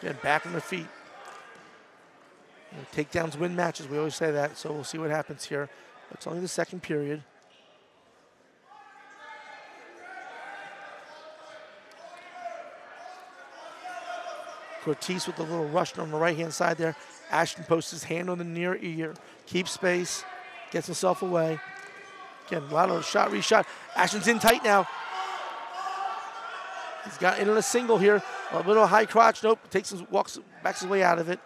Again, 0.02 0.18
back 0.24 0.46
on 0.46 0.54
the 0.54 0.62
feet. 0.62 0.88
You 2.72 2.78
know, 2.78 2.86
takedowns 2.96 3.38
win 3.38 3.56
matches. 3.56 3.88
We 3.88 3.98
always 3.98 4.16
say 4.16 4.32
that, 4.32 4.58
so 4.58 4.72
we'll 4.72 4.84
see 4.84 4.98
what 4.98 5.10
happens 5.10 5.46
here. 5.46 5.70
It's 6.12 6.26
only 6.28 6.40
the 6.40 6.48
second 6.48 6.82
period. 6.82 7.24
Cortez 14.84 15.28
with 15.28 15.38
a 15.40 15.44
little 15.44 15.68
rush 15.68 15.98
on 15.98 16.10
the 16.12 16.18
right-hand 16.18 16.54
side 16.54 16.78
there. 16.78 16.96
Ashton 17.32 17.66
posts 17.66 17.92
his 17.92 18.04
hand 18.04 18.30
on 18.30 18.38
the 18.38 18.44
near 18.44 18.76
ear, 18.82 19.14
keeps 19.46 19.72
space, 19.72 20.24
gets 20.72 20.88
himself 20.88 21.22
away. 21.22 21.60
Again, 22.48 22.64
a 22.64 22.74
lot 22.74 22.90
of 22.90 23.06
shot, 23.06 23.30
reshot. 23.30 23.66
Ashton's 23.96 24.28
in 24.28 24.40
tight 24.40 24.64
now. 24.64 24.88
He's 27.04 27.18
got 27.18 27.40
in 27.40 27.50
on 27.50 27.58
a 27.58 27.62
single 27.62 27.98
here. 27.98 28.24
A 28.52 28.62
little 28.64 28.88
high 28.88 29.06
crotch. 29.06 29.44
Nope. 29.44 29.60
Takes 29.70 29.90
his 29.90 30.02
walks, 30.10 30.40
backs 30.64 30.82
his 30.82 30.90
way 30.90 31.04
out 31.04 31.20
of 31.20 31.30
it. 31.30 31.40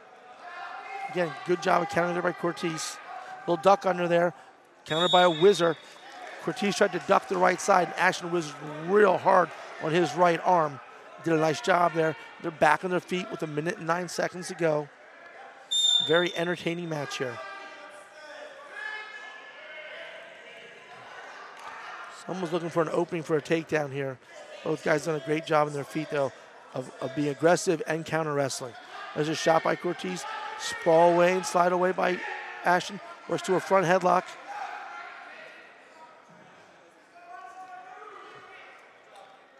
Again, 1.12 1.32
good 1.46 1.62
job 1.62 1.82
of 1.82 1.90
counter 1.90 2.14
there 2.14 2.22
by 2.22 2.32
Cortez. 2.32 2.98
Little 3.42 3.62
duck 3.62 3.86
under 3.86 4.08
there. 4.08 4.34
Countered 4.86 5.12
by 5.12 5.24
a 5.24 5.30
whizzer. 5.30 5.76
Cortez 6.44 6.76
tried 6.76 6.94
to 6.94 7.02
duck 7.08 7.28
the 7.28 7.38
right 7.38 7.60
side. 7.60 7.88
And 7.88 7.98
Ashton 7.98 8.32
whizzed 8.32 8.54
real 8.88 9.18
hard 9.18 9.50
on 9.82 9.92
his 9.92 10.16
right 10.16 10.40
arm. 10.44 10.80
Did 11.24 11.34
a 11.34 11.38
nice 11.38 11.62
job 11.62 11.94
there. 11.94 12.16
They're 12.42 12.52
back 12.52 12.84
on 12.84 12.92
their 12.92 13.00
feet 13.00 13.30
with 13.32 13.44
a 13.44 13.48
minute 13.48 13.78
and 13.78 13.88
nine 13.88 14.10
seconds 14.10 14.48
to 14.50 14.56
go. 14.56 14.90
Very 16.08 16.36
entertaining 16.36 16.90
match 16.90 17.18
here. 17.18 17.38
Someone's 22.26 22.54
looking 22.54 22.70
for 22.70 22.82
an 22.82 22.90
opening 22.92 23.24
for 23.24 23.38
a 23.38 23.42
takedown 23.42 23.92
here. 23.92 24.18
Both 24.64 24.84
guys 24.84 25.06
done 25.06 25.16
a 25.16 25.26
great 25.26 25.46
job 25.46 25.68
on 25.68 25.74
their 25.74 25.84
feet, 25.84 26.10
though, 26.10 26.32
of, 26.74 26.92
of 27.02 27.16
being 27.16 27.30
aggressive 27.30 27.82
and 27.88 28.06
counter 28.06 28.34
wrestling. 28.34 28.74
There's 29.16 29.30
a 29.30 29.36
shot 29.36 29.64
by 29.64 29.76
Cortez. 29.76 30.26
Sprawl 30.60 31.14
away 31.14 31.34
and 31.34 31.46
slide 31.46 31.72
away 31.72 31.92
by 31.92 32.20
Ashton. 32.66 33.00
Works 33.28 33.44
to 33.44 33.56
a 33.56 33.60
front 33.60 33.86
headlock. 33.86 34.24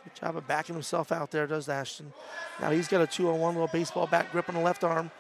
Good 0.04 0.16
job 0.20 0.38
of 0.38 0.48
backing 0.48 0.76
himself 0.76 1.12
out 1.12 1.32
there, 1.32 1.48
does 1.48 1.70
Ashton. 1.70 2.14
Now 2.60 2.72
he's 2.72 2.88
got 2.88 3.02
a 3.02 3.08
two 3.08 3.30
on 3.30 3.40
one 3.40 3.54
little 3.54 3.68
baseball 3.68 4.08
bat 4.08 4.32
grip 4.32 4.50
on 4.50 4.56
the 4.56 4.62
left 4.62 4.84
arm. 4.84 5.12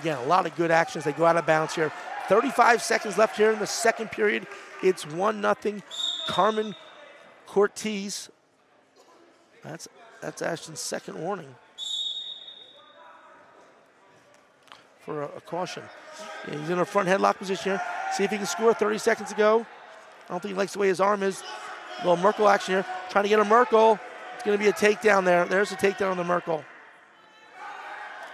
Again, 0.00 0.18
a 0.18 0.24
lot 0.24 0.46
of 0.46 0.56
good 0.56 0.72
actions. 0.72 1.04
They 1.04 1.12
go 1.12 1.24
out 1.24 1.36
of 1.36 1.46
bounds 1.46 1.74
here. 1.74 1.92
35 2.28 2.82
seconds 2.82 3.18
left 3.18 3.36
here 3.36 3.50
in 3.50 3.58
the 3.58 3.66
second 3.66 4.10
period. 4.10 4.46
It's 4.82 5.06
1 5.06 5.42
0. 5.42 5.82
Carmen 6.28 6.74
Cortez. 7.46 8.30
That's, 9.62 9.88
that's 10.20 10.42
Ashton's 10.42 10.80
second 10.80 11.20
warning 11.20 11.54
for 15.06 15.22
a, 15.22 15.26
a 15.36 15.40
caution. 15.40 15.84
He's 16.50 16.68
in 16.68 16.80
a 16.80 16.84
front 16.84 17.08
headlock 17.08 17.38
position 17.38 17.72
here. 17.72 17.82
See 18.12 18.24
if 18.24 18.30
he 18.30 18.36
can 18.36 18.46
score 18.46 18.74
30 18.74 18.98
seconds 18.98 19.32
ago. 19.32 19.64
I 20.26 20.32
don't 20.32 20.40
think 20.40 20.54
he 20.54 20.58
likes 20.58 20.72
the 20.72 20.80
way 20.80 20.88
his 20.88 21.00
arm 21.00 21.22
is. 21.22 21.42
A 22.00 22.08
little 22.08 22.22
Merkel 22.22 22.48
action 22.48 22.74
here. 22.74 22.84
Trying 23.10 23.24
to 23.24 23.28
get 23.28 23.38
a 23.38 23.44
Merkel. 23.44 23.98
It's 24.34 24.42
going 24.42 24.58
to 24.58 24.62
be 24.62 24.68
a 24.68 24.72
takedown 24.72 25.24
there. 25.24 25.44
There's 25.46 25.72
a 25.72 25.76
takedown 25.76 26.10
on 26.10 26.16
the 26.16 26.24
Merkel. 26.24 26.64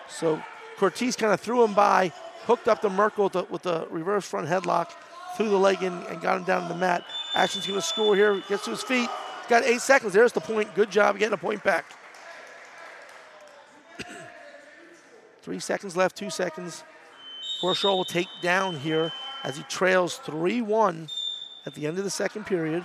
So 0.09 0.43
Cortez 0.79 1.15
kind 1.17 1.33
of 1.33 1.41
threw 1.41 1.63
him 1.63 1.75
by, 1.75 2.13
hooked 2.45 2.69
up 2.69 2.83
the 2.83 2.91
Merkel 2.91 3.25
with 3.25 3.33
the, 3.33 3.45
with 3.45 3.63
the 3.63 3.87
reverse 3.91 4.27
front 4.27 4.49
headlock, 4.49 4.91
threw 5.37 5.49
the 5.49 5.59
leg 5.59 5.83
in 5.83 5.93
and 5.93 6.21
got 6.21 6.37
him 6.37 6.45
down 6.45 6.63
to 6.63 6.69
the 6.69 6.79
mat. 6.79 7.05
Ashton's 7.35 7.67
going 7.67 7.81
to 7.81 7.87
score 7.87 8.15
here, 8.15 8.43
gets 8.49 8.65
to 8.65 8.71
his 8.71 8.83
feet. 8.83 9.09
Got 9.49 9.65
eight 9.65 9.81
seconds. 9.81 10.13
There's 10.13 10.33
the 10.33 10.41
point. 10.41 10.75
Good 10.75 10.91
job 10.91 11.19
getting 11.19 11.35
a 11.35 11.39
point 11.39 11.63
back. 11.65 11.85
Three 15.43 15.59
seconds 15.59 15.97
left, 15.97 16.17
two 16.17 16.31
seconds. 16.31 16.85
Warshaw 17.63 17.97
will 17.97 18.05
take 18.05 18.29
down 18.43 18.77
here 18.77 19.13
as 19.45 19.57
he 19.57 19.63
trails 19.65 20.17
3 20.19 20.63
1 20.63 21.09
at 21.67 21.75
the 21.75 21.87
end 21.87 21.99
of 21.99 22.05
the 22.05 22.11
second 22.11 22.47
period. 22.47 22.85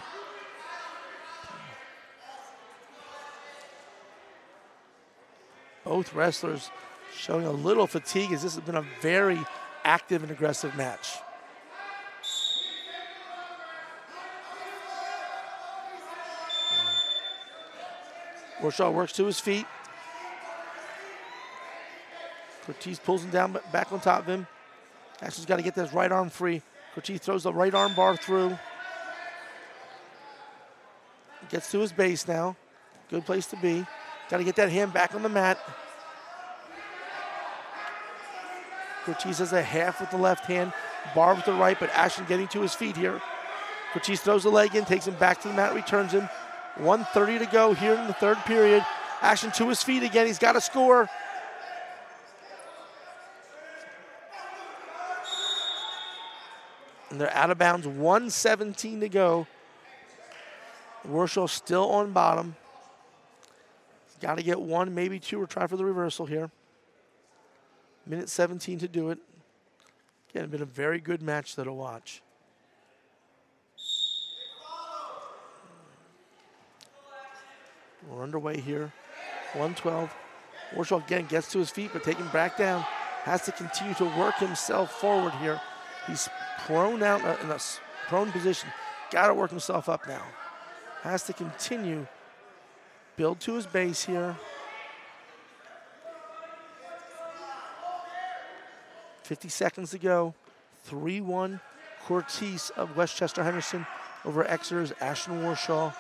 Both 5.84 6.14
wrestlers 6.14 6.70
showing 7.16 7.46
a 7.46 7.52
little 7.52 7.88
fatigue 7.88 8.32
as 8.32 8.44
this 8.44 8.56
has 8.56 8.64
been 8.64 8.76
a 8.76 8.86
very 9.02 9.40
active 9.84 10.24
and 10.24 10.32
aggressive 10.32 10.76
match. 10.76 11.18
Warshaw 18.60 18.92
works 18.92 19.14
to 19.14 19.26
his 19.26 19.40
feet. 19.40 19.66
Cortez 22.66 23.00
pulls 23.00 23.24
him 23.24 23.30
down 23.30 23.58
back 23.72 23.92
on 23.92 24.00
top 24.00 24.22
of 24.22 24.28
him. 24.28 24.48
Ashton's 25.22 25.46
got 25.46 25.58
to 25.58 25.64
get 25.64 25.76
this 25.76 25.94
right 25.94 26.12
arm 26.12 26.30
free. 26.30 26.62
Cortez 26.94 27.20
throws 27.20 27.44
the 27.44 27.54
right 27.54 27.74
arm 27.74 27.94
bar 27.94 28.18
through. 28.18 28.58
Gets 31.50 31.72
to 31.72 31.80
his 31.80 31.94
base 31.94 32.28
now. 32.28 32.58
Good 33.10 33.26
place 33.26 33.48
to 33.48 33.56
be. 33.58 33.86
Got 34.30 34.38
to 34.38 34.44
get 34.44 34.56
that 34.58 34.70
hand 34.70 34.92
back 34.92 35.16
on 35.16 35.24
the 35.24 35.30
mat. 35.30 35.58
Cortez 39.08 39.38
has 39.38 39.54
a 39.54 39.64
half 39.64 40.02
with 40.02 40.12
the 40.12 40.18
left 40.18 40.44
hand, 40.48 40.74
bar 41.16 41.34
with 41.34 41.46
the 41.46 41.54
right, 41.54 41.80
but 41.80 41.90
Ashton 41.92 42.26
getting 42.26 42.50
to 42.50 42.62
his 42.62 42.74
feet 42.74 42.98
here. 42.98 43.22
Cortez 43.94 44.20
throws 44.20 44.44
the 44.44 44.50
leg 44.50 44.76
in, 44.76 44.84
takes 44.84 45.08
him 45.08 45.14
back 45.14 45.42
to 45.42 45.48
the 45.48 45.54
mat, 45.54 45.74
returns 45.74 46.12
him. 46.12 46.28
130 46.76 47.46
to 47.46 47.50
go 47.50 47.74
here 47.74 47.94
in 47.94 48.06
the 48.08 48.14
third 48.14 48.36
period. 48.40 48.86
Ashton 49.22 49.52
to 49.52 49.70
his 49.70 49.82
feet 49.82 50.04
again. 50.04 50.28
He's 50.28 50.38
got 50.38 50.52
to 50.52 50.62
score. 50.62 51.10
And 57.10 57.22
they're 57.22 57.34
out 57.34 57.50
of 57.50 57.58
bounds. 57.58 57.88
117 57.88 59.00
to 59.00 59.08
go. 59.08 59.48
Warshaw 61.08 61.50
still 61.50 61.90
on 61.92 62.12
bottom. 62.12 62.58
Got 64.20 64.36
to 64.36 64.44
get 64.44 64.60
one, 64.60 64.94
maybe 64.94 65.18
two, 65.18 65.42
or 65.42 65.48
try 65.48 65.66
for 65.66 65.78
the 65.78 65.86
reversal 65.86 66.26
here. 66.26 66.52
Minute 68.08 68.30
17 68.30 68.80
to 68.80 68.88
do 68.88 69.10
it. 69.10 69.20
Again, 70.30 70.50
been 70.50 70.62
a 70.62 70.66
very 70.66 71.00
good 71.00 71.22
match 71.22 71.56
to 71.56 71.74
watch. 71.74 72.22
We're 78.10 78.24
underway 78.24 78.62
here. 78.62 78.94
112. 79.54 80.14
Warshaw 80.74 81.04
again 81.06 81.26
gets 81.26 81.52
to 81.52 81.60
his 81.60 81.70
feet, 81.70 81.92
but 81.92 82.04
taking 82.04 82.28
back 82.28 82.58
down. 82.58 82.86
Has 83.24 83.44
to 83.44 83.52
continue 83.52 83.94
to 83.96 84.06
work 84.18 84.38
himself 84.38 85.02
forward 85.02 85.34
here. 85.34 85.60
He's 86.08 86.30
prone 86.60 87.04
out 87.04 87.24
uh, 87.26 87.36
in 87.44 87.52
a 87.52 87.60
prone 88.08 88.32
position. 88.32 88.70
Got 89.12 89.28
to 89.28 89.34
work 89.34 89.50
himself 89.50 89.90
up 89.90 90.08
now. 90.08 90.24
Has 91.02 91.24
to 91.24 91.34
continue. 91.34 92.08
Build 93.18 93.42
to 93.42 93.56
his 93.56 93.66
base 93.66 94.06
here. 94.06 94.38
50 99.28 99.50
seconds 99.50 99.92
to 99.92 99.98
go. 99.98 100.34
3 100.86 101.20
1 101.20 101.60
Cortez 102.06 102.72
of 102.78 102.96
West 102.96 103.18
Chester 103.18 103.44
Henderson 103.44 103.86
over 104.24 104.48
Exeter's 104.48 104.94
Ashton 105.02 105.42
Warshaw. 105.42 105.94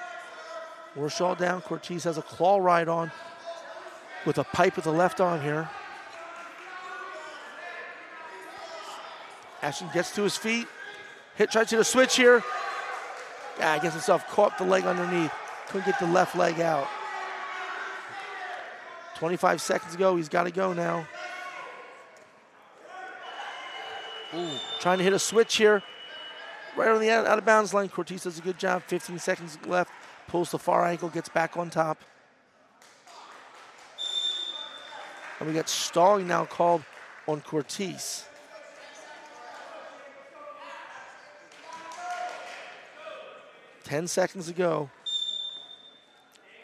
Warshaw 0.95 1.37
down. 1.37 1.61
Cortez 1.61 2.05
has 2.05 2.17
a 2.17 2.21
claw 2.21 2.57
ride 2.57 2.87
on 2.87 3.11
with 4.25 4.37
a 4.37 4.45
pipe 4.45 4.77
with 4.77 4.85
the 4.85 4.93
left 4.93 5.19
arm 5.19 5.41
here. 5.41 5.69
Ashton 9.61 9.89
gets 9.93 10.15
to 10.15 10.23
his 10.23 10.37
feet. 10.37 10.67
Hit 11.35 11.51
tries 11.51 11.67
to 11.67 11.77
the 11.77 11.83
switch 11.83 12.15
here. 12.15 12.41
Yeah, 13.59 13.77
gets 13.79 13.93
himself 13.93 14.25
caught 14.29 14.57
the 14.57 14.63
leg 14.63 14.85
underneath. 14.85 15.33
Couldn't 15.67 15.85
get 15.85 15.99
the 15.99 16.07
left 16.07 16.33
leg 16.33 16.61
out. 16.61 16.87
25 19.15 19.61
seconds 19.61 19.95
ago, 19.95 20.15
he's 20.15 20.29
got 20.29 20.43
to 20.43 20.51
go 20.51 20.71
now. 20.71 21.05
Ooh. 24.35 24.49
Trying 24.79 24.97
to 24.97 25.03
hit 25.03 25.13
a 25.13 25.19
switch 25.19 25.55
here. 25.55 25.81
Right 26.75 26.89
on 26.89 26.99
the 26.99 27.09
out, 27.09 27.25
out 27.25 27.37
of 27.37 27.45
bounds 27.45 27.73
line. 27.73 27.89
Cortez 27.89 28.23
does 28.23 28.37
a 28.37 28.41
good 28.41 28.59
job. 28.59 28.83
15 28.83 29.17
seconds 29.19 29.57
left. 29.65 29.91
Pulls 30.27 30.51
the 30.51 30.59
far 30.59 30.85
ankle, 30.85 31.09
gets 31.09 31.29
back 31.29 31.57
on 31.57 31.69
top. 31.69 31.97
And 35.39 35.47
we 35.47 35.53
got 35.53 35.69
stalling 35.69 36.27
now 36.27 36.45
called 36.45 36.83
on 37.27 37.41
Cortez. 37.41 38.25
Ten 43.83 44.07
seconds 44.07 44.47
to 44.47 44.53
go. 44.53 44.89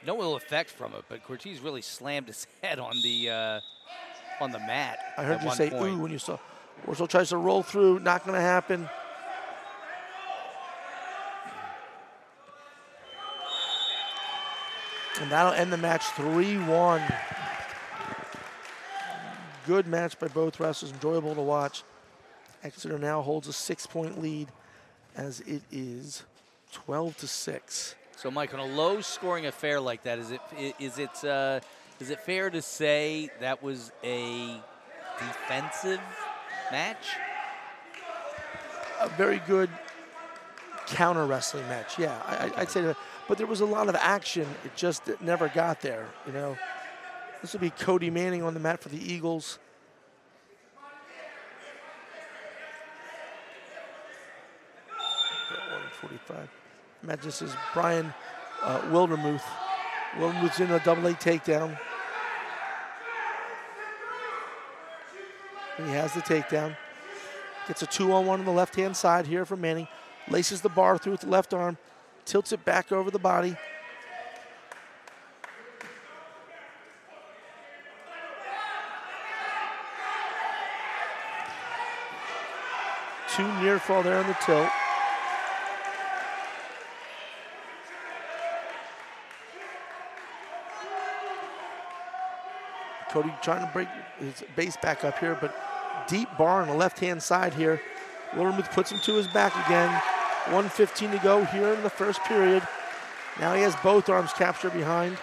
No 0.06 0.22
ill 0.22 0.36
effect 0.36 0.70
from 0.70 0.94
it, 0.94 1.06
but 1.08 1.24
Cortez 1.24 1.62
really 1.62 1.82
slammed 1.82 2.28
his 2.28 2.46
head 2.62 2.80
on 2.80 2.94
the 3.02 3.30
uh, 3.30 3.60
on 4.42 4.52
the 4.52 4.60
mat. 4.60 5.00
I 5.18 5.24
heard 5.24 5.40
you 5.40 5.48
one 5.48 5.56
say 5.56 5.70
point. 5.70 5.94
ooh 5.94 6.00
when 6.00 6.12
you 6.12 6.20
saw. 6.20 6.38
Warshaw 6.86 7.08
tries 7.08 7.30
to 7.30 7.38
roll 7.38 7.64
through, 7.64 8.00
not 8.00 8.26
going 8.26 8.36
to 8.36 8.42
happen. 8.42 8.90
And 15.22 15.32
that'll 15.32 15.54
end 15.54 15.72
the 15.72 15.78
match 15.78 16.04
3 16.08 16.58
1. 16.58 17.02
Good 19.66 19.88
match 19.88 20.20
by 20.20 20.28
both 20.28 20.60
wrestlers, 20.60 20.92
enjoyable 20.92 21.36
to 21.36 21.42
watch. 21.42 21.84
Exeter 22.64 23.00
now 23.00 23.22
holds 23.22 23.48
a 23.48 23.54
six 23.54 23.88
point 23.88 24.22
lead 24.22 24.50
as 25.16 25.40
it 25.42 25.62
is 25.72 26.24
12 26.74 27.18
to 27.18 27.28
6. 27.28 27.96
So, 28.18 28.32
Mike, 28.32 28.54
on 28.54 28.60
a 28.60 28.66
low 28.66 29.02
scoring 29.02 29.46
affair 29.46 29.80
like 29.80 30.04
that, 30.04 30.20
is 30.20 30.32
it 30.32 30.42
is 30.80 30.98
it 30.98 31.24
uh, 31.24 31.60
is 32.00 32.10
it 32.10 32.20
fair 32.22 32.50
to 32.50 32.62
say 32.62 33.30
that 33.40 33.64
was 33.64 33.92
a 34.04 34.62
defensive 35.20 36.02
match? 36.74 37.06
A 39.00 39.08
very 39.10 39.40
good 39.46 39.70
counter 40.88 41.28
wrestling 41.28 41.68
match. 41.68 42.00
Yeah, 42.00 42.20
I, 42.26 42.62
would 42.62 42.70
say 42.72 42.82
that. 42.82 42.98
But 43.28 43.38
there 43.38 43.46
was 43.46 43.62
a 43.62 43.66
lot 43.66 43.90
of 43.90 43.96
action. 43.96 44.48
It 44.66 44.76
just 44.76 45.08
it 45.08 45.22
never 45.22 45.50
got 45.50 45.82
there. 45.82 46.08
You 46.26 46.34
know, 46.34 46.58
this 47.42 47.54
will 47.54 47.60
be 47.60 47.70
Cody 47.70 48.10
Manning 48.10 48.42
on 48.42 48.56
the 48.56 48.60
mat 48.60 48.82
for 48.82 48.90
the 48.90 48.98
Eagles. 48.98 49.60
Forty-five. 56.02 56.50
Matt, 57.04 57.22
this 57.22 57.44
is 57.44 57.56
Brian 57.76 58.12
uh, 58.64 58.80
Wildermuth. 58.92 59.44
Wildermuth's 60.16 60.60
in 60.60 60.72
a 60.72 60.80
double 60.84 61.06
A 61.06 61.14
takedown. 61.14 61.78
He 65.78 65.84
has 65.92 66.14
the 66.14 66.22
takedown. 66.22 66.76
Gets 67.68 67.82
a 67.82 67.88
two 67.88 68.12
on 68.14 68.26
one 68.26 68.40
on 68.40 68.46
the 68.46 68.52
left 68.52 68.76
hand 68.76 68.96
side 68.96 69.26
here 69.26 69.46
from 69.46 69.62
Manning. 69.62 69.88
Laces 70.30 70.62
the 70.62 70.70
bar 70.70 70.98
through 70.98 71.14
with 71.14 71.22
the 71.22 71.30
left 71.30 71.54
arm. 71.54 71.78
Tilts 72.26 72.52
it 72.52 72.64
back 72.64 72.92
over 72.92 73.10
the 73.10 73.20
body. 73.20 73.56
Two 83.36 83.52
near 83.62 83.80
fall 83.80 84.04
there 84.04 84.20
on 84.20 84.28
the 84.28 84.38
tilt. 84.46 84.70
Cody 93.14 93.32
trying 93.44 93.64
to 93.64 93.72
break 93.72 93.88
his 94.18 94.44
base 94.56 94.76
back 94.78 95.04
up 95.04 95.20
here, 95.20 95.38
but 95.40 95.56
deep 96.08 96.28
bar 96.36 96.64
on 96.64 96.68
the 96.68 96.74
left-hand 96.74 97.22
side 97.22 97.54
here. 97.54 97.80
Wildermuth 98.32 98.72
puts 98.72 98.92
him 98.92 99.00
to 99.02 99.14
his 99.14 99.28
back 99.28 99.54
again. 99.68 99.92
115 100.46 101.12
to 101.12 101.20
go 101.20 101.46
here 101.46 101.72
in 101.74 101.84
the 101.84 101.92
first 101.92 102.24
period. 102.24 102.68
Now 103.40 103.54
he 103.54 103.62
has 103.62 103.76
both 103.84 104.10
arms 104.10 104.34
captured 104.34 104.74
behind. 104.74 105.18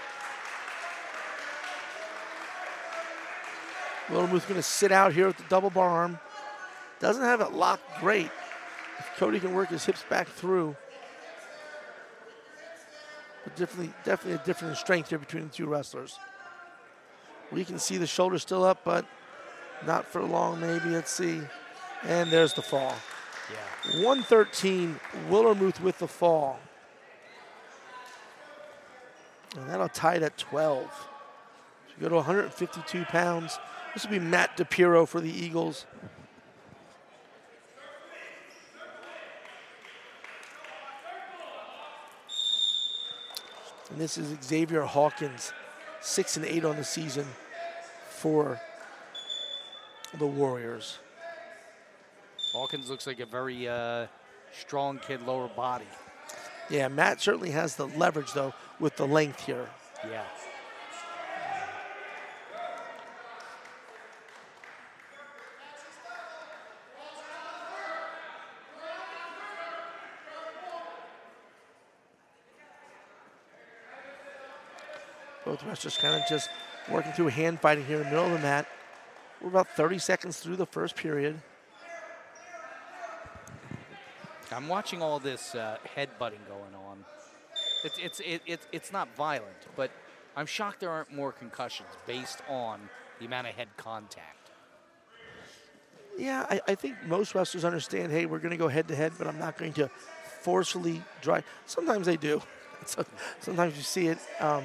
Wildermuth 4.07 4.46
going 4.46 4.55
to 4.55 4.62
sit 4.62 4.92
out 4.92 5.12
here 5.12 5.26
with 5.26 5.38
the 5.38 5.44
double 5.48 5.70
bar 5.70 5.90
arm. 5.90 6.20
Doesn't 7.00 7.24
have 7.24 7.40
it 7.40 7.53
locked 7.53 7.98
great. 7.98 8.31
If 9.00 9.11
Cody 9.16 9.40
can 9.40 9.53
work 9.53 9.70
his 9.70 9.85
hips 9.85 10.05
back 10.09 10.29
through. 10.29 10.76
But 13.42 13.57
definitely, 13.57 13.92
definitely 14.05 14.40
a 14.40 14.46
different 14.46 14.76
strength 14.76 15.09
here 15.09 15.18
between 15.18 15.48
the 15.48 15.53
two 15.53 15.66
wrestlers. 15.66 16.20
We 17.52 17.64
can 17.64 17.78
see 17.78 17.96
the 17.96 18.06
shoulder 18.06 18.38
still 18.38 18.64
up, 18.64 18.82
but 18.84 19.04
not 19.86 20.06
for 20.06 20.22
long, 20.22 20.60
maybe. 20.60 20.90
Let's 20.90 21.10
see. 21.10 21.40
And 22.04 22.30
there's 22.30 22.54
the 22.54 22.62
fall. 22.62 22.94
Yeah. 23.50 24.04
113, 24.04 24.98
Wildermuth 25.28 25.80
with 25.80 25.98
the 25.98 26.08
fall. 26.08 26.60
And 29.56 29.68
that'll 29.68 29.88
tie 29.88 30.14
it 30.14 30.22
at 30.22 30.38
12. 30.38 30.86
So 30.86 31.94
you 31.96 32.02
go 32.02 32.08
to 32.08 32.14
152 32.16 33.04
pounds. 33.06 33.58
This 33.94 34.04
will 34.04 34.12
be 34.12 34.20
Matt 34.20 34.56
DePiro 34.56 35.08
for 35.08 35.20
the 35.20 35.30
Eagles. 35.30 35.86
And 43.90 43.98
this 43.98 44.16
is 44.16 44.36
Xavier 44.40 44.82
Hawkins 44.82 45.52
six 46.00 46.36
and 46.36 46.46
eight 46.46 46.64
on 46.64 46.76
the 46.76 46.84
season 46.84 47.26
for 48.08 48.60
the 50.18 50.26
Warriors. 50.26 50.98
Hawkins 52.52 52.90
looks 52.90 53.06
like 53.06 53.20
a 53.20 53.26
very 53.26 53.68
uh, 53.68 54.06
strong 54.52 54.98
kid, 54.98 55.22
lower 55.22 55.48
body. 55.48 55.86
Yeah, 56.68 56.88
Matt 56.88 57.20
certainly 57.20 57.50
has 57.50 57.76
the 57.76 57.86
leverage 57.86 58.32
though 58.32 58.54
with 58.78 58.96
the 58.96 59.06
length 59.06 59.44
here. 59.46 59.68
Yeah. 60.08 60.24
Both 75.50 75.64
wrestlers 75.64 75.96
kind 75.96 76.14
of 76.14 76.28
just 76.28 76.48
working 76.88 77.10
through 77.10 77.26
hand 77.26 77.58
fighting 77.58 77.84
here 77.84 77.96
in 77.96 78.04
the 78.04 78.10
middle 78.10 78.26
of 78.26 78.30
the 78.30 78.38
mat. 78.38 78.68
We're 79.40 79.48
about 79.48 79.66
30 79.70 79.98
seconds 79.98 80.38
through 80.38 80.54
the 80.54 80.64
first 80.64 80.94
period. 80.94 81.40
I'm 84.52 84.68
watching 84.68 85.02
all 85.02 85.18
this 85.18 85.56
uh, 85.56 85.78
headbutting 85.96 86.46
going 86.46 86.76
on. 86.86 87.04
It's, 87.82 87.98
it's, 87.98 88.20
it, 88.20 88.42
it, 88.46 88.60
it's 88.70 88.92
not 88.92 89.12
violent, 89.16 89.56
but 89.74 89.90
I'm 90.36 90.46
shocked 90.46 90.78
there 90.78 90.90
aren't 90.90 91.12
more 91.12 91.32
concussions 91.32 91.88
based 92.06 92.42
on 92.48 92.88
the 93.18 93.26
amount 93.26 93.48
of 93.48 93.54
head 93.56 93.70
contact. 93.76 94.52
Yeah, 96.16 96.46
I, 96.48 96.60
I 96.68 96.74
think 96.76 96.94
most 97.08 97.34
wrestlers 97.34 97.64
understand, 97.64 98.12
hey, 98.12 98.24
we're 98.24 98.38
going 98.38 98.52
to 98.52 98.56
go 98.56 98.68
head 98.68 98.86
to 98.86 98.94
head, 98.94 99.14
but 99.18 99.26
I'm 99.26 99.40
not 99.40 99.58
going 99.58 99.72
to 99.72 99.90
forcefully 100.42 101.02
drive. 101.22 101.44
Sometimes 101.66 102.06
they 102.06 102.16
do. 102.16 102.40
So, 102.86 103.04
sometimes 103.40 103.76
you 103.76 103.82
see 103.82 104.06
it. 104.06 104.16
Um, 104.40 104.64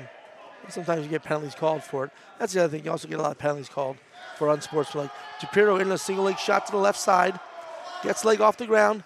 Sometimes 0.69 1.03
you 1.03 1.09
get 1.09 1.23
penalties 1.23 1.55
called 1.55 1.83
for 1.83 2.05
it. 2.05 2.11
That's 2.39 2.53
the 2.53 2.63
other 2.63 2.75
thing. 2.75 2.85
You 2.85 2.91
also 2.91 3.07
get 3.07 3.19
a 3.19 3.21
lot 3.21 3.31
of 3.31 3.37
penalties 3.37 3.69
called 3.69 3.97
for 4.37 4.49
unsportsmanlike. 4.49 5.11
DePiro 5.39 5.79
in 5.79 5.91
a 5.91 5.97
single 5.97 6.25
leg 6.25 6.37
shot 6.37 6.65
to 6.67 6.71
the 6.71 6.77
left 6.77 6.99
side. 6.99 7.39
Gets 8.03 8.25
leg 8.25 8.41
off 8.41 8.57
the 8.57 8.65
ground. 8.65 9.03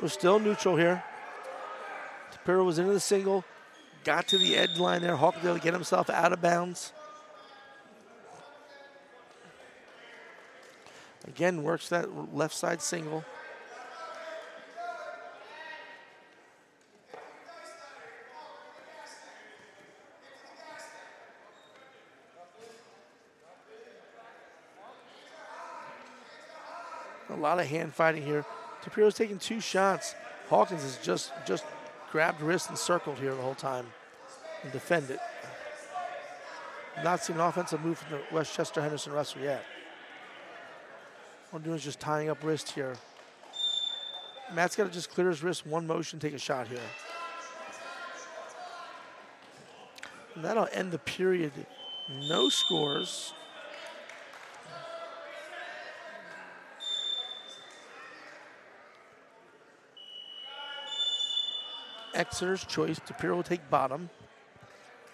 We're 0.00 0.08
still 0.08 0.38
neutral 0.38 0.76
here. 0.76 1.02
DePiro 2.32 2.64
was 2.64 2.78
into 2.78 2.92
the 2.92 3.00
single. 3.00 3.44
Got 4.04 4.28
to 4.28 4.38
the 4.38 4.56
edge 4.56 4.78
line 4.78 5.00
there. 5.00 5.16
Hawk 5.16 5.36
able 5.42 5.54
to 5.54 5.60
get 5.60 5.72
himself 5.72 6.10
out 6.10 6.32
of 6.32 6.42
bounds. 6.42 6.92
Again, 11.26 11.62
works 11.62 11.88
that 11.88 12.34
left 12.34 12.54
side 12.54 12.82
single. 12.82 13.24
Lot 27.44 27.60
of 27.60 27.66
hand 27.66 27.92
fighting 27.92 28.22
here. 28.22 28.42
DePiro's 28.82 29.16
taking 29.16 29.38
two 29.38 29.60
shots. 29.60 30.14
Hawkins 30.48 30.80
has 30.80 30.96
just 31.02 31.30
just 31.46 31.62
grabbed 32.10 32.40
wrist 32.40 32.70
and 32.70 32.78
circled 32.78 33.18
here 33.18 33.34
the 33.34 33.42
whole 33.42 33.54
time 33.54 33.84
and 34.62 34.72
defended. 34.72 35.18
Not 37.02 37.22
seen 37.22 37.36
an 37.36 37.42
offensive 37.42 37.84
move 37.84 37.98
from 37.98 38.16
the 38.16 38.34
West 38.34 38.56
Chester 38.56 38.80
Henderson 38.80 39.12
wrestler 39.12 39.42
yet. 39.42 39.62
All 41.52 41.58
I'm 41.58 41.62
doing 41.62 41.76
is 41.76 41.84
just 41.84 42.00
tying 42.00 42.30
up 42.30 42.42
wrist 42.42 42.70
here. 42.70 42.96
Matt's 44.54 44.74
got 44.74 44.84
to 44.84 44.90
just 44.90 45.10
clear 45.10 45.28
his 45.28 45.42
wrist, 45.42 45.66
one 45.66 45.86
motion, 45.86 46.18
take 46.18 46.32
a 46.32 46.38
shot 46.38 46.66
here. 46.66 46.78
And 50.34 50.42
that'll 50.42 50.68
end 50.72 50.92
the 50.92 50.98
period. 50.98 51.52
No 52.08 52.48
scores. 52.48 53.34
Exeter's 62.14 62.64
choice. 62.64 62.98
DePiro 63.00 63.36
will 63.36 63.42
take 63.42 63.68
bottom. 63.70 64.08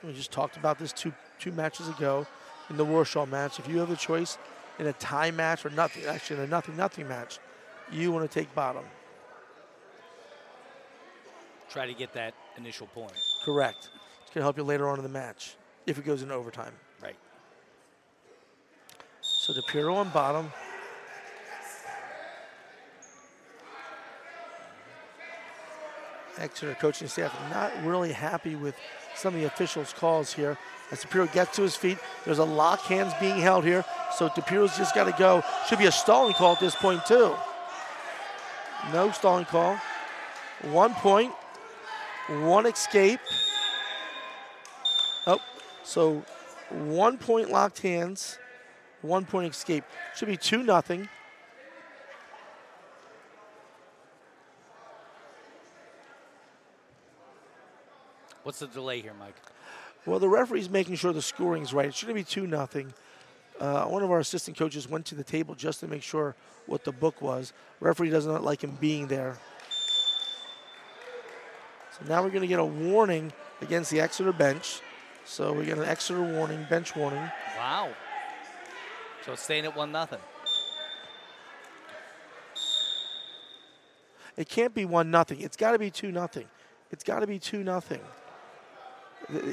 We 0.02 0.12
just 0.12 0.32
talked 0.32 0.56
about 0.56 0.78
this 0.78 0.92
two 0.92 1.12
two 1.38 1.52
matches 1.52 1.88
ago 1.88 2.26
in 2.68 2.76
the 2.76 2.84
Warshaw 2.84 3.28
match. 3.28 3.58
If 3.58 3.68
you 3.68 3.78
have 3.78 3.88
the 3.88 3.96
choice 3.96 4.38
in 4.78 4.86
a 4.86 4.92
tie 4.94 5.30
match 5.30 5.64
or 5.64 5.70
nothing, 5.70 6.04
actually 6.04 6.38
in 6.38 6.44
a 6.44 6.46
nothing 6.46 6.76
nothing 6.76 7.08
match, 7.08 7.38
you 7.90 8.12
want 8.12 8.30
to 8.30 8.38
take 8.38 8.54
bottom. 8.54 8.84
Try 11.70 11.86
to 11.86 11.94
get 11.94 12.12
that 12.14 12.34
initial 12.56 12.86
point. 12.88 13.12
Correct. 13.44 13.90
It's 14.22 14.34
going 14.34 14.40
to 14.40 14.42
help 14.42 14.56
you 14.56 14.64
later 14.64 14.88
on 14.88 14.98
in 14.98 15.02
the 15.02 15.10
match 15.10 15.56
if 15.86 15.98
it 15.98 16.04
goes 16.04 16.22
into 16.22 16.34
overtime. 16.34 16.72
Right. 17.02 17.16
So 19.20 19.52
DePiro 19.52 19.94
on 19.94 20.08
bottom. 20.10 20.52
Exeter 26.40 26.74
coaching 26.74 27.06
staff 27.06 27.34
not 27.50 27.72
really 27.84 28.12
happy 28.12 28.56
with 28.56 28.74
some 29.14 29.34
of 29.34 29.40
the 29.40 29.46
officials' 29.46 29.92
calls 29.92 30.32
here. 30.32 30.56
As 30.90 31.04
DePiro 31.04 31.30
gets 31.32 31.54
to 31.56 31.62
his 31.62 31.76
feet, 31.76 31.98
there's 32.24 32.38
a 32.38 32.44
lock 32.44 32.80
hands 32.80 33.12
being 33.20 33.38
held 33.38 33.64
here, 33.64 33.84
so 34.16 34.28
DePiro's 34.30 34.76
just 34.76 34.94
got 34.94 35.04
to 35.04 35.14
go. 35.16 35.42
Should 35.68 35.78
be 35.78 35.86
a 35.86 35.92
stalling 35.92 36.32
call 36.32 36.54
at 36.54 36.60
this 36.60 36.74
point 36.74 37.04
too. 37.06 37.34
No 38.92 39.10
stalling 39.12 39.44
call. 39.44 39.78
One 40.62 40.94
point, 40.94 41.32
one 42.28 42.66
escape. 42.66 43.20
Oh, 45.26 45.40
so 45.84 46.24
one 46.70 47.18
point 47.18 47.50
locked 47.50 47.82
hands, 47.82 48.38
one 49.02 49.24
point 49.26 49.52
escape. 49.52 49.84
Should 50.16 50.28
be 50.28 50.36
two 50.36 50.62
nothing. 50.62 51.08
What's 58.42 58.60
the 58.60 58.66
delay 58.66 59.00
here, 59.00 59.12
Mike? 59.18 59.34
Well, 60.06 60.18
the 60.18 60.28
referee's 60.28 60.70
making 60.70 60.94
sure 60.94 61.12
the 61.12 61.20
scoring's 61.20 61.74
right. 61.74 61.86
It 61.86 61.94
shouldn't 61.94 62.16
be 62.16 62.24
2 62.24 62.46
nothing. 62.46 62.92
Uh, 63.58 63.84
one 63.84 64.02
of 64.02 64.10
our 64.10 64.20
assistant 64.20 64.56
coaches 64.56 64.88
went 64.88 65.04
to 65.06 65.14
the 65.14 65.24
table 65.24 65.54
just 65.54 65.80
to 65.80 65.86
make 65.86 66.02
sure 66.02 66.34
what 66.66 66.84
the 66.84 66.92
book 66.92 67.20
was. 67.20 67.52
Referee 67.80 68.08
does 68.08 68.26
not 68.26 68.42
like 68.42 68.64
him 68.64 68.78
being 68.80 69.06
there. 69.08 69.36
So 71.98 72.08
now 72.08 72.22
we're 72.22 72.30
going 72.30 72.40
to 72.40 72.46
get 72.46 72.58
a 72.58 72.64
warning 72.64 73.30
against 73.60 73.90
the 73.90 74.00
Exeter 74.00 74.32
bench. 74.32 74.80
So 75.26 75.52
we 75.52 75.66
get 75.66 75.76
an 75.76 75.84
Exeter 75.84 76.22
warning, 76.22 76.66
bench 76.70 76.96
warning. 76.96 77.30
Wow. 77.58 77.90
So 79.26 79.34
it's 79.34 79.42
staying 79.42 79.66
at 79.66 79.76
1 79.76 79.92
nothing. 79.92 80.20
It 84.38 84.48
can't 84.48 84.74
be 84.74 84.86
1 84.86 85.10
nothing. 85.10 85.42
It's 85.42 85.58
got 85.58 85.72
to 85.72 85.78
be 85.78 85.90
2 85.90 86.10
nothing. 86.10 86.46
It's 86.90 87.04
got 87.04 87.20
to 87.20 87.26
be 87.26 87.38
2 87.38 87.62
nothing. 87.62 88.00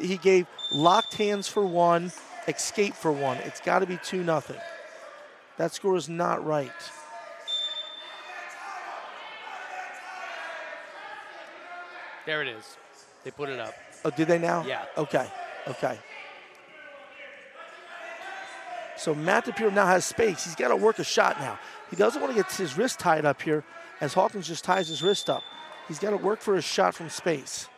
He 0.01 0.17
gave 0.17 0.47
locked 0.71 1.13
hands 1.15 1.47
for 1.47 1.65
one, 1.65 2.11
escape 2.47 2.95
for 2.95 3.11
one. 3.11 3.37
It's 3.37 3.61
got 3.61 3.79
to 3.79 3.85
be 3.85 3.99
2 4.03 4.23
nothing. 4.23 4.57
That 5.57 5.73
score 5.73 5.95
is 5.95 6.09
not 6.09 6.45
right. 6.45 6.71
There 12.25 12.41
it 12.41 12.47
is. 12.47 12.77
They 13.23 13.31
put 13.31 13.49
it 13.49 13.59
up. 13.59 13.73
Oh, 14.03 14.09
did 14.09 14.27
they 14.27 14.37
now? 14.37 14.65
Yeah. 14.65 14.83
Okay. 14.97 15.27
Okay. 15.67 15.97
So 18.97 19.13
Matt 19.13 19.45
DePiro 19.45 19.71
now 19.71 19.85
has 19.85 20.05
space. 20.05 20.43
He's 20.43 20.55
got 20.55 20.69
to 20.69 20.75
work 20.75 20.99
a 20.99 21.03
shot 21.03 21.39
now. 21.39 21.59
He 21.89 21.95
doesn't 21.95 22.21
want 22.21 22.35
to 22.35 22.41
get 22.41 22.51
his 22.51 22.77
wrist 22.77 22.99
tied 22.99 23.25
up 23.25 23.41
here 23.41 23.63
as 24.01 24.13
Hawkins 24.13 24.47
just 24.47 24.63
ties 24.63 24.87
his 24.87 25.01
wrist 25.03 25.29
up. 25.29 25.43
He's 25.87 25.99
got 25.99 26.09
to 26.09 26.17
work 26.17 26.41
for 26.41 26.55
a 26.55 26.61
shot 26.61 26.95
from 26.95 27.09
space. 27.09 27.69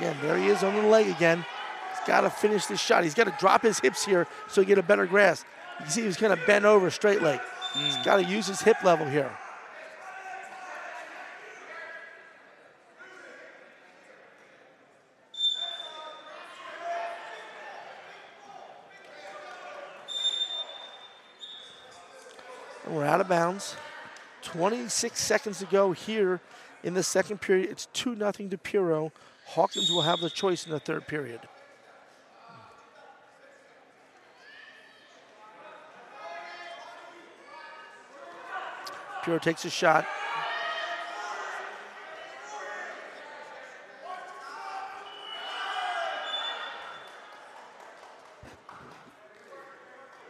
Again, 0.00 0.16
there 0.22 0.38
he 0.38 0.46
is 0.46 0.62
on 0.62 0.74
the 0.74 0.82
leg 0.88 1.08
again. 1.08 1.44
He's 1.90 2.06
got 2.06 2.22
to 2.22 2.30
finish 2.30 2.64
this 2.64 2.80
shot. 2.80 3.04
He's 3.04 3.12
got 3.12 3.24
to 3.24 3.34
drop 3.38 3.60
his 3.60 3.78
hips 3.80 4.02
here 4.02 4.26
so 4.48 4.62
he 4.62 4.66
get 4.66 4.78
a 4.78 4.82
better 4.82 5.04
grasp. 5.04 5.44
You 5.78 5.84
can 5.84 5.92
see 5.92 6.00
he's 6.00 6.16
kind 6.16 6.32
of 6.32 6.38
bent 6.46 6.64
over 6.64 6.90
straight 6.90 7.20
leg. 7.20 7.38
Mm. 7.74 7.84
He's 7.84 8.02
got 8.02 8.16
to 8.16 8.24
use 8.24 8.46
his 8.46 8.62
hip 8.62 8.82
level 8.82 9.06
here. 9.06 9.30
And 22.86 22.96
we're 22.96 23.04
out 23.04 23.20
of 23.20 23.28
bounds. 23.28 23.76
26 24.44 25.20
seconds 25.20 25.58
to 25.58 25.66
go 25.66 25.92
here 25.92 26.40
in 26.82 26.94
the 26.94 27.02
second 27.02 27.42
period. 27.42 27.68
It's 27.68 27.84
2 27.92 28.16
0 28.16 28.32
DePiro. 28.32 29.12
Hawkins 29.50 29.90
will 29.90 30.02
have 30.02 30.20
the 30.20 30.30
choice 30.30 30.64
in 30.64 30.70
the 30.70 30.78
third 30.78 31.08
period. 31.08 31.40
Pure 39.24 39.40
takes 39.40 39.64
a 39.64 39.70
shot. 39.70 40.06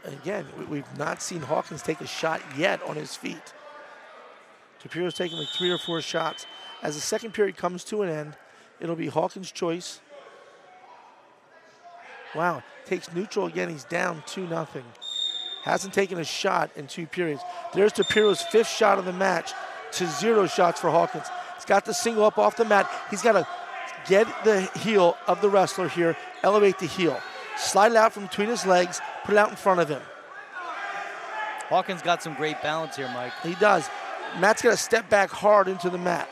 Again, 0.04 0.46
we've 0.70 0.85
not 0.96 1.20
seen 1.20 1.42
Hawkins 1.42 1.83
take 1.83 2.00
a 2.00 2.06
shot 2.06 2.40
yet 2.56 2.83
on 2.85 2.96
his 2.96 3.14
feet. 3.14 3.52
DePiro's 4.83 5.12
taking 5.12 5.37
like 5.37 5.48
three 5.48 5.70
or 5.70 5.76
four 5.76 6.00
shots. 6.00 6.46
As 6.83 6.94
the 6.94 7.02
second 7.02 7.35
period 7.35 7.59
comes 7.59 7.85
to 7.85 8.00
an 8.00 8.09
end, 8.09 8.37
It'll 8.81 8.97
be 8.97 9.09
Hawkins' 9.09 9.53
choice. 9.53 10.01
Wow, 12.35 12.62
takes 12.87 13.12
neutral 13.12 13.47
again. 13.47 13.69
He's 13.69 13.85
down 13.85 14.23
2 14.27 14.49
0. 14.49 14.66
Hasn't 15.62 15.93
taken 15.93 16.19
a 16.19 16.25
shot 16.25 16.71
in 16.77 16.87
two 16.87 17.07
periods. 17.07 17.43
There's 17.75 17.93
DePiro's 17.93 18.40
fifth 18.43 18.69
shot 18.69 18.99
of 18.99 19.05
the 19.05 19.12
match 19.12 19.53
to 19.93 20.07
zero 20.07 20.47
shots 20.47 20.81
for 20.81 20.90
Hawkins. 20.90 21.27
He's 21.57 21.66
got 21.66 21.85
the 21.85 21.93
single 21.93 22.25
up 22.25 22.38
off 22.38 22.57
the 22.57 22.64
mat. 22.64 22.90
He's 23.11 23.21
got 23.21 23.33
to 23.33 23.47
get 24.07 24.27
the 24.45 24.62
heel 24.79 25.19
of 25.27 25.43
the 25.43 25.51
wrestler 25.51 25.88
here, 25.88 26.16
elevate 26.43 26.79
the 26.79 26.87
heel. 26.87 27.21
Slide 27.59 27.93
it 27.93 27.97
out 27.97 28.14
from 28.14 28.25
between 28.25 28.49
his 28.49 28.64
legs, 28.64 29.01
put 29.25 29.33
it 29.33 29.38
out 29.38 29.51
in 29.51 29.57
front 29.57 29.81
of 29.81 29.88
him. 29.88 30.01
Hawkins 31.69 32.01
got 32.01 32.23
some 32.23 32.35
great 32.35 32.61
balance 32.62 32.97
here, 32.97 33.11
Mike. 33.12 33.33
He 33.43 33.55
does. 33.57 33.88
Matt's 34.38 34.62
got 34.62 34.71
to 34.71 34.77
step 34.77 35.11
back 35.11 35.29
hard 35.31 35.69
into 35.69 35.90
the 35.90 35.99
mat. 35.99 36.29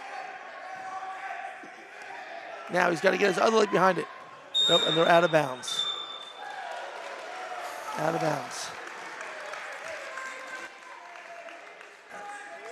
Now 2.73 2.91
he's 2.91 3.01
got 3.01 3.13
to 3.13 3.19
get 3.19 3.29
his 3.29 3.39
other 3.39 3.57
leg 3.57 3.71
behind 3.71 3.99
it. 3.99 4.07
Nope, 4.69 4.83
and 4.87 4.97
they're 4.97 5.09
out 5.09 5.25
of 5.25 5.33
bounds. 5.33 5.85
Out 7.97 8.15
of 8.15 8.21
bounds. 8.21 8.71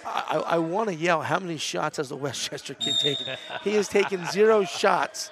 I, 0.04 0.36
I 0.38 0.58
want 0.58 0.88
to 0.88 0.94
yell, 0.94 1.22
how 1.22 1.38
many 1.38 1.56
shots 1.56 1.96
has 1.98 2.08
the 2.08 2.16
West 2.16 2.50
Chester 2.50 2.74
kid 2.74 2.94
taken? 3.00 3.36
he 3.62 3.74
has 3.74 3.88
taken 3.88 4.24
zero 4.32 4.64
shots 4.64 5.30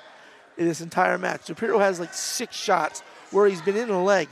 in 0.56 0.66
this 0.66 0.80
entire 0.80 1.18
match. 1.18 1.42
DePiro 1.42 1.80
has 1.80 2.00
like 2.00 2.14
six 2.14 2.56
shots 2.56 3.02
where 3.30 3.48
he's 3.48 3.62
been 3.62 3.76
in 3.76 3.88
the 3.88 3.98
leg. 3.98 4.28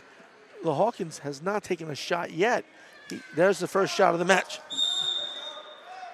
The 0.62 0.74
Hawkins 0.74 1.18
has 1.18 1.42
not 1.42 1.64
taken 1.64 1.90
a 1.90 1.94
shot 1.94 2.32
yet. 2.32 2.64
He, 3.10 3.20
there's 3.34 3.58
the 3.58 3.66
first 3.66 3.94
shot 3.94 4.12
of 4.12 4.18
the 4.18 4.24
match. 4.24 4.60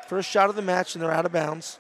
First 0.09 0.31
shot 0.31 0.49
of 0.49 0.57
the 0.57 0.63
match, 0.63 0.95
and 0.95 1.03
they're 1.03 1.13
out 1.13 1.27
of 1.27 1.33
bounds. 1.33 1.79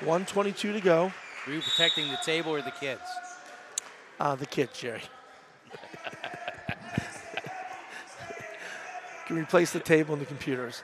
122 0.00 0.72
to 0.72 0.80
go. 0.80 1.12
Were 1.46 1.52
you 1.52 1.60
protecting 1.60 2.10
the 2.10 2.18
table 2.24 2.52
or 2.52 2.62
the 2.62 2.70
kids? 2.70 3.02
Uh, 4.18 4.34
the 4.34 4.46
kids, 4.46 4.78
Jerry. 4.78 5.02
can 9.26 9.36
replace 9.36 9.72
the 9.72 9.80
table 9.80 10.14
and 10.14 10.22
the 10.22 10.26
computers. 10.26 10.82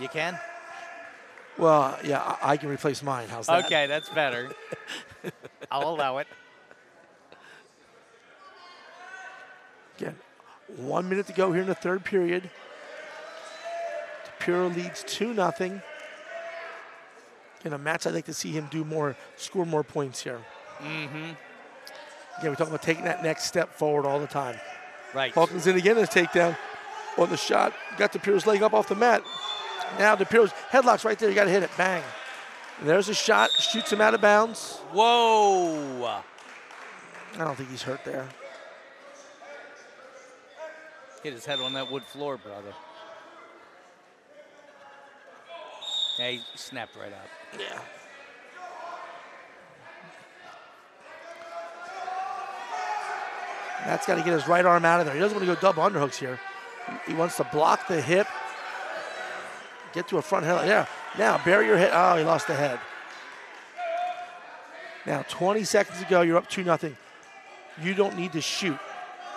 You 0.00 0.08
can? 0.08 0.38
Well, 1.56 1.98
yeah, 2.04 2.20
I, 2.20 2.52
I 2.52 2.56
can 2.56 2.68
replace 2.68 3.02
mine. 3.02 3.28
How's 3.28 3.46
that? 3.46 3.64
Okay, 3.66 3.86
that's 3.86 4.08
better. 4.08 4.50
I'll 5.70 5.88
allow 5.88 6.18
it. 6.18 6.26
Again, 9.98 10.16
one 10.76 11.08
minute 11.08 11.26
to 11.28 11.32
go 11.32 11.52
here 11.52 11.62
in 11.62 11.68
the 11.68 11.74
third 11.74 12.04
period. 12.04 12.50
DePiro 14.40 14.74
leads 14.74 15.04
2 15.04 15.32
nothing 15.32 15.80
in 17.64 17.72
a 17.72 17.78
match, 17.78 18.06
I'd 18.06 18.14
like 18.14 18.26
to 18.26 18.34
see 18.34 18.50
him 18.50 18.68
do 18.70 18.84
more, 18.84 19.16
score 19.36 19.66
more 19.66 19.82
points 19.82 20.22
here. 20.22 20.40
Mm-hmm. 20.78 21.30
Yeah, 22.42 22.48
we're 22.48 22.54
talking 22.56 22.68
about 22.68 22.82
taking 22.82 23.04
that 23.04 23.22
next 23.22 23.44
step 23.44 23.72
forward 23.72 24.06
all 24.06 24.18
the 24.20 24.26
time. 24.26 24.56
Right. 25.14 25.32
Hawkins 25.32 25.66
in 25.66 25.76
again, 25.76 25.92
in 25.92 26.00
his 26.00 26.08
takedown 26.10 26.56
on 27.16 27.30
the 27.30 27.36
shot. 27.36 27.72
Got 27.96 28.12
DePiro's 28.12 28.46
leg 28.46 28.62
up 28.62 28.74
off 28.74 28.88
the 28.88 28.96
mat. 28.96 29.22
Now 29.98 30.16
DePiro's 30.16 30.52
headlocks 30.70 31.04
right 31.04 31.18
there. 31.18 31.28
You 31.28 31.34
got 31.34 31.44
to 31.44 31.50
hit 31.50 31.62
it. 31.62 31.70
Bang. 31.76 32.02
And 32.80 32.88
there's 32.88 33.08
a 33.08 33.14
shot. 33.14 33.50
Shoots 33.50 33.92
him 33.92 34.00
out 34.00 34.14
of 34.14 34.20
bounds. 34.20 34.78
Whoa. 34.90 36.20
I 37.36 37.38
don't 37.38 37.56
think 37.56 37.70
he's 37.70 37.82
hurt 37.82 38.04
there. 38.04 38.28
Hit 41.22 41.32
his 41.32 41.46
head 41.46 41.60
on 41.60 41.72
that 41.74 41.90
wood 41.90 42.02
floor, 42.04 42.36
brother. 42.36 42.74
Yeah, 46.18 46.30
he 46.30 46.40
snapped 46.54 46.96
right 46.96 47.12
up. 47.12 47.28
Yeah. 47.58 47.80
Matt's 53.86 54.06
got 54.06 54.14
to 54.14 54.22
get 54.22 54.32
his 54.32 54.48
right 54.48 54.64
arm 54.64 54.84
out 54.84 55.00
of 55.00 55.06
there. 55.06 55.14
He 55.14 55.20
doesn't 55.20 55.36
want 55.36 55.46
to 55.46 55.54
go 55.54 55.60
double 55.60 55.82
underhooks 55.82 56.16
here. 56.16 56.40
He 57.06 57.14
wants 57.14 57.36
to 57.36 57.44
block 57.44 57.86
the 57.86 58.00
hip, 58.00 58.26
get 59.92 60.08
to 60.08 60.18
a 60.18 60.22
front 60.22 60.46
head. 60.46 60.66
Yeah. 60.66 60.86
Now, 61.18 61.38
bury 61.44 61.66
your 61.66 61.76
head. 61.76 61.90
Oh, 61.92 62.16
he 62.16 62.24
lost 62.24 62.46
the 62.46 62.54
head. 62.54 62.78
Now, 65.06 65.22
20 65.28 65.64
seconds 65.64 66.00
ago, 66.00 66.22
you're 66.22 66.38
up 66.38 66.48
2 66.48 66.64
nothing. 66.64 66.96
You 67.82 67.94
don't 67.94 68.16
need 68.16 68.32
to 68.32 68.40
shoot. 68.40 68.78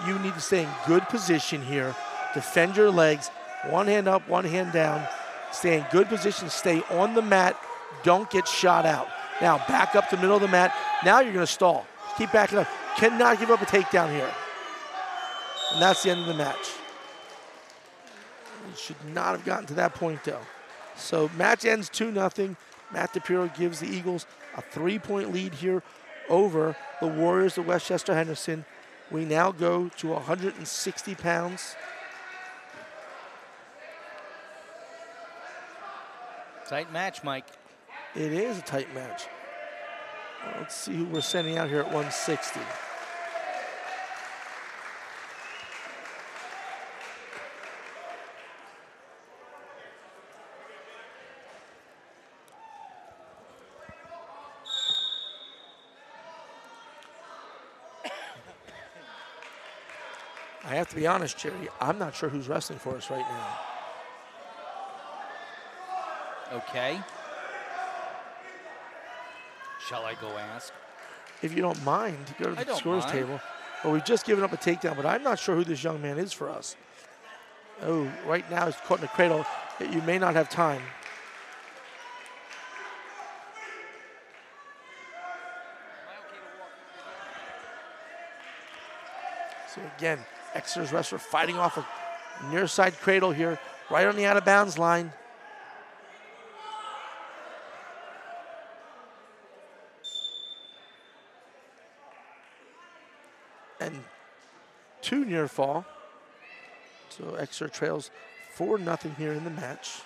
You 0.06 0.18
need 0.20 0.34
to 0.34 0.42
stay 0.42 0.64
in 0.64 0.70
good 0.86 1.04
position 1.10 1.62
here. 1.62 1.96
Defend 2.34 2.78
your 2.78 2.90
legs. 2.90 3.30
One 3.70 3.88
hand 3.88 4.08
up, 4.08 4.30
one 4.30 4.46
hand 4.46 4.72
down. 4.72 5.06
Stay 5.52 5.80
in 5.80 5.86
good 5.92 6.08
position. 6.08 6.50
Stay 6.50 6.84
on 6.90 7.16
the 7.16 7.22
mat. 7.22 7.60
Don't 8.04 8.30
get 8.30 8.48
shot 8.48 8.86
out. 8.86 9.08
Now, 9.42 9.58
back 9.68 9.96
up 9.96 10.10
to 10.10 10.16
the 10.16 10.22
middle 10.22 10.36
of 10.36 10.42
the 10.42 10.48
mat. 10.48 10.74
Now 11.06 11.20
you're 11.20 11.34
going 11.34 11.46
to 11.46 11.52
stall. 11.52 11.86
Keep 12.18 12.32
backing 12.32 12.60
up. 12.60 12.68
Cannot 12.98 13.40
give 13.40 13.52
up 13.52 13.62
a 13.62 13.66
takedown 13.66 14.12
here. 14.12 14.32
And 15.74 15.82
that's 15.82 16.04
the 16.04 16.12
end 16.12 16.22
of 16.22 16.28
the 16.28 16.34
match. 16.34 16.72
Should 18.76 18.96
not 19.14 19.32
have 19.32 19.46
gotten 19.46 19.66
to 19.68 19.74
that 19.76 19.94
point, 19.94 20.24
though. 20.24 20.42
So 20.96 21.30
match 21.38 21.66
ends 21.66 21.90
2 21.90 22.14
0. 22.14 22.56
Matt 22.92 23.14
DePiro 23.14 23.56
gives 23.58 23.80
the 23.80 23.88
Eagles 23.88 24.26
a 24.56 24.62
three 24.62 24.98
point 24.98 25.32
lead 25.32 25.54
here 25.54 25.84
over 26.30 26.76
the 27.02 27.08
Warriors 27.08 27.58
of 27.58 27.68
West 27.68 27.88
Chester 27.88 28.16
Henderson. 28.16 28.66
We 29.12 29.26
now 29.26 29.52
go 29.52 29.90
to 29.98 30.08
160 30.08 31.16
pounds. 31.16 31.76
Tight 36.68 36.92
match, 36.92 37.24
Mike. 37.24 37.46
It 38.18 38.34
is 38.34 38.58
a 38.58 38.62
tight 38.62 38.92
match. 38.96 39.28
Let's 40.58 40.76
see 40.76 40.96
who 40.96 41.06
we're 41.06 41.22
sending 41.22 41.60
out 41.60 41.70
here 41.70 41.82
at 41.82 41.86
160. 41.86 42.60
I 60.64 60.76
have 60.76 60.90
to 60.90 60.96
be 60.96 61.06
honest, 61.06 61.38
Jerry, 61.38 61.70
I'm 61.80 62.00
not 62.00 62.16
sure 62.16 62.30
who's 62.30 62.48
wrestling 62.48 62.80
for 62.80 62.98
us 62.98 63.12
right 63.12 63.20
now. 63.20 63.60
Okay. 66.52 67.00
Shall 69.88 70.04
I 70.04 70.16
go 70.16 70.28
ask? 70.38 70.74
If 71.42 71.54
you 71.56 71.62
don't 71.62 71.82
mind, 71.86 72.18
go 72.40 72.54
to 72.54 72.66
the 72.66 72.76
scores 72.76 73.06
mind. 73.06 73.14
table. 73.14 73.42
Well, 73.84 73.94
we've 73.94 74.04
just 74.04 74.26
given 74.26 74.44
up 74.44 74.52
a 74.52 74.58
takedown, 74.58 74.98
but 74.98 75.06
I'm 75.06 75.24
not 75.24 75.40
sure 75.40 75.56
who 75.56 75.64
this 75.64 75.82
young 75.82 76.02
man 76.02 76.18
is 76.18 76.34
for 76.34 76.50
us. 76.50 76.76
Oh, 77.84 78.12
right 78.26 78.50
now 78.52 78.66
he's 78.66 78.76
caught 78.76 79.00
in 79.00 79.06
a 79.06 79.08
cradle. 79.08 79.46
You 79.80 80.02
may 80.02 80.18
not 80.18 80.34
have 80.34 80.50
time. 80.50 80.82
So 89.74 89.82
again, 89.98 90.20
Exeter's 90.54 90.92
wrestler 90.92 91.20
fighting 91.20 91.58
off 91.58 91.78
a 91.78 91.86
near 92.52 92.68
side 92.68 93.00
cradle 93.00 93.32
here, 93.32 93.58
right 93.90 94.08
on 94.08 94.18
the 94.18 94.26
out 94.26 94.36
of 94.36 94.44
bounds 94.44 94.78
line. 94.78 95.14
And 103.88 104.04
two 105.02 105.24
near 105.24 105.48
fall. 105.48 105.86
So 107.10 107.36
Exeter 107.36 107.70
trails 107.70 108.12
4 108.56 108.78
nothing 108.80 109.16
here 109.16 109.32
in 109.32 109.46
the 109.46 109.50
match. 109.50 110.02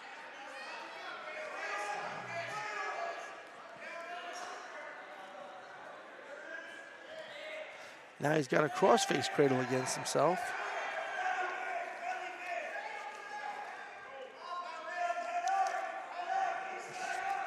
Now 8.20 8.36
he's 8.36 8.48
got 8.48 8.64
a 8.64 8.68
crossface 8.68 9.32
cradle 9.32 9.60
against 9.62 9.96
himself. 9.96 10.40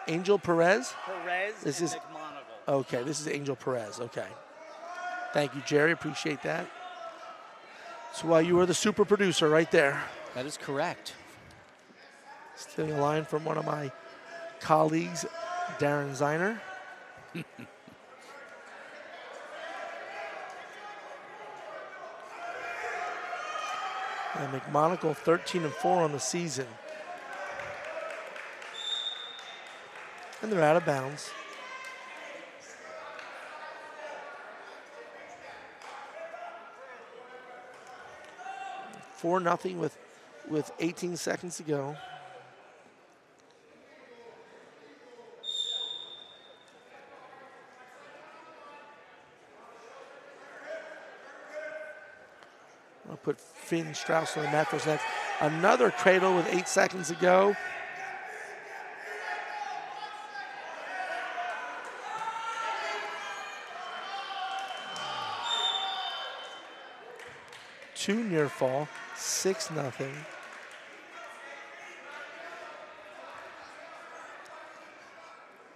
Angel 0.08 0.38
Perez. 0.38 0.92
Perez 1.06 1.54
This 1.62 1.80
is-. 1.80 1.96
Okay, 2.66 3.04
this 3.04 3.20
is 3.20 3.28
Angel 3.28 3.54
Perez. 3.54 4.00
Okay. 4.00 4.26
Thank 5.34 5.54
you, 5.56 5.62
Jerry. 5.66 5.90
Appreciate 5.90 6.44
that. 6.44 6.70
That's 8.06 8.22
why 8.22 8.38
you 8.42 8.54
were 8.54 8.66
the 8.66 8.74
super 8.74 9.04
producer 9.04 9.48
right 9.48 9.68
there. 9.72 10.00
That 10.36 10.46
is 10.46 10.56
correct. 10.56 11.12
Stealing 12.54 12.92
a 12.92 13.00
line 13.00 13.24
from 13.24 13.44
one 13.44 13.58
of 13.58 13.64
my 13.64 13.90
colleagues, 14.60 15.26
Darren 15.80 16.12
Ziner. 16.12 16.60
and 17.34 17.44
McMonagle 24.52 25.16
13 25.16 25.64
and 25.64 25.72
4 25.72 26.02
on 26.04 26.12
the 26.12 26.20
season. 26.20 26.68
And 30.42 30.52
they're 30.52 30.62
out 30.62 30.76
of 30.76 30.86
bounds. 30.86 31.30
Four 39.24 39.40
nothing 39.40 39.78
with 39.78 39.96
with 40.50 40.70
18 40.80 41.16
seconds 41.16 41.56
to 41.56 41.62
go. 41.62 41.96
I'll 53.08 53.16
put 53.16 53.40
Finn 53.40 53.94
Strauss 53.94 54.36
on 54.36 54.42
the 54.42 54.50
mat 54.50 54.68
for 54.68 54.76
a 54.76 54.80
sec. 54.80 55.00
Another 55.40 55.90
cradle 55.90 56.36
with 56.36 56.46
eight 56.52 56.68
seconds 56.68 57.08
to 57.08 57.14
go. 57.14 57.56
Two 67.94 68.22
near 68.22 68.50
fall, 68.50 68.86
six 69.16 69.70
nothing. 69.70 70.12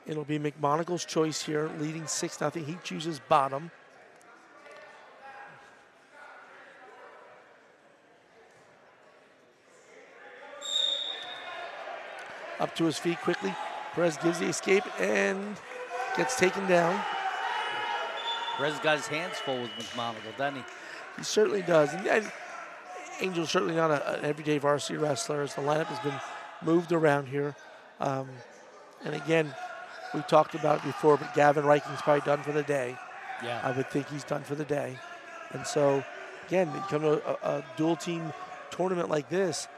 It'll 0.06 0.24
be 0.24 0.38
McMonagle's 0.38 1.04
choice 1.04 1.42
here, 1.42 1.70
leading 1.78 2.06
six 2.06 2.40
nothing. 2.40 2.64
He 2.64 2.78
chooses 2.82 3.20
bottom. 3.28 3.70
Up 12.58 12.74
to 12.76 12.84
his 12.84 12.98
feet 12.98 13.18
quickly. 13.18 13.54
Perez 13.92 14.16
gives 14.16 14.38
the 14.38 14.46
escape 14.46 14.84
and 14.98 15.56
gets 16.16 16.36
taken 16.36 16.66
down. 16.66 17.00
Perez 18.56 18.78
got 18.80 18.96
his 18.96 19.06
hands 19.06 19.36
full 19.36 19.60
with 19.60 19.70
McMonagle, 19.78 20.36
doesn't 20.36 20.56
he? 20.56 20.64
He 21.18 21.24
certainly 21.24 21.62
does. 21.62 21.92
And, 21.92 22.06
and 22.06 22.32
Angel's 23.20 23.50
certainly 23.50 23.74
not 23.74 23.90
a, 23.90 24.18
an 24.18 24.24
everyday 24.24 24.58
varsity 24.58 24.98
wrestler. 24.98 25.42
As 25.42 25.54
the 25.54 25.62
lineup 25.62 25.86
has 25.86 25.98
been 26.00 26.20
moved 26.62 26.92
around 26.92 27.26
here. 27.26 27.54
Um, 28.00 28.28
and 29.04 29.14
again, 29.14 29.54
we 30.14 30.22
talked 30.22 30.54
about 30.54 30.78
it 30.78 30.84
before, 30.84 31.16
but 31.16 31.34
Gavin 31.34 31.64
Reiching's 31.64 32.02
probably 32.02 32.24
done 32.24 32.42
for 32.42 32.52
the 32.52 32.62
day. 32.62 32.96
Yeah. 33.42 33.60
I 33.62 33.70
would 33.70 33.90
think 33.90 34.08
he's 34.08 34.24
done 34.24 34.42
for 34.42 34.54
the 34.54 34.64
day. 34.64 34.98
And 35.50 35.66
so, 35.66 36.04
again, 36.46 36.70
you 36.74 36.80
come 36.88 37.02
to 37.02 37.22
a, 37.26 37.58
a 37.58 37.64
dual 37.76 37.96
team 37.96 38.32
tournament 38.70 39.08
like 39.08 39.28
this, 39.28 39.68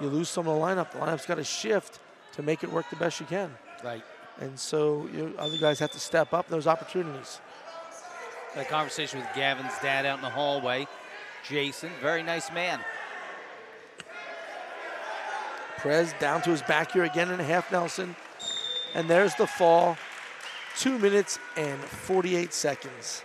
you 0.00 0.08
lose 0.08 0.28
some 0.28 0.46
of 0.46 0.56
the 0.56 0.60
lineup. 0.60 0.92
The 0.92 0.98
lineup's 0.98 1.26
got 1.26 1.36
to 1.36 1.44
shift 1.44 2.00
to 2.32 2.42
make 2.42 2.62
it 2.62 2.70
work 2.70 2.88
the 2.90 2.96
best 2.96 3.20
you 3.20 3.26
can. 3.26 3.54
right. 3.84 4.02
And 4.38 4.58
so, 4.58 5.08
you 5.14 5.28
know, 5.28 5.32
other 5.38 5.56
guys 5.56 5.78
have 5.78 5.92
to 5.92 5.98
step 5.98 6.34
up 6.34 6.48
those 6.48 6.66
opportunities. 6.66 7.40
A 8.54 8.64
conversation 8.64 9.20
with 9.20 9.28
Gavin's 9.34 9.72
dad 9.82 10.04
out 10.04 10.18
in 10.18 10.22
the 10.22 10.30
hallway. 10.30 10.86
Jason, 11.48 11.90
very 12.00 12.22
nice 12.22 12.50
man. 12.52 12.80
Perez 15.76 16.12
down 16.18 16.42
to 16.42 16.50
his 16.50 16.62
back 16.62 16.92
here 16.92 17.04
again 17.04 17.30
and 17.30 17.40
a 17.40 17.44
half 17.44 17.70
Nelson. 17.70 18.16
And 18.94 19.08
there's 19.08 19.34
the 19.36 19.46
fall. 19.46 19.96
Two 20.76 20.98
minutes 20.98 21.38
and 21.56 21.80
48 21.80 22.52
seconds. 22.52 23.22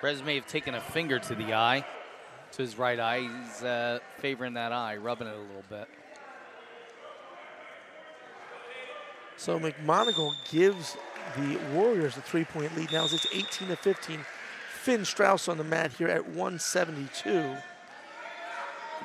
Perez 0.00 0.22
may 0.22 0.36
have 0.36 0.46
taken 0.46 0.74
a 0.74 0.80
finger 0.80 1.18
to 1.18 1.34
the 1.34 1.54
eye, 1.54 1.84
to 2.52 2.62
his 2.62 2.78
right 2.78 2.98
eye. 2.98 3.20
He's 3.20 3.62
uh, 3.62 3.98
favoring 4.18 4.54
that 4.54 4.72
eye, 4.72 4.96
rubbing 4.96 5.26
it 5.26 5.34
a 5.34 5.38
little 5.38 5.64
bit. 5.68 5.88
So 9.38 9.58
McMonagle 9.58 10.34
gives 10.50 10.96
the 11.36 11.58
Warriors 11.72 12.16
a 12.16 12.20
three-point 12.20 12.76
lead 12.76 12.92
now 12.92 13.04
as 13.04 13.12
it's 13.12 13.26
18 13.32 13.68
to 13.68 13.76
15. 13.76 14.18
Finn 14.82 15.04
Strauss 15.04 15.48
on 15.48 15.58
the 15.58 15.64
mat 15.64 15.92
here 15.92 16.08
at 16.08 16.26
172. 16.26 17.56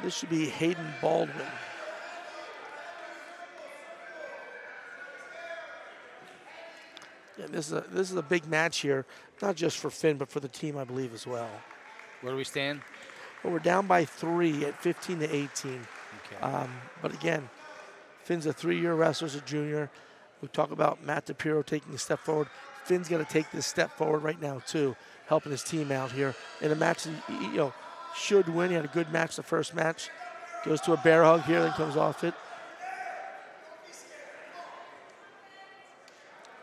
This 0.02 0.18
should 0.18 0.30
be 0.30 0.48
Hayden 0.48 0.88
Baldwin. 1.02 1.46
Yeah, 7.38 7.46
this 7.50 7.68
is 7.68 7.74
a 7.74 7.82
this 7.92 8.12
is 8.12 8.18
a 8.18 8.22
big 8.22 8.48
match 8.48 8.80
here, 8.80 9.06
not 9.42 9.56
just 9.56 9.78
for 9.78 9.90
Finn, 9.90 10.18
but 10.18 10.30
for 10.30 10.40
the 10.40 10.48
team, 10.48 10.78
I 10.78 10.84
believe, 10.84 11.14
as 11.14 11.26
well. 11.26 11.50
Where 12.22 12.34
do 12.34 12.38
we 12.38 12.44
stand? 12.44 12.82
Well, 13.44 13.54
we're 13.54 13.60
down 13.60 13.86
by 13.86 14.06
three 14.06 14.66
at 14.66 14.82
15 14.82 15.20
to 15.20 15.36
18. 15.36 15.72
Okay. 15.72 16.42
Um, 16.42 16.70
but 17.02 17.14
again, 17.14 17.50
Finn's 18.24 18.46
a 18.46 18.54
three-year 18.54 18.96
wrestler 18.96 19.28
a 19.28 19.42
junior. 19.42 19.90
We 20.44 20.50
talk 20.50 20.72
about 20.72 21.02
Matt 21.06 21.28
DePiro 21.28 21.66
taking 21.66 21.94
a 21.94 21.98
step 21.98 22.20
forward. 22.20 22.50
Finn's 22.84 23.08
got 23.08 23.20
to 23.20 23.34
take 23.34 23.50
this 23.52 23.66
step 23.66 23.96
forward 23.98 24.24
right 24.24 24.42
now 24.42 24.62
too, 24.68 24.94
helping 25.26 25.54
his 25.54 25.64
team 25.64 25.90
out 25.90 26.12
here 26.12 26.36
in 26.60 26.70
a 26.70 26.76
match 26.76 27.06
you 27.30 27.54
know 27.54 27.74
should 28.14 28.50
win. 28.50 28.68
He 28.70 28.76
had 28.76 28.84
a 28.84 28.90
good 28.90 29.10
match 29.10 29.38
the 29.38 29.42
first 29.44 29.74
match. 29.74 30.10
Goes 30.66 30.82
to 30.82 30.92
a 30.92 30.98
bear 30.98 31.24
hug 31.24 31.44
here, 31.44 31.62
then 31.62 31.72
comes 31.72 31.96
off 31.96 32.26
it. 32.26 32.34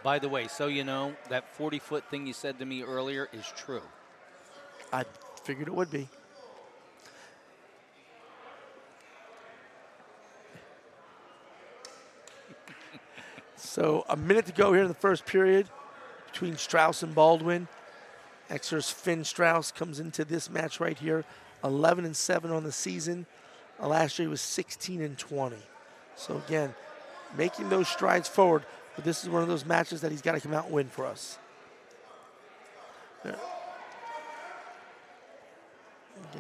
By 0.02 0.18
the 0.18 0.28
way, 0.28 0.46
so 0.46 0.66
you 0.66 0.84
know, 0.84 1.14
that 1.30 1.48
40 1.54 1.78
foot 1.78 2.04
thing 2.10 2.26
you 2.26 2.34
said 2.34 2.58
to 2.58 2.66
me 2.66 2.82
earlier 2.82 3.30
is 3.32 3.50
true. 3.56 3.82
I 4.92 5.04
figured 5.42 5.68
it 5.68 5.74
would 5.74 5.90
be. 5.90 6.06
So 13.70 14.04
a 14.08 14.16
minute 14.16 14.46
to 14.46 14.52
go 14.52 14.72
here 14.72 14.82
in 14.82 14.88
the 14.88 14.94
first 14.94 15.24
period 15.24 15.68
between 16.32 16.56
Strauss 16.56 17.04
and 17.04 17.14
Baldwin. 17.14 17.68
Exeter's 18.50 18.90
Finn 18.90 19.22
Strauss 19.22 19.70
comes 19.70 20.00
into 20.00 20.24
this 20.24 20.50
match 20.50 20.80
right 20.80 20.98
here, 20.98 21.24
11 21.62 22.04
and 22.04 22.16
7 22.16 22.50
on 22.50 22.64
the 22.64 22.72
season. 22.72 23.26
Uh, 23.80 23.86
last 23.86 24.18
year 24.18 24.26
he 24.26 24.30
was 24.30 24.40
16 24.40 25.00
and 25.00 25.16
20. 25.16 25.54
So 26.16 26.42
again, 26.48 26.74
making 27.38 27.68
those 27.68 27.86
strides 27.86 28.26
forward, 28.26 28.64
but 28.96 29.04
this 29.04 29.22
is 29.22 29.30
one 29.30 29.40
of 29.40 29.46
those 29.46 29.64
matches 29.64 30.00
that 30.00 30.10
he's 30.10 30.20
got 30.20 30.32
to 30.32 30.40
come 30.40 30.52
out 30.52 30.64
and 30.64 30.74
win 30.74 30.88
for 30.88 31.06
us. 31.06 31.38
Again, 33.22 33.36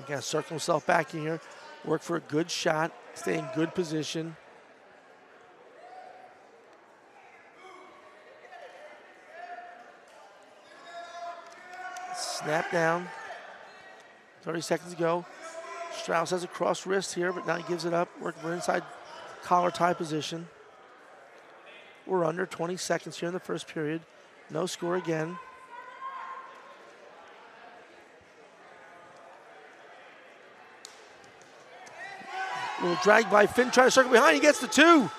got 0.08 0.16
to 0.16 0.22
circle 0.22 0.48
himself 0.48 0.84
back 0.84 1.14
in 1.14 1.20
here, 1.20 1.40
work 1.84 2.02
for 2.02 2.16
a 2.16 2.20
good 2.20 2.50
shot, 2.50 2.90
stay 3.14 3.38
in 3.38 3.48
good 3.54 3.72
position. 3.72 4.36
Snap 12.42 12.70
down. 12.72 13.08
30 14.42 14.60
seconds 14.60 14.94
to 14.94 14.98
go. 14.98 15.26
Strauss 15.92 16.30
has 16.30 16.44
a 16.44 16.48
cross 16.48 16.86
wrist 16.86 17.14
here, 17.14 17.32
but 17.32 17.46
now 17.46 17.56
he 17.56 17.62
gives 17.64 17.84
it 17.84 17.92
up. 17.92 18.08
For 18.18 18.52
inside 18.52 18.82
collar 19.42 19.70
tie 19.70 19.94
position. 19.94 20.48
We're 22.06 22.24
under 22.24 22.46
20 22.46 22.76
seconds 22.76 23.18
here 23.18 23.28
in 23.28 23.34
the 23.34 23.40
first 23.40 23.68
period. 23.68 24.00
No 24.50 24.66
score 24.66 24.96
again. 24.96 25.36
Little 32.80 32.96
drag 33.02 33.30
by 33.30 33.46
Finn 33.46 33.70
trying 33.70 33.88
to 33.88 33.90
circle 33.90 34.10
behind. 34.10 34.34
He 34.34 34.40
gets 34.40 34.60
the 34.60 34.66
two. 34.66 35.10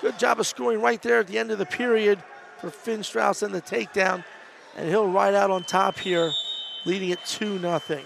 Good 0.00 0.18
job 0.18 0.40
of 0.40 0.46
scoring 0.46 0.80
right 0.80 1.00
there 1.00 1.20
at 1.20 1.28
the 1.28 1.38
end 1.38 1.52
of 1.52 1.58
the 1.58 1.66
period 1.66 2.18
for 2.58 2.70
Finn 2.70 3.04
Strauss 3.04 3.42
and 3.42 3.54
the 3.54 3.62
takedown. 3.62 4.24
And 4.76 4.88
he'll 4.88 5.08
ride 5.08 5.34
out 5.34 5.50
on 5.50 5.62
top 5.62 5.98
here, 5.98 6.32
leading 6.84 7.10
it 7.10 7.18
2 7.24 7.58
nothing. 7.58 8.04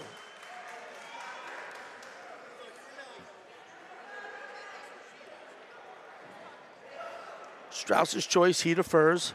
Strauss's 7.69 8.25
choice, 8.25 8.61
he 8.61 8.73
defers. 8.73 9.33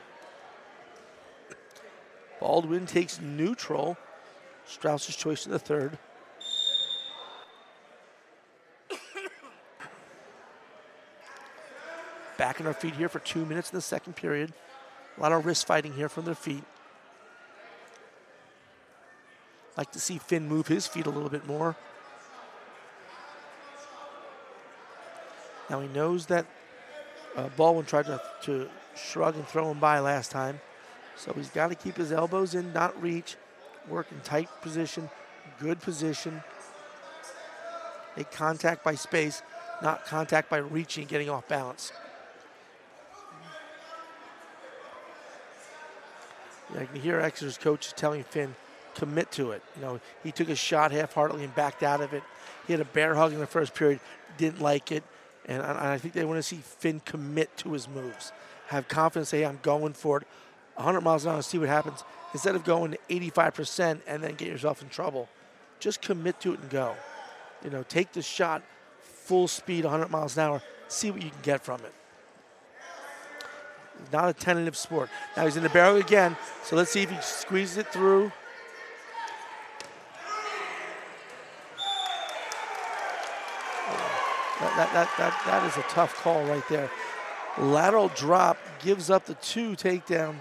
Baldwin 2.40 2.86
takes 2.86 3.20
neutral. 3.20 3.96
Strauss's 4.66 5.16
choice 5.16 5.46
in 5.46 5.52
the 5.52 5.58
third. 5.58 5.98
Back 12.36 12.60
in 12.60 12.66
our 12.66 12.74
feet 12.74 12.94
here 12.94 13.08
for 13.08 13.20
two 13.20 13.44
minutes 13.46 13.70
in 13.70 13.76
the 13.76 13.82
second 13.82 14.14
period. 14.14 14.52
A 15.16 15.20
lot 15.20 15.32
of 15.32 15.46
wrist 15.46 15.66
fighting 15.66 15.94
here 15.94 16.08
from 16.08 16.24
their 16.24 16.34
feet. 16.34 16.64
Like 19.76 19.90
to 19.92 20.00
see 20.00 20.18
Finn 20.18 20.48
move 20.48 20.68
his 20.68 20.86
feet 20.86 21.06
a 21.06 21.10
little 21.10 21.28
bit 21.28 21.46
more. 21.46 21.76
Now 25.68 25.80
he 25.80 25.88
knows 25.88 26.26
that 26.26 26.46
uh, 27.36 27.48
Baldwin 27.56 27.86
tried 27.86 28.06
to, 28.06 28.20
to 28.42 28.68
shrug 28.94 29.34
and 29.34 29.46
throw 29.46 29.70
him 29.70 29.80
by 29.80 29.98
last 29.98 30.30
time. 30.30 30.60
So 31.16 31.32
he's 31.32 31.50
got 31.50 31.68
to 31.68 31.74
keep 31.74 31.96
his 31.96 32.12
elbows 32.12 32.54
in, 32.54 32.72
not 32.72 33.00
reach, 33.00 33.36
work 33.88 34.10
in 34.10 34.20
tight 34.20 34.48
position, 34.62 35.10
good 35.58 35.80
position. 35.80 36.42
Make 38.16 38.30
contact 38.30 38.84
by 38.84 38.94
space, 38.94 39.42
not 39.82 40.06
contact 40.06 40.48
by 40.48 40.58
reaching 40.58 41.06
getting 41.06 41.28
off 41.28 41.48
balance. 41.48 41.92
Yeah, 46.72 46.82
I 46.82 46.86
can 46.86 47.00
hear 47.00 47.20
Exeter's 47.20 47.58
coach 47.58 47.92
telling 47.94 48.24
Finn, 48.24 48.54
commit 48.94 49.30
to 49.32 49.52
it. 49.52 49.62
You 49.76 49.82
know, 49.82 50.00
he 50.22 50.32
took 50.32 50.48
a 50.48 50.56
shot 50.56 50.92
half-heartedly 50.92 51.44
and 51.44 51.54
backed 51.54 51.82
out 51.82 52.00
of 52.00 52.12
it. 52.12 52.22
He 52.66 52.72
had 52.72 52.80
a 52.80 52.86
bear 52.86 53.14
hug 53.14 53.32
in 53.32 53.38
the 53.38 53.46
first 53.46 53.74
period, 53.74 54.00
didn't 54.38 54.60
like 54.60 54.92
it. 54.92 55.04
And 55.46 55.62
I, 55.62 55.98
think 55.98 56.14
they 56.14 56.24
want 56.24 56.38
to 56.38 56.42
see 56.42 56.56
Finn 56.56 57.00
commit 57.04 57.54
to 57.58 57.72
his 57.72 57.86
moves. 57.88 58.32
Have 58.68 58.88
confidence, 58.88 59.28
say, 59.28 59.44
I'm 59.44 59.58
going 59.62 59.92
for 59.92 60.18
it 60.18 60.26
100 60.76 61.00
miles 61.02 61.24
an 61.24 61.32
hour 61.32 61.42
see 61.42 61.58
what 61.58 61.68
happens. 61.68 62.04
Instead 62.32 62.56
of 62.56 62.64
going 62.64 62.96
85% 63.08 64.00
and 64.06 64.22
then 64.22 64.34
get 64.34 64.48
yourself 64.48 64.82
in 64.82 64.88
trouble, 64.88 65.28
just 65.78 66.02
commit 66.02 66.40
to 66.40 66.54
it 66.54 66.60
and 66.60 66.70
go. 66.70 66.94
You 67.62 67.70
know, 67.70 67.84
take 67.88 68.12
the 68.12 68.22
shot 68.22 68.62
full 69.02 69.48
speed, 69.48 69.84
100 69.84 70.10
miles 70.10 70.36
an 70.36 70.42
hour, 70.44 70.62
see 70.88 71.10
what 71.10 71.22
you 71.22 71.30
can 71.30 71.40
get 71.42 71.62
from 71.62 71.80
it. 71.80 71.92
Not 74.12 74.28
a 74.28 74.32
tentative 74.32 74.76
sport. 74.76 75.08
Now 75.36 75.44
he's 75.44 75.56
in 75.56 75.62
the 75.62 75.68
barrel 75.68 75.96
again, 75.96 76.36
so 76.64 76.76
let's 76.76 76.90
see 76.90 77.02
if 77.02 77.10
he 77.10 77.16
squeezes 77.20 77.78
it 77.78 77.86
through. 77.88 78.32
That, 84.76 84.92
that, 84.92 85.10
that, 85.18 85.42
that, 85.46 85.66
is 85.66 85.76
a 85.76 85.86
tough 85.88 86.14
call 86.16 86.44
right 86.44 86.66
there. 86.68 86.90
Lateral 87.58 88.08
drop 88.08 88.58
gives 88.82 89.08
up 89.08 89.24
the 89.26 89.34
two 89.34 89.72
takedown. 89.76 90.36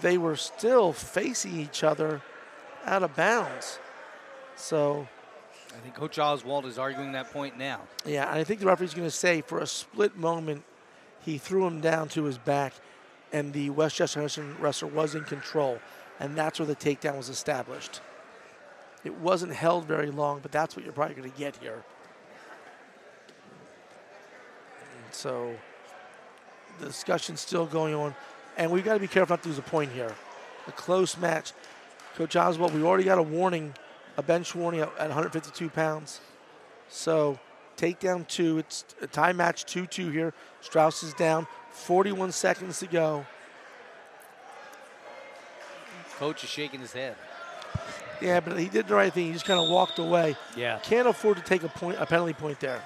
They 0.00 0.16
were 0.16 0.36
still 0.36 0.92
facing 0.92 1.58
each 1.58 1.82
other 1.82 2.20
out 2.84 3.02
of 3.02 3.16
bounds. 3.16 3.78
So 4.54 5.08
I 5.74 5.80
think 5.80 5.94
Coach 5.94 6.18
Oswald 6.18 6.66
is 6.66 6.78
arguing 6.78 7.12
that 7.12 7.32
point 7.32 7.58
now. 7.58 7.80
Yeah, 8.04 8.28
and 8.28 8.38
I 8.38 8.44
think 8.44 8.60
the 8.60 8.66
referee's 8.66 8.94
going 8.94 9.08
to 9.08 9.10
say 9.10 9.40
for 9.40 9.58
a 9.58 9.66
split 9.66 10.16
moment, 10.16 10.64
he 11.24 11.38
threw 11.38 11.66
him 11.66 11.80
down 11.80 12.08
to 12.10 12.24
his 12.24 12.38
back, 12.38 12.74
and 13.32 13.52
the 13.52 13.70
West 13.70 13.96
Chester 13.96 14.20
Henderson 14.20 14.56
wrestler 14.60 14.88
was 14.88 15.14
in 15.14 15.24
control, 15.24 15.78
and 16.20 16.36
that's 16.36 16.58
where 16.58 16.66
the 16.66 16.76
takedown 16.76 17.16
was 17.16 17.28
established. 17.28 18.00
It 19.04 19.14
wasn't 19.14 19.52
held 19.52 19.86
very 19.86 20.10
long, 20.10 20.40
but 20.40 20.52
that's 20.52 20.76
what 20.76 20.84
you're 20.84 20.94
probably 20.94 21.14
going 21.14 21.30
to 21.30 21.38
get 21.38 21.56
here. 21.56 21.82
So 25.14 25.54
the 26.80 26.86
discussion's 26.86 27.40
still 27.40 27.66
going 27.66 27.94
on. 27.94 28.14
And 28.56 28.70
we've 28.70 28.84
got 28.84 28.94
to 28.94 29.00
be 29.00 29.08
careful 29.08 29.34
not 29.34 29.42
to 29.42 29.48
lose 29.48 29.58
a 29.58 29.62
point 29.62 29.92
here. 29.92 30.14
A 30.66 30.72
close 30.72 31.16
match. 31.16 31.52
Coach 32.16 32.36
Oswald, 32.36 32.74
we 32.74 32.82
already 32.82 33.04
got 33.04 33.18
a 33.18 33.22
warning, 33.22 33.74
a 34.16 34.22
bench 34.22 34.54
warning 34.54 34.80
at 34.80 34.96
152 34.98 35.70
pounds. 35.70 36.20
So 36.88 37.38
take 37.76 37.98
down 37.98 38.26
two. 38.26 38.58
It's 38.58 38.84
a 39.00 39.06
tie 39.06 39.32
match 39.32 39.64
2 39.64 39.86
2 39.86 40.10
here. 40.10 40.34
Strauss 40.60 41.02
is 41.02 41.14
down. 41.14 41.46
41 41.70 42.32
seconds 42.32 42.78
to 42.80 42.86
go. 42.86 43.24
Coach 46.18 46.44
is 46.44 46.50
shaking 46.50 46.80
his 46.80 46.92
head. 46.92 47.16
Yeah, 48.20 48.40
but 48.40 48.58
he 48.58 48.68
did 48.68 48.86
the 48.86 48.94
right 48.94 49.12
thing. 49.12 49.26
He 49.26 49.32
just 49.32 49.46
kind 49.46 49.58
of 49.58 49.68
walked 49.68 49.98
away. 49.98 50.36
Yeah. 50.56 50.78
Can't 50.82 51.08
afford 51.08 51.38
to 51.38 51.42
take 51.42 51.64
a 51.64 51.68
point, 51.68 51.96
a 51.98 52.06
penalty 52.06 52.34
point 52.34 52.60
there. 52.60 52.82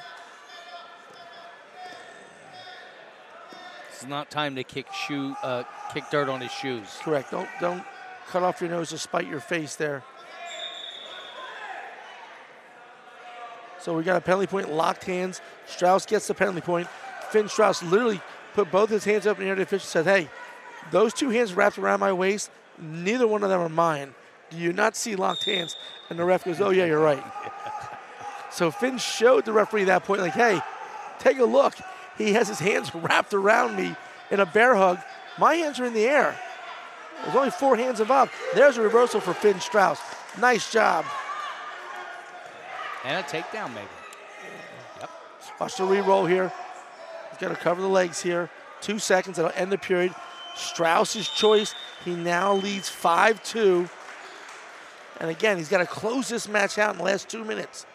It's 3.97 4.07
not 4.07 4.31
time 4.31 4.57
to 4.57 4.63
kick 4.63 4.93
shoe, 4.93 5.35
uh, 5.43 5.63
kick 5.95 6.05
dirt 6.11 6.29
on 6.29 6.43
his 6.43 6.53
shoes. 6.53 6.99
Correct. 7.03 7.31
Don't 7.31 7.49
don't 7.61 7.83
cut 8.29 8.43
off 8.43 8.61
your 8.61 8.69
nose 8.69 8.91
to 8.91 8.99
spite 8.99 9.27
your 9.27 9.41
face 9.41 9.77
there. 9.77 10.03
So 13.81 13.97
we 13.97 14.03
got 14.03 14.17
a 14.19 14.21
penalty 14.21 14.49
point, 14.49 14.71
locked 14.71 15.05
hands. 15.05 15.41
Strauss 15.65 16.05
gets 16.05 16.27
the 16.27 16.35
penalty 16.35 16.61
point. 16.61 16.89
Finn 17.31 17.49
Strauss 17.49 17.83
literally 17.83 18.21
put 18.53 18.71
both 18.71 18.91
his 18.91 19.05
hands 19.05 19.27
up 19.27 19.39
in 19.39 19.45
the 19.45 19.49
air 19.49 19.55
to 19.55 19.61
the 19.61 19.63
official 19.63 19.87
said, 19.87 20.05
hey, 20.05 20.29
those 20.91 21.15
two 21.15 21.31
hands 21.31 21.55
wrapped 21.55 21.79
around 21.79 22.01
my 22.01 22.13
waist, 22.13 22.51
neither 22.79 23.27
one 23.27 23.43
of 23.45 23.49
them 23.49 23.61
are 23.61 23.69
mine. 23.69 24.15
Do 24.51 24.59
you 24.59 24.75
not 24.75 24.95
see 24.95 25.17
locked 25.17 25.45
hands? 25.45 25.75
And 26.11 26.19
the 26.19 26.25
ref 26.25 26.45
goes, 26.45 26.61
oh, 26.61 26.71
yeah, 26.71 26.85
you're 26.85 27.01
right. 27.01 27.25
So 28.49 28.71
Finn 28.71 28.97
showed 28.97 29.45
the 29.45 29.53
referee 29.53 29.83
at 29.83 29.89
that 29.89 30.05
point, 30.05 30.23
like, 30.23 30.33
hey, 30.33 30.61
take 31.19 31.39
a 31.39 31.45
look. 31.45 31.75
He 32.19 32.33
has 32.33 32.49
his 32.49 32.59
hands 32.59 32.95
wrapped 32.95 33.35
around 33.35 33.77
me 33.77 33.95
in 34.31 34.41
a 34.41 34.47
bear 34.47 34.75
hug. 34.75 34.99
My 35.39 35.55
hands 35.55 35.79
are 35.81 35.85
in 35.85 35.95
the 35.95 36.07
air. 36.07 36.39
There's 37.23 37.37
only 37.37 37.51
four 37.51 37.77
hands 37.77 38.01
involved. 38.01 38.33
There's 38.55 38.77
a 38.77 38.83
reversal 38.83 39.21
for 39.21 39.35
Finn 39.35 39.61
Strauss. 39.61 40.01
Nice 40.39 40.71
job. 40.71 41.05
And 43.05 43.25
a 43.25 43.29
takedown, 43.29 43.69
maybe. 43.75 43.87
Yep. 45.01 45.11
Watch 45.61 45.77
the 45.77 45.85
re-roll 45.85 46.27
here. 46.27 46.53
He's 47.31 47.39
got 47.39 47.49
to 47.49 47.57
cover 47.57 47.81
the 47.81 47.89
legs 47.89 48.21
here. 48.21 48.51
Two 48.81 48.99
seconds. 48.99 49.37
That'll 49.37 49.53
end 49.55 49.73
the 49.73 49.79
period. 49.79 50.15
Strauss's 50.55 51.29
choice. 51.29 51.75
He 52.05 52.15
now 52.15 52.55
leads 52.55 52.91
5-2. 52.91 53.89
And 55.21 55.31
again, 55.31 55.57
he's 55.57 55.69
got 55.69 55.79
to 55.79 55.87
close 55.87 56.29
this 56.29 56.49
match 56.49 56.79
out 56.79 56.93
in 56.93 56.99
the 56.99 57.05
last 57.05 57.29
two 57.29 57.45
minutes. 57.45 57.87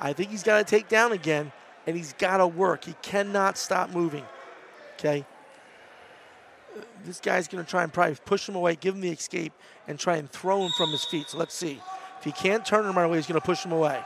I 0.00 0.12
think 0.12 0.30
he's 0.30 0.42
got 0.42 0.58
to 0.58 0.64
take 0.64 0.88
down 0.88 1.12
again, 1.12 1.52
and 1.86 1.96
he's 1.96 2.12
got 2.14 2.38
to 2.38 2.46
work. 2.46 2.84
He 2.84 2.94
cannot 3.02 3.58
stop 3.58 3.90
moving. 3.90 4.24
Okay? 4.98 5.24
This 7.04 7.20
guy's 7.20 7.48
going 7.48 7.64
to 7.64 7.70
try 7.70 7.82
and 7.82 7.92
probably 7.92 8.16
push 8.24 8.48
him 8.48 8.54
away, 8.54 8.76
give 8.76 8.94
him 8.94 9.00
the 9.00 9.10
escape, 9.10 9.52
and 9.88 9.98
try 9.98 10.16
and 10.16 10.30
throw 10.30 10.64
him 10.64 10.70
from 10.76 10.90
his 10.90 11.04
feet. 11.04 11.28
So 11.28 11.38
let's 11.38 11.54
see. 11.54 11.80
If 12.18 12.24
he 12.24 12.32
can't 12.32 12.64
turn 12.64 12.86
him 12.86 12.96
right 12.96 13.04
away, 13.04 13.16
he's 13.16 13.26
going 13.26 13.40
to 13.40 13.44
push 13.44 13.64
him 13.64 13.72
away. 13.72 14.00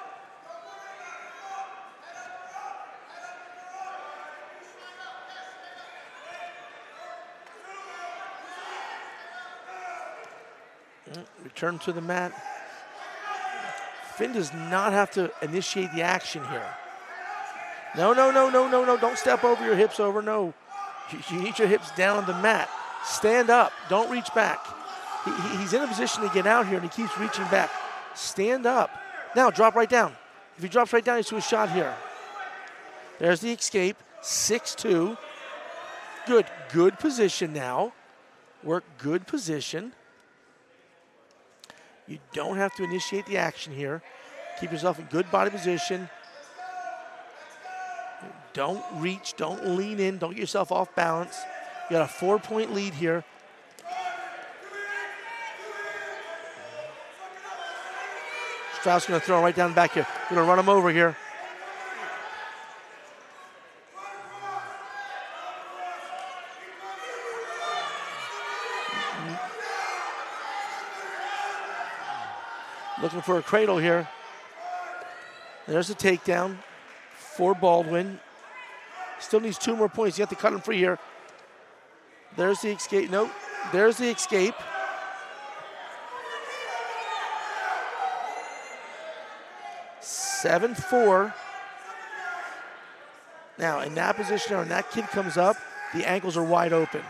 Mm, 11.13 11.27
return 11.45 11.79
to 11.81 11.93
the 11.93 12.01
mat. 12.01 12.33
Finn 14.17 14.33
does 14.33 14.53
not 14.55 14.93
have 14.93 15.11
to 15.13 15.31
initiate 15.43 15.93
the 15.93 16.01
action 16.01 16.43
here. 16.49 16.67
No, 17.97 18.13
no, 18.13 18.31
no, 18.31 18.51
no, 18.51 18.69
no, 18.69 18.85
no. 18.85 18.97
Don't 18.97 19.19
step 19.19 19.43
over 19.43 19.65
your 19.65 19.75
hips 19.75 19.99
over. 20.01 20.21
No. 20.21 20.53
You 21.31 21.41
need 21.41 21.59
your 21.59 21.69
hips 21.69 21.91
down 21.93 22.19
on 22.19 22.27
the 22.27 22.35
mat. 22.35 22.69
Stand 23.05 23.49
up. 23.49 23.73
Don't 23.89 24.11
reach 24.11 24.33
back. 24.35 24.59
He, 25.25 25.59
he's 25.59 25.73
in 25.73 25.83
a 25.83 25.87
position 25.87 26.23
to 26.23 26.29
get 26.35 26.47
out 26.47 26.67
here 26.67 26.79
and 26.79 26.85
he 26.85 26.91
keeps 26.91 27.17
reaching 27.19 27.45
back. 27.45 27.71
Stand 28.15 28.67
up. 28.67 28.91
Now 29.35 29.51
drop 29.51 29.75
right 29.75 29.89
down. 29.89 30.15
If 30.57 30.63
he 30.63 30.69
drops 30.69 30.93
right 30.93 31.05
down, 31.05 31.17
he's 31.17 31.27
to 31.27 31.37
a 31.37 31.41
shot 31.41 31.71
here. 31.71 31.95
There's 33.19 33.41
the 33.41 33.53
escape. 33.53 33.97
6-2. 34.23 35.17
Good. 36.27 36.47
Good 36.73 36.99
position 36.99 37.53
now. 37.53 37.93
Work 38.63 38.85
good 38.99 39.27
position. 39.27 39.93
You 42.09 42.19
don't 42.33 42.57
have 42.57 42.75
to 42.77 42.85
initiate 42.85 43.27
the 43.27 43.37
action 43.37 43.73
here. 43.73 44.03
Keep 44.61 44.73
yourself 44.73 44.99
in 44.99 45.07
good 45.07 45.31
body 45.31 45.51
position. 45.51 46.09
Don't 48.57 48.83
reach, 48.95 49.35
don't 49.37 49.77
lean 49.77 50.01
in, 50.01 50.17
don't 50.17 50.31
get 50.31 50.39
yourself 50.39 50.73
off 50.73 50.95
balance. 50.95 51.39
You 51.91 51.97
got 51.99 52.05
a 52.05 52.09
four 52.09 52.39
point 52.39 52.73
lead 52.73 52.95
here. 52.95 53.23
Strauss 58.81 59.05
gonna 59.05 59.21
throw 59.21 59.37
him 59.37 59.45
right 59.45 59.55
down 59.55 59.73
the 59.73 59.75
back 59.75 59.93
here. 59.93 60.07
Gonna 60.31 60.43
run 60.43 60.59
him 60.59 60.71
over 60.71 60.89
here. 60.89 61.15
Looking 73.03 73.21
for 73.21 73.37
a 73.37 73.43
cradle 73.43 73.77
here. 73.77 74.09
There's 75.69 75.91
a 75.91 75.95
takedown 75.95 76.57
for 77.19 77.55
Baldwin. 77.55 78.19
Still 79.19 79.41
needs 79.41 79.59
two 79.59 79.75
more 79.75 79.89
points. 79.89 80.19
You 80.19 80.23
have 80.23 80.31
to 80.31 80.37
cut 80.37 80.53
him 80.53 80.61
free 80.61 80.79
here. 80.79 80.99
There's 82.37 82.61
the 82.61 82.71
escape. 82.71 83.11
Nope. 83.11 83.31
There's 83.73 83.97
the 83.97 84.09
escape. 84.11 84.55
Seven 90.01 90.75
four. 90.75 91.35
Now 93.59 93.81
in 93.81 93.95
that 93.95 94.17
position, 94.17 94.59
when 94.59 94.69
that 94.69 94.91
kid 94.91 95.07
comes 95.07 95.37
up, 95.37 95.57
the 95.95 96.09
ankles 96.09 96.37
are 96.37 96.45
wide 96.45 96.73
open. 96.73 97.03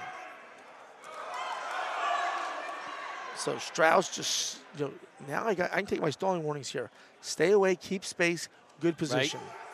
So 3.37 3.59
Strauss 3.59 4.15
just, 4.15 4.59
you 4.79 4.87
know, 4.87 4.93
now 5.29 5.47
I, 5.47 5.55
got, 5.55 5.73
I 5.73 5.77
can 5.77 5.87
take 5.87 6.01
my 6.01 6.11
stalling 6.11 6.43
warnings 6.43 6.69
here. 6.69 6.91
Stay 7.21 7.53
away, 7.53 7.77
keep 7.77 8.05
space, 8.05 8.49
good 8.81 8.97
position. 8.97 9.41
Right. 9.41 9.66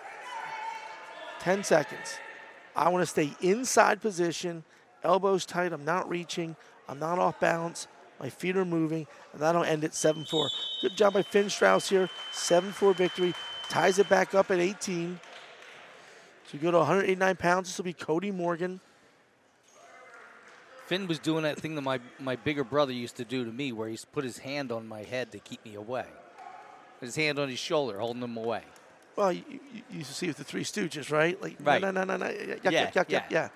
10 1.42 1.64
seconds. 1.64 2.18
I 2.76 2.88
want 2.88 3.02
to 3.02 3.06
stay 3.06 3.32
inside 3.40 4.00
position, 4.00 4.62
elbows 5.02 5.44
tight. 5.44 5.72
I'm 5.72 5.84
not 5.84 6.08
reaching. 6.08 6.54
I'm 6.88 7.00
not 7.00 7.18
off 7.18 7.40
balance. 7.40 7.88
My 8.20 8.28
feet 8.28 8.56
are 8.56 8.64
moving, 8.64 9.08
and 9.32 9.42
that'll 9.42 9.64
end 9.64 9.82
at 9.82 9.92
7 9.92 10.24
4. 10.24 10.48
Good 10.82 10.96
job 10.96 11.14
by 11.14 11.22
Finn 11.22 11.50
Strauss 11.50 11.88
here. 11.88 12.08
7 12.30 12.70
4 12.70 12.94
victory. 12.94 13.34
Ties 13.68 13.98
it 13.98 14.08
back 14.08 14.36
up 14.36 14.52
at 14.52 14.60
18. 14.60 15.18
So 16.44 16.50
we 16.52 16.58
go 16.60 16.70
to 16.70 16.78
189 16.78 17.36
pounds. 17.36 17.68
This 17.68 17.76
will 17.76 17.84
be 17.84 17.92
Cody 17.92 18.30
Morgan. 18.30 18.80
Finn 20.86 21.08
was 21.08 21.18
doing 21.18 21.42
that 21.42 21.58
thing 21.58 21.74
that 21.74 21.82
my, 21.82 21.98
my 22.20 22.36
bigger 22.36 22.62
brother 22.62 22.92
used 22.92 23.16
to 23.16 23.24
do 23.24 23.44
to 23.44 23.50
me, 23.50 23.72
where 23.72 23.88
he's 23.88 24.04
put 24.04 24.22
his 24.22 24.38
hand 24.38 24.70
on 24.70 24.86
my 24.86 25.02
head 25.02 25.32
to 25.32 25.40
keep 25.40 25.64
me 25.64 25.74
away. 25.74 26.06
His 27.00 27.16
hand 27.16 27.40
on 27.40 27.48
his 27.48 27.58
shoulder, 27.58 27.98
holding 27.98 28.22
him 28.22 28.36
away. 28.36 28.62
Well, 29.16 29.32
you, 29.32 29.42
you 29.48 29.82
used 29.90 30.08
to 30.08 30.14
see 30.14 30.26
with 30.26 30.38
the 30.38 30.44
Three 30.44 30.64
Stooges, 30.64 31.10
right? 31.10 31.40
Like, 31.40 31.56
right. 31.60 31.82
no, 31.82 31.90
no, 31.90 32.04
no, 32.04 32.16
no, 32.16 32.26
yuck, 32.26 32.70
yeah, 32.70 32.86
yuck, 32.86 32.92
yuck, 32.92 33.04
yeah. 33.08 33.20
yuck, 33.20 33.30
yeah. 33.30 33.48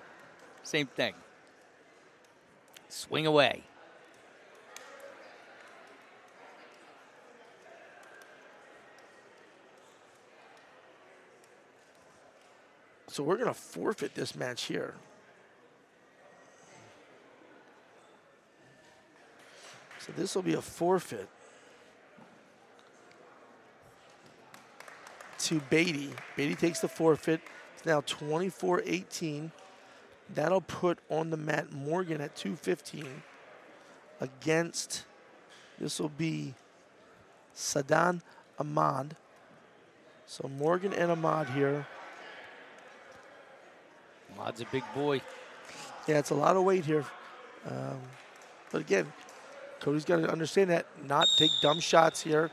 Same 0.63 0.87
thing. 0.87 1.13
Swing 2.89 3.25
away. 3.25 3.63
So 13.07 13.23
we're 13.23 13.37
going 13.37 13.47
to 13.47 13.53
forfeit 13.53 14.13
this 14.13 14.35
match 14.35 14.65
here. 14.65 14.93
So 19.97 20.11
this 20.15 20.35
will 20.35 20.43
be 20.43 20.53
a 20.53 20.61
forfeit 20.61 21.27
to 25.47 25.61
Beatty. 25.69 26.09
Beatty 26.35 26.55
takes 26.55 26.81
the 26.81 26.89
forfeit. 26.89 27.39
It's 27.73 27.85
now 27.85 28.01
24-18. 28.01 29.51
That'll 30.35 30.59
put 30.59 30.99
on 31.09 31.29
the 31.29 31.37
mat 31.37 31.71
Morgan 31.71 32.19
at 32.19 32.35
215 32.35 33.23
against, 34.19 35.05
this 35.79 36.01
will 36.01 36.09
be 36.09 36.53
Sadan 37.55 38.21
Ahmad. 38.59 39.15
So 40.25 40.49
Morgan 40.49 40.91
and 40.91 41.11
Ahmad 41.11 41.47
here. 41.51 41.87
Ahmad's 44.33 44.59
a 44.59 44.65
big 44.65 44.83
boy. 44.93 45.21
Yeah, 46.07 46.19
it's 46.19 46.31
a 46.31 46.35
lot 46.35 46.57
of 46.57 46.63
weight 46.65 46.83
here. 46.83 47.05
Um, 47.65 48.01
but 48.69 48.81
again, 48.81 49.13
Cody's 49.79 50.03
got 50.03 50.17
to 50.17 50.29
understand 50.29 50.71
that, 50.71 50.87
not 51.05 51.25
take 51.37 51.51
dumb 51.61 51.79
shots 51.79 52.21
here. 52.21 52.51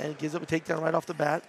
And 0.00 0.16
gives 0.16 0.34
up 0.34 0.42
a 0.42 0.46
takedown 0.46 0.80
right 0.80 0.94
off 0.94 1.04
the 1.04 1.12
bat. 1.12 1.44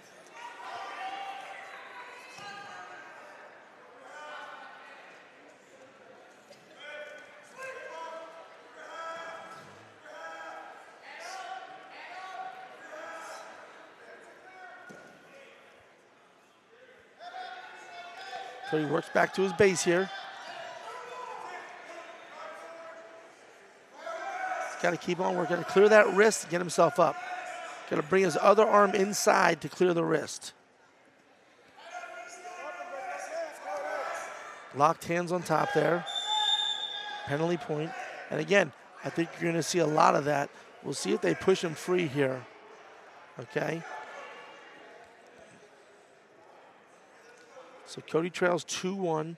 So 18.70 18.78
he 18.78 18.84
works 18.86 19.08
back 19.12 19.34
to 19.34 19.42
his 19.42 19.52
base 19.52 19.82
here. 19.82 20.10
He's 24.72 24.82
got 24.82 24.90
to 24.90 24.96
keep 24.96 25.20
on 25.20 25.36
working. 25.36 25.56
To 25.58 25.64
clear 25.64 25.88
that 25.88 26.14
wrist, 26.14 26.48
get 26.50 26.60
himself 26.60 26.98
up. 26.98 27.16
Got 27.92 28.00
to 28.00 28.08
bring 28.08 28.24
his 28.24 28.38
other 28.40 28.66
arm 28.66 28.94
inside 28.94 29.60
to 29.60 29.68
clear 29.68 29.92
the 29.92 30.02
wrist. 30.02 30.54
Locked 34.74 35.04
hands 35.04 35.30
on 35.30 35.42
top 35.42 35.74
there. 35.74 36.06
Penalty 37.26 37.58
point. 37.58 37.90
And 38.30 38.40
again, 38.40 38.72
I 39.04 39.10
think 39.10 39.28
you're 39.34 39.50
going 39.50 39.56
to 39.56 39.62
see 39.62 39.80
a 39.80 39.86
lot 39.86 40.14
of 40.14 40.24
that. 40.24 40.48
We'll 40.82 40.94
see 40.94 41.12
if 41.12 41.20
they 41.20 41.34
push 41.34 41.62
him 41.62 41.74
free 41.74 42.06
here. 42.06 42.46
Okay. 43.38 43.82
So 47.84 48.00
Cody 48.10 48.30
trails 48.30 48.64
2 48.64 48.94
1. 48.94 49.36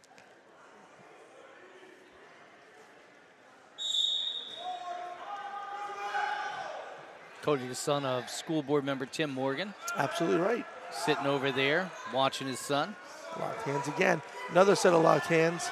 Cody, 7.45 7.67
the 7.69 7.75
son 7.75 8.07
of 8.07 8.31
school 8.31 8.63
board 8.63 8.87
member 8.87 9.05
Tim 9.05 9.31
Morgan, 9.31 9.75
Absolutely 9.99 10.41
right. 10.41 10.65
sitting 10.91 11.27
over 11.27 11.53
there 11.53 11.91
watching 12.11 12.47
his 12.49 12.59
son. 12.59 12.97
Locked 13.39 13.63
hands 13.65 13.87
again. 13.87 14.23
Another 14.51 14.75
set 14.75 14.95
of 14.95 15.03
locked 15.03 15.27
hands. 15.27 15.69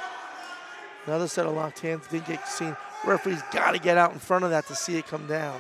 Another 1.07 1.27
set 1.27 1.47
of 1.47 1.55
locked 1.55 1.79
hands. 1.81 2.07
Didn't 2.09 2.27
get 2.27 2.47
seen. 2.47 2.77
Referee's 3.07 3.41
got 3.53 3.73
to 3.73 3.79
get 3.79 3.97
out 3.97 4.12
in 4.12 4.18
front 4.18 4.45
of 4.45 4.51
that 4.51 4.66
to 4.66 4.75
see 4.75 4.99
it 4.99 5.07
come 5.07 5.27
down. 5.27 5.59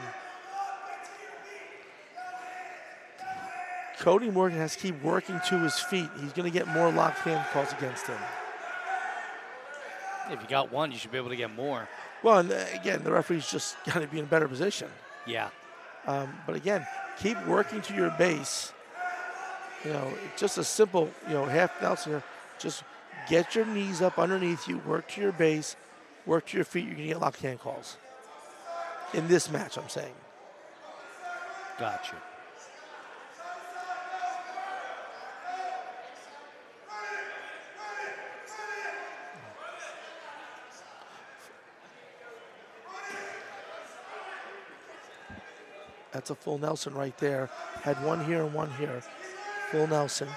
Cody 3.98 4.30
Morgan 4.30 4.58
has 4.58 4.76
to 4.76 4.82
keep 4.82 5.02
working 5.02 5.40
to 5.48 5.60
his 5.60 5.78
feet. 5.78 6.10
He's 6.20 6.34
going 6.34 6.50
to 6.50 6.56
get 6.56 6.68
more 6.68 6.92
locked 6.92 7.20
hand 7.20 7.46
calls 7.54 7.72
against 7.72 8.06
him. 8.06 8.18
If 10.28 10.42
you 10.42 10.46
got 10.46 10.70
one, 10.70 10.92
you 10.92 10.98
should 10.98 11.10
be 11.10 11.16
able 11.16 11.30
to 11.30 11.36
get 11.36 11.54
more. 11.54 11.88
Well, 12.22 12.40
and 12.40 12.52
uh, 12.52 12.64
again, 12.74 13.02
the 13.02 13.12
referee's 13.12 13.50
just 13.50 13.76
got 13.86 14.00
to 14.00 14.06
be 14.06 14.18
in 14.18 14.24
a 14.24 14.28
better 14.28 14.46
position. 14.46 14.88
Yeah. 15.26 15.48
Um, 16.06 16.32
but 16.46 16.56
again, 16.56 16.86
keep 17.18 17.44
working 17.46 17.80
to 17.82 17.94
your 17.94 18.10
base. 18.10 18.72
You 19.84 19.92
know, 19.92 20.12
just 20.36 20.58
a 20.58 20.64
simple, 20.64 21.10
you 21.26 21.34
know, 21.34 21.44
half 21.44 21.80
Nelson 21.82 22.12
here. 22.12 22.22
Just 22.58 22.84
get 23.28 23.54
your 23.54 23.66
knees 23.66 24.00
up 24.00 24.18
underneath 24.18 24.68
you, 24.68 24.78
work 24.78 25.08
to 25.08 25.20
your 25.20 25.32
base, 25.32 25.76
work 26.26 26.46
to 26.46 26.56
your 26.56 26.64
feet. 26.64 26.84
You're 26.84 26.94
going 26.94 27.08
to 27.08 27.14
get 27.14 27.20
locked 27.20 27.40
hand 27.40 27.60
calls. 27.60 27.96
In 29.14 29.28
this 29.28 29.50
match, 29.50 29.76
I'm 29.76 29.88
saying. 29.88 30.14
Gotcha. 31.78 32.16
That's 46.12 46.30
a 46.30 46.34
full 46.34 46.58
Nelson 46.58 46.94
right 46.94 47.16
there. 47.18 47.48
Had 47.82 48.02
one 48.04 48.24
here 48.24 48.42
and 48.42 48.52
one 48.52 48.70
here. 48.72 49.02
Full 49.70 49.86
Nelson. 49.86 50.28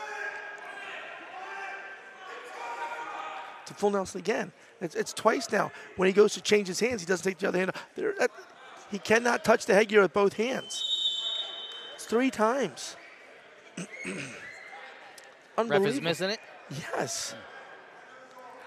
To 3.66 3.74
full 3.74 3.90
Nelson 3.92 4.20
again. 4.20 4.52
It's, 4.80 4.96
it's 4.96 5.12
twice 5.14 5.52
now. 5.52 5.72
When 5.98 6.08
he 6.08 6.14
goes 6.14 6.34
to 6.34 6.42
change 6.42 6.68
his 6.68 6.80
hands, 6.80 7.02
he 7.02 7.08
doesn't 7.08 7.24
take 7.30 7.40
the 7.40 7.48
other 7.48 7.60
hand. 7.60 7.72
There, 7.96 8.14
that, 8.20 8.32
he 8.92 9.00
cannot 9.00 9.44
touch 9.44 9.66
the 9.66 9.74
headgear 9.74 10.02
with 10.02 10.14
both 10.14 10.34
hands. 10.34 10.84
It's 11.96 12.06
three 12.06 12.30
times. 12.30 12.96
Ref 13.78 13.88
Unbelievable. 15.58 15.90
is 15.90 16.02
missing 16.02 16.30
it, 16.32 16.40
Yes. 16.70 17.34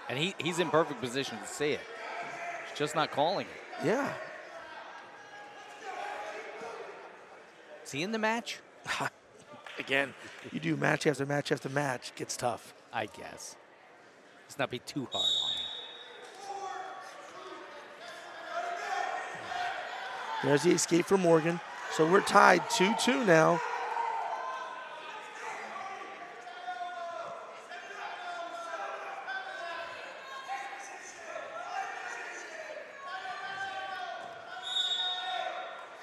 and 0.09 0.17
he, 0.17 0.35
he's 0.39 0.59
in 0.59 0.69
perfect 0.69 1.01
position 1.01 1.37
to 1.37 1.47
see 1.47 1.71
it. 1.71 1.79
He's 2.69 2.77
just 2.79 2.95
not 2.95 3.11
calling 3.11 3.45
it. 3.47 3.85
Yeah. 3.85 4.11
Is 7.89 7.93
he 7.93 8.03
in 8.03 8.11
the 8.11 8.19
match? 8.19 8.59
Again, 9.79 10.13
you 10.51 10.59
do 10.59 10.77
match 10.77 11.07
after 11.07 11.25
match 11.25 11.51
after 11.51 11.69
match. 11.69 12.09
It 12.09 12.17
gets 12.17 12.37
tough. 12.37 12.75
I 12.93 13.07
guess. 13.07 13.55
Let's 14.43 14.59
not 14.59 14.69
be 14.69 14.77
too 14.77 15.07
hard 15.11 15.25
on 15.25 15.51
him. 15.53 15.65
There's 20.43 20.61
the 20.61 20.69
escape 20.69 21.07
for 21.07 21.17
Morgan. 21.17 21.59
So 21.93 22.05
we're 22.05 22.21
tied 22.21 22.69
2 22.69 22.93
2 23.03 23.25
now. 23.25 23.59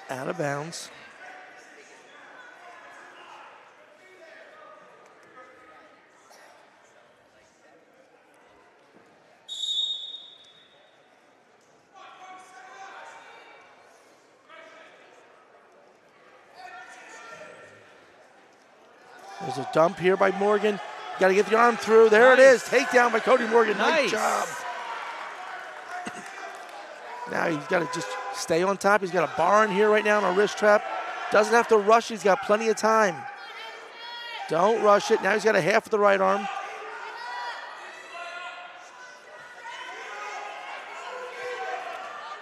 Out 0.09 0.27
of 0.27 0.37
bounds. 0.37 0.89
There's 19.47 19.59
a 19.59 19.69
dump 19.73 19.97
here 19.97 20.17
by 20.17 20.31
Morgan. 20.31 20.77
Got 21.21 21.29
to 21.29 21.33
get 21.33 21.45
the 21.45 21.55
arm 21.55 21.77
through. 21.77 22.09
There 22.09 22.33
it 22.33 22.39
is. 22.39 22.63
Takedown 22.63 23.13
by 23.13 23.21
Cody 23.21 23.47
Morgan. 23.47 23.77
Nice, 23.77 24.11
Nice. 24.11 24.11
job. 24.11 24.47
now 27.31 27.47
he's 27.47 27.65
got 27.67 27.79
to 27.79 27.87
just 27.97 28.09
stay 28.35 28.61
on 28.61 28.75
top. 28.77 28.99
He's 28.99 29.09
got 29.11 29.23
a 29.23 29.37
bar 29.37 29.63
in 29.63 29.71
here 29.71 29.89
right 29.89 30.03
now 30.03 30.17
on 30.17 30.25
a 30.25 30.37
wrist 30.37 30.57
trap. 30.57 30.83
Doesn't 31.31 31.53
have 31.53 31.69
to 31.69 31.77
rush. 31.77 32.09
He's 32.09 32.23
got 32.23 32.41
plenty 32.43 32.67
of 32.67 32.75
time. 32.75 33.15
Don't 34.49 34.83
rush 34.83 35.11
it. 35.11 35.23
Now 35.23 35.31
he's 35.33 35.45
got 35.45 35.55
a 35.55 35.61
half 35.61 35.85
of 35.85 35.91
the 35.91 35.99
right 35.99 36.19
arm. 36.19 36.45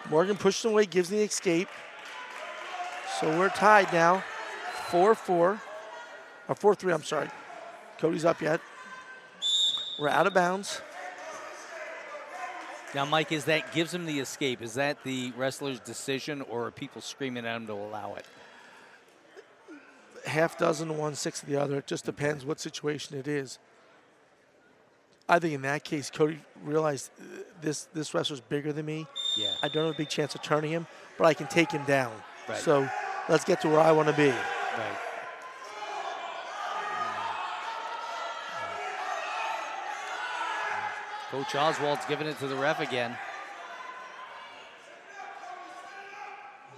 Morgan 0.09 0.37
pushes 0.37 0.65
him 0.65 0.71
away, 0.71 0.85
gives 0.85 1.09
the 1.09 1.17
escape. 1.21 1.67
So 3.19 3.37
we're 3.37 3.49
tied 3.49 3.91
now. 3.93 4.23
4 4.89 5.15
4. 6.47 6.53
Or 6.53 6.55
4 6.55 6.75
3, 6.75 6.93
I'm 6.93 7.03
sorry. 7.03 7.29
Cody's 7.97 8.25
up 8.25 8.41
yet. 8.41 8.61
We're 9.99 10.09
out 10.09 10.27
of 10.27 10.33
bounds. 10.33 10.81
Now, 12.93 13.05
Mike, 13.05 13.31
is 13.31 13.45
that 13.45 13.73
gives 13.73 13.93
him 13.93 14.05
the 14.05 14.19
escape? 14.19 14.61
Is 14.61 14.75
that 14.75 15.03
the 15.03 15.33
wrestler's 15.35 15.79
decision, 15.81 16.41
or 16.43 16.67
are 16.67 16.71
people 16.71 17.01
screaming 17.01 17.45
at 17.45 17.55
him 17.55 17.67
to 17.67 17.73
allow 17.73 18.15
it? 18.15 18.25
Half 20.25 20.57
dozen 20.57 20.87
to 20.87 20.93
one, 20.93 21.13
six 21.15 21.43
of 21.43 21.49
the 21.49 21.57
other. 21.57 21.77
It 21.77 21.87
just 21.87 22.05
depends 22.05 22.45
what 22.45 22.59
situation 22.59 23.17
it 23.17 23.27
is. 23.27 23.59
I 25.27 25.39
think 25.39 25.55
in 25.55 25.61
that 25.63 25.83
case, 25.83 26.09
Cody 26.09 26.39
realized 26.63 27.11
uh, 27.19 27.23
this 27.61 27.87
this 27.93 28.13
wrestler's 28.13 28.41
bigger 28.41 28.71
than 28.71 28.85
me. 28.85 29.07
Yeah. 29.35 29.51
I 29.61 29.67
don't 29.67 29.87
have 29.87 29.95
a 29.95 29.97
big 29.97 30.09
chance 30.09 30.35
of 30.35 30.41
turning 30.41 30.71
him, 30.71 30.87
but 31.17 31.25
I 31.25 31.33
can 31.33 31.47
take 31.47 31.71
him 31.71 31.83
down. 31.85 32.13
Right. 32.47 32.57
So 32.59 32.87
let's 33.27 33.43
get 33.43 33.59
to 33.61 33.69
where 33.69 33.79
I 33.79 33.91
want 33.91 34.07
to 34.07 34.15
be. 34.15 34.29
Right. 34.29 34.97
Coach 41.35 41.55
Oswald's 41.55 42.05
giving 42.05 42.27
it 42.27 42.39
to 42.39 42.47
the 42.47 42.55
ref 42.55 42.79
again. 42.79 43.13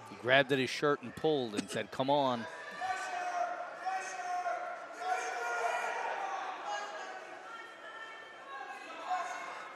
He 0.09 0.15
grabbed 0.15 0.51
at 0.51 0.57
his 0.57 0.71
shirt 0.71 1.03
and 1.03 1.15
pulled 1.15 1.53
and 1.53 1.69
said, 1.69 1.91
Come 1.91 2.09
on. 2.09 2.43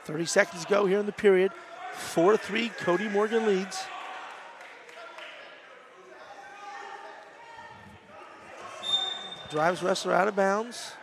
Thirty 0.05 0.25
seconds 0.25 0.65
go 0.65 0.87
here 0.87 0.97
in 0.97 1.05
the 1.05 1.11
period. 1.11 1.51
Four 1.93 2.35
three. 2.35 2.69
Cody 2.69 3.07
Morgan 3.07 3.45
leads. 3.45 3.83
Drives 9.51 9.83
wrestler 9.83 10.13
out 10.13 10.27
of 10.27 10.35
bounds. 10.35 10.93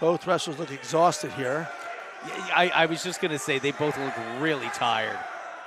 Both 0.00 0.26
wrestlers 0.26 0.58
look 0.58 0.72
exhausted 0.72 1.30
here. 1.32 1.68
I, 2.54 2.70
I 2.74 2.86
was 2.86 3.04
just 3.04 3.20
going 3.20 3.32
to 3.32 3.38
say, 3.38 3.58
they 3.58 3.72
both 3.72 3.98
look 3.98 4.14
really 4.40 4.68
tired. 4.68 5.18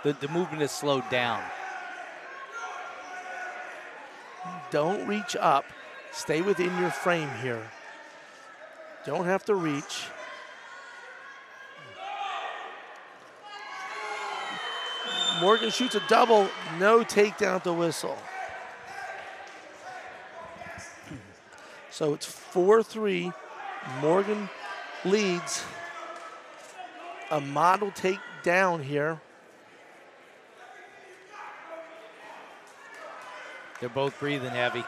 The, 0.03 0.13
the 0.13 0.27
movement 0.27 0.61
has 0.61 0.71
slowed 0.71 1.07
down. 1.09 1.41
Don't 4.71 5.07
reach 5.07 5.36
up. 5.39 5.65
Stay 6.11 6.41
within 6.41 6.75
your 6.79 6.89
frame 6.89 7.29
here. 7.41 7.61
Don't 9.05 9.25
have 9.25 9.45
to 9.45 9.55
reach. 9.55 10.07
Morgan 15.41 15.69
shoots 15.69 15.95
a 15.95 16.01
double, 16.07 16.47
no 16.79 17.03
takedown 17.03 17.55
at 17.55 17.63
the 17.63 17.73
whistle. 17.73 18.17
So 21.89 22.13
it's 22.13 22.25
4 22.25 22.81
3. 22.81 23.31
Morgan 24.01 24.49
leads. 25.05 25.63
A 27.31 27.41
model 27.41 27.91
takedown 27.91 28.84
here. 28.84 29.19
They're 33.79 33.89
both 33.89 34.19
breathing 34.19 34.51
heavy. 34.51 34.84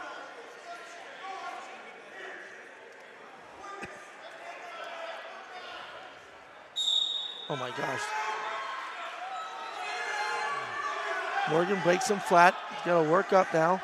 Oh 7.47 7.55
my 7.55 7.69
gosh. 7.71 8.01
Morgan 11.49 11.79
breaks 11.83 12.09
him 12.09 12.19
flat. 12.19 12.55
He's 12.69 12.85
got 12.85 13.03
to 13.03 13.09
work 13.09 13.33
up 13.33 13.53
now. 13.53 13.81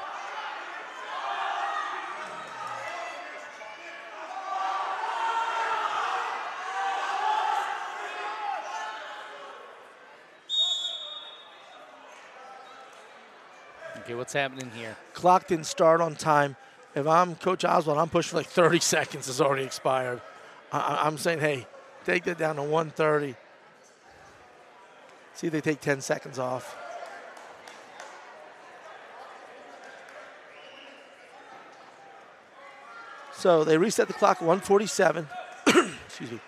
Okay, 14.12 14.18
what's 14.18 14.34
happening 14.34 14.70
here? 14.76 14.98
Clock 15.14 15.48
didn't 15.48 15.68
start 15.68 16.02
on 16.02 16.16
time. 16.16 16.58
If 16.96 17.08
I'm 17.08 17.36
Coach 17.36 17.64
Oswald, 17.64 17.98
I'm 17.98 18.10
pushing 18.10 18.36
like 18.36 18.48
30 18.48 18.80
seconds 18.82 19.28
has 19.28 19.40
already 19.40 19.64
expired. 19.64 20.20
I, 20.70 21.08
am 21.08 21.18
saying, 21.18 21.40
hey, 21.40 21.66
take 22.04 22.26
that 22.26 22.38
down 22.38 22.58
to 22.58 22.62
130. 22.62 23.36
See 25.34 25.48
if 25.48 25.54
they 25.54 25.62
take 25.62 25.80
10 25.80 26.02
seconds 26.02 26.40
off. 26.40 26.76
So 33.34 33.64
they 33.64 33.78
reset 33.78 34.10
the 34.10 34.14
clock 34.14 34.42
at 34.42 34.46
147. 34.46 35.26
Excuse 36.06 36.32
me. 36.32 36.40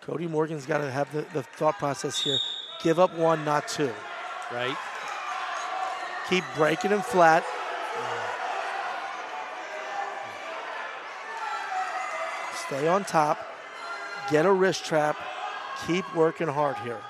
Cody 0.00 0.26
Morgan's 0.26 0.64
got 0.64 0.78
to 0.78 0.90
have 0.90 1.12
the, 1.12 1.26
the 1.34 1.42
thought 1.42 1.78
process 1.78 2.18
here. 2.18 2.38
Give 2.82 2.98
up 2.98 3.14
one, 3.14 3.44
not 3.44 3.68
two. 3.68 3.92
Right. 4.50 4.76
Keep 6.28 6.44
breaking 6.54 6.90
him 6.90 7.02
flat. 7.02 7.44
Stay 12.66 12.88
on 12.88 13.04
top. 13.04 13.38
Get 14.30 14.46
a 14.46 14.52
wrist 14.52 14.84
trap. 14.84 15.16
Keep 15.86 16.14
working 16.14 16.48
hard 16.48 16.76
here. 16.78 17.00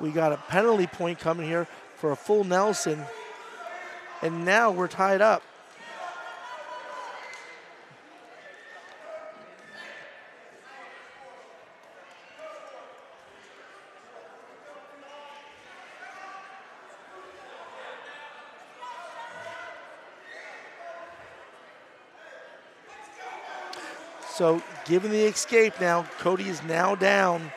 We 0.00 0.10
got 0.10 0.32
a 0.32 0.38
penalty 0.48 0.86
point 0.86 1.18
coming 1.18 1.46
here 1.46 1.66
for 1.96 2.12
a 2.12 2.16
full 2.16 2.44
Nelson. 2.44 3.04
And 4.22 4.44
now 4.44 4.70
we're 4.70 4.88
tied 4.88 5.20
up. 5.20 5.42
So 24.40 24.62
given 24.86 25.10
the 25.10 25.24
escape 25.24 25.78
now, 25.82 26.04
Cody 26.18 26.48
is 26.48 26.62
now 26.62 26.94
down 26.94 27.52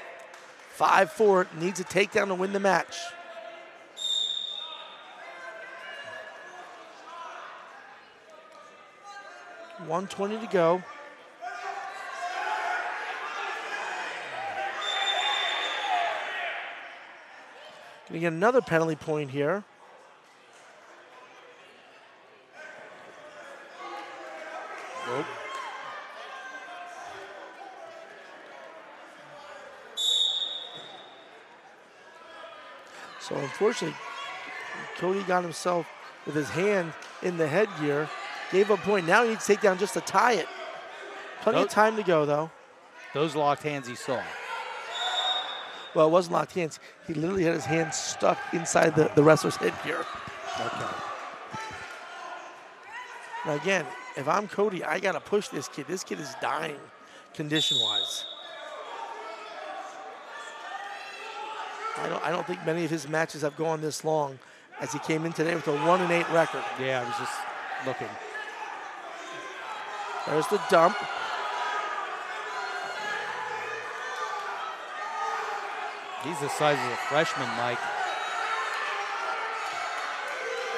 5-4, 0.77 1.55
needs 1.57 1.79
a 1.79 1.85
takedown 1.85 2.27
to 2.27 2.35
win 2.35 2.51
the 2.51 2.59
match. 2.59 2.97
One 9.87 10.07
twenty 10.07 10.37
to 10.37 10.47
go. 10.47 10.83
Gonna 18.09 18.19
get 18.19 18.33
another 18.33 18.59
penalty 18.59 18.97
point 18.97 19.31
here. 19.31 19.63
Unfortunately, 33.63 33.97
Cody 34.97 35.23
got 35.23 35.41
himself 35.41 35.87
with 36.25 36.35
his 36.35 36.49
hand 36.49 36.91
in 37.21 37.37
the 37.37 37.47
headgear, 37.47 38.09
gave 38.51 38.69
a 38.69 38.75
point. 38.75 39.07
Now 39.07 39.23
he 39.23 39.29
needs 39.29 39.45
to 39.45 39.53
take 39.53 39.61
down 39.61 39.77
just 39.77 39.93
to 39.93 40.01
tie 40.01 40.33
it. 40.33 40.47
Plenty 41.41 41.61
of 41.61 41.69
time 41.69 41.95
to 41.95 42.03
go 42.03 42.25
though. 42.25 42.51
Those 43.13 43.35
locked 43.35 43.63
hands 43.63 43.87
he 43.87 43.95
saw. 43.95 44.21
Well, 45.95 46.07
it 46.07 46.11
wasn't 46.11 46.33
locked 46.33 46.53
hands. 46.53 46.79
He 47.07 47.13
literally 47.13 47.43
had 47.43 47.53
his 47.53 47.65
hand 47.65 47.93
stuck 47.93 48.37
inside 48.51 48.95
the, 48.95 49.09
the 49.15 49.23
wrestler's 49.23 49.55
headgear. 49.55 50.03
Okay. 50.59 50.95
Now 53.45 53.53
again, 53.53 53.85
if 54.17 54.27
I'm 54.27 54.49
Cody, 54.49 54.83
I 54.83 54.99
gotta 54.99 55.21
push 55.21 55.47
this 55.47 55.69
kid. 55.69 55.85
This 55.87 56.03
kid 56.03 56.19
is 56.19 56.35
dying 56.41 56.79
condition-wise. 57.33 58.25
I 61.97 62.09
don't, 62.09 62.25
I 62.25 62.31
don't 62.31 62.45
think 62.45 62.65
many 62.65 62.85
of 62.85 62.91
his 62.91 63.07
matches 63.07 63.41
have 63.43 63.55
gone 63.55 63.81
this 63.81 64.03
long 64.03 64.39
as 64.81 64.91
he 64.91 64.99
came 64.99 65.25
in 65.25 65.33
today 65.33 65.55
with 65.55 65.67
a 65.67 65.75
one 65.85 66.01
and 66.01 66.11
eight 66.11 66.29
record. 66.31 66.63
Yeah, 66.79 67.01
I 67.01 67.07
was 67.07 67.17
just 67.17 67.33
looking. 67.85 68.09
There's 70.27 70.47
the 70.47 70.61
dump. 70.69 70.97
He's 76.23 76.39
the 76.39 76.49
size 76.49 76.79
of 76.79 76.91
a 76.91 76.95
freshman, 77.11 77.47
Mike. 77.57 77.79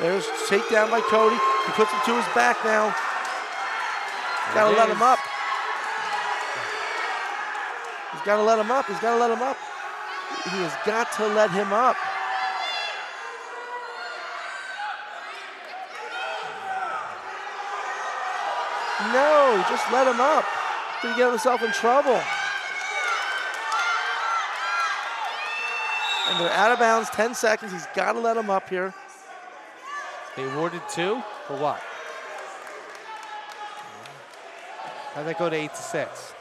There's 0.01 0.25
takedown 0.49 0.89
by 0.89 1.01
Cody. 1.01 1.35
He 1.35 1.71
puts 1.73 1.91
him 1.91 1.99
to 2.05 2.15
his 2.15 2.25
back 2.33 2.57
now. 2.65 2.93
There 4.53 4.63
Gotta 4.63 4.75
let 4.77 4.89
is. 4.89 4.95
him 4.95 5.01
up. 5.01 5.19
He's 8.11 8.21
gotta 8.21 8.43
let 8.43 8.59
him 8.59 8.71
up. 8.71 8.85
He's 8.87 8.99
gotta 8.99 9.19
let 9.19 9.31
him 9.31 9.41
up. 9.41 9.57
He 10.45 10.57
has 10.61 10.73
got 10.85 11.11
to 11.13 11.27
let 11.27 11.51
him 11.51 11.73
up. 11.73 11.97
No, 19.13 19.63
just 19.69 19.91
let 19.91 20.07
him 20.07 20.21
up. 20.21 20.45
He's 21.01 21.15
get 21.15 21.29
himself 21.29 21.61
in 21.61 21.71
trouble. 21.71 22.21
And 26.27 26.39
they're 26.39 26.51
out 26.51 26.71
of 26.71 26.79
bounds, 26.79 27.09
10 27.11 27.35
seconds. 27.35 27.71
He's 27.71 27.85
got 27.95 28.13
to 28.13 28.19
let 28.19 28.37
him 28.37 28.49
up 28.49 28.69
here. 28.69 28.93
They 30.35 30.43
awarded 30.43 30.81
two 30.89 31.21
for 31.47 31.55
what? 31.57 31.81
How'd 35.13 35.27
that 35.27 35.39
go 35.39 35.49
to 35.49 35.55
eight 35.55 35.73
to 35.73 35.81
six? 35.81 36.33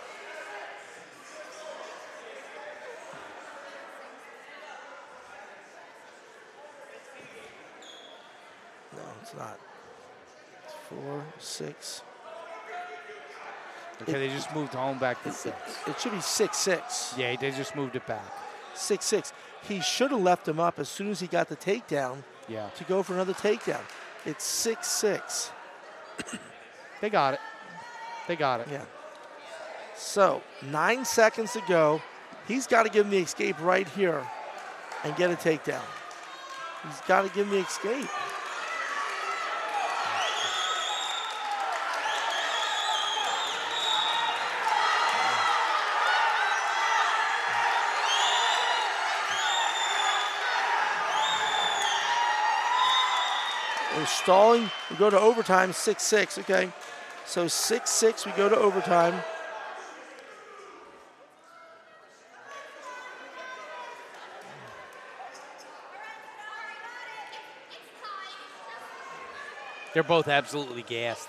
No, 8.93 9.03
it's 9.23 9.35
not. 9.35 9.61
It's 10.65 10.75
four, 10.89 11.25
six. 11.55 12.03
Okay, 14.03 14.13
they 14.13 14.29
just 14.29 14.53
moved 14.55 14.75
home 14.75 14.99
back 14.99 15.23
to 15.23 15.33
six. 15.33 15.57
It 15.87 16.01
should 16.01 16.13
be 16.13 16.21
six, 16.21 16.57
six. 16.59 17.15
Yeah, 17.17 17.37
they 17.37 17.53
just 17.53 17.77
moved 17.77 17.95
it 17.95 18.07
back. 18.07 18.27
Six, 18.75 19.05
six. 19.05 19.33
He 19.69 19.81
should 19.81 20.11
have 20.11 20.21
left 20.21 20.49
him 20.49 20.59
up 20.59 20.79
as 20.79 20.89
soon 20.89 21.11
as 21.11 21.21
he 21.21 21.29
got 21.29 21.49
the 21.49 21.57
takedown 21.57 22.23
Yeah, 22.49 22.69
to 22.77 22.85
go 22.85 23.03
for 23.03 23.15
another 23.15 23.33
takedown. 23.33 23.81
It's 24.27 24.45
six, 24.45 24.89
six. 24.89 25.53
they 27.01 27.09
got 27.09 27.35
it. 27.35 27.41
They 28.27 28.37
got 28.37 28.61
it. 28.61 28.69
Yeah. 28.71 28.85
So 29.97 30.43
nine 30.63 31.05
seconds 31.05 31.53
to 31.53 31.63
go. 31.69 32.03
He's 32.49 32.67
got 32.67 32.83
to 32.83 32.91
give 32.91 33.07
him 33.07 33.13
the 33.13 33.19
escape 33.19 33.57
right 33.63 33.89
here 33.89 34.23
and 35.05 35.15
get 35.17 35.31
a 35.31 35.37
takedown. 35.37 35.81
He's 36.87 37.01
got 37.07 37.23
to 37.23 37.29
give 37.29 37.47
him 37.47 37.55
the 37.55 37.61
escape. 37.61 38.09
Stalling. 54.25 54.71
We 54.91 54.97
go 54.97 55.11
to 55.11 55.21
overtime, 55.21 55.75
6 55.75 56.03
6. 56.03 56.39
Okay. 56.39 56.73
So 57.27 57.47
6 57.47 57.91
6, 57.91 58.27
we 58.27 58.33
go 58.33 58.49
to 58.49 58.57
overtime. 58.57 59.23
They're 69.93 70.03
both 70.03 70.27
absolutely 70.27 70.83
gassed. 70.83 71.29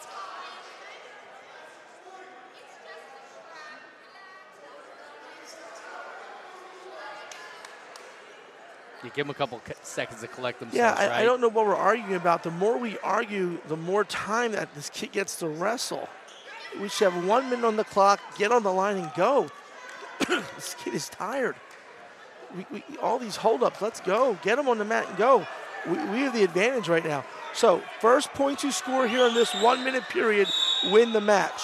You 9.05 9.11
give 9.11 9.27
them 9.27 9.29
a 9.29 9.37
couple 9.37 9.61
seconds 9.83 10.21
to 10.21 10.27
collect 10.27 10.59
themselves, 10.59 10.77
Yeah, 10.77 10.93
I, 10.93 11.07
right? 11.07 11.21
I 11.21 11.23
don't 11.23 11.39
know 11.39 11.47
what 11.47 11.67
we're 11.67 11.75
arguing 11.75 12.15
about. 12.15 12.41
The 12.41 12.51
more 12.51 12.77
we 12.77 12.97
argue, 12.99 13.59
the 13.67 13.77
more 13.77 14.03
time 14.03 14.53
that 14.53 14.73
this 14.73 14.89
kid 14.89 15.11
gets 15.11 15.37
to 15.37 15.47
wrestle. 15.47 16.09
We 16.81 16.89
should 16.89 17.11
have 17.11 17.25
one 17.25 17.49
minute 17.49 17.65
on 17.65 17.77
the 17.77 17.83
clock, 17.83 18.19
get 18.37 18.51
on 18.51 18.63
the 18.63 18.73
line 18.73 18.97
and 18.97 19.11
go. 19.15 19.49
this 20.27 20.75
kid 20.83 20.95
is 20.95 21.07
tired. 21.07 21.55
We, 22.57 22.65
we, 22.71 22.83
all 23.01 23.19
these 23.19 23.35
holdups, 23.35 23.81
let's 23.81 24.01
go. 24.01 24.37
Get 24.41 24.57
him 24.57 24.67
on 24.67 24.79
the 24.79 24.85
mat 24.85 25.07
and 25.07 25.17
go. 25.17 25.47
We, 25.87 25.93
we 25.93 26.19
have 26.21 26.33
the 26.33 26.43
advantage 26.43 26.89
right 26.89 27.05
now. 27.05 27.23
So, 27.53 27.81
first 27.99 28.33
points 28.33 28.63
you 28.63 28.71
score 28.71 29.07
here 29.07 29.27
in 29.27 29.33
this 29.33 29.53
one 29.53 29.83
minute 29.83 30.03
period 30.09 30.49
win 30.91 31.13
the 31.13 31.21
match. 31.21 31.61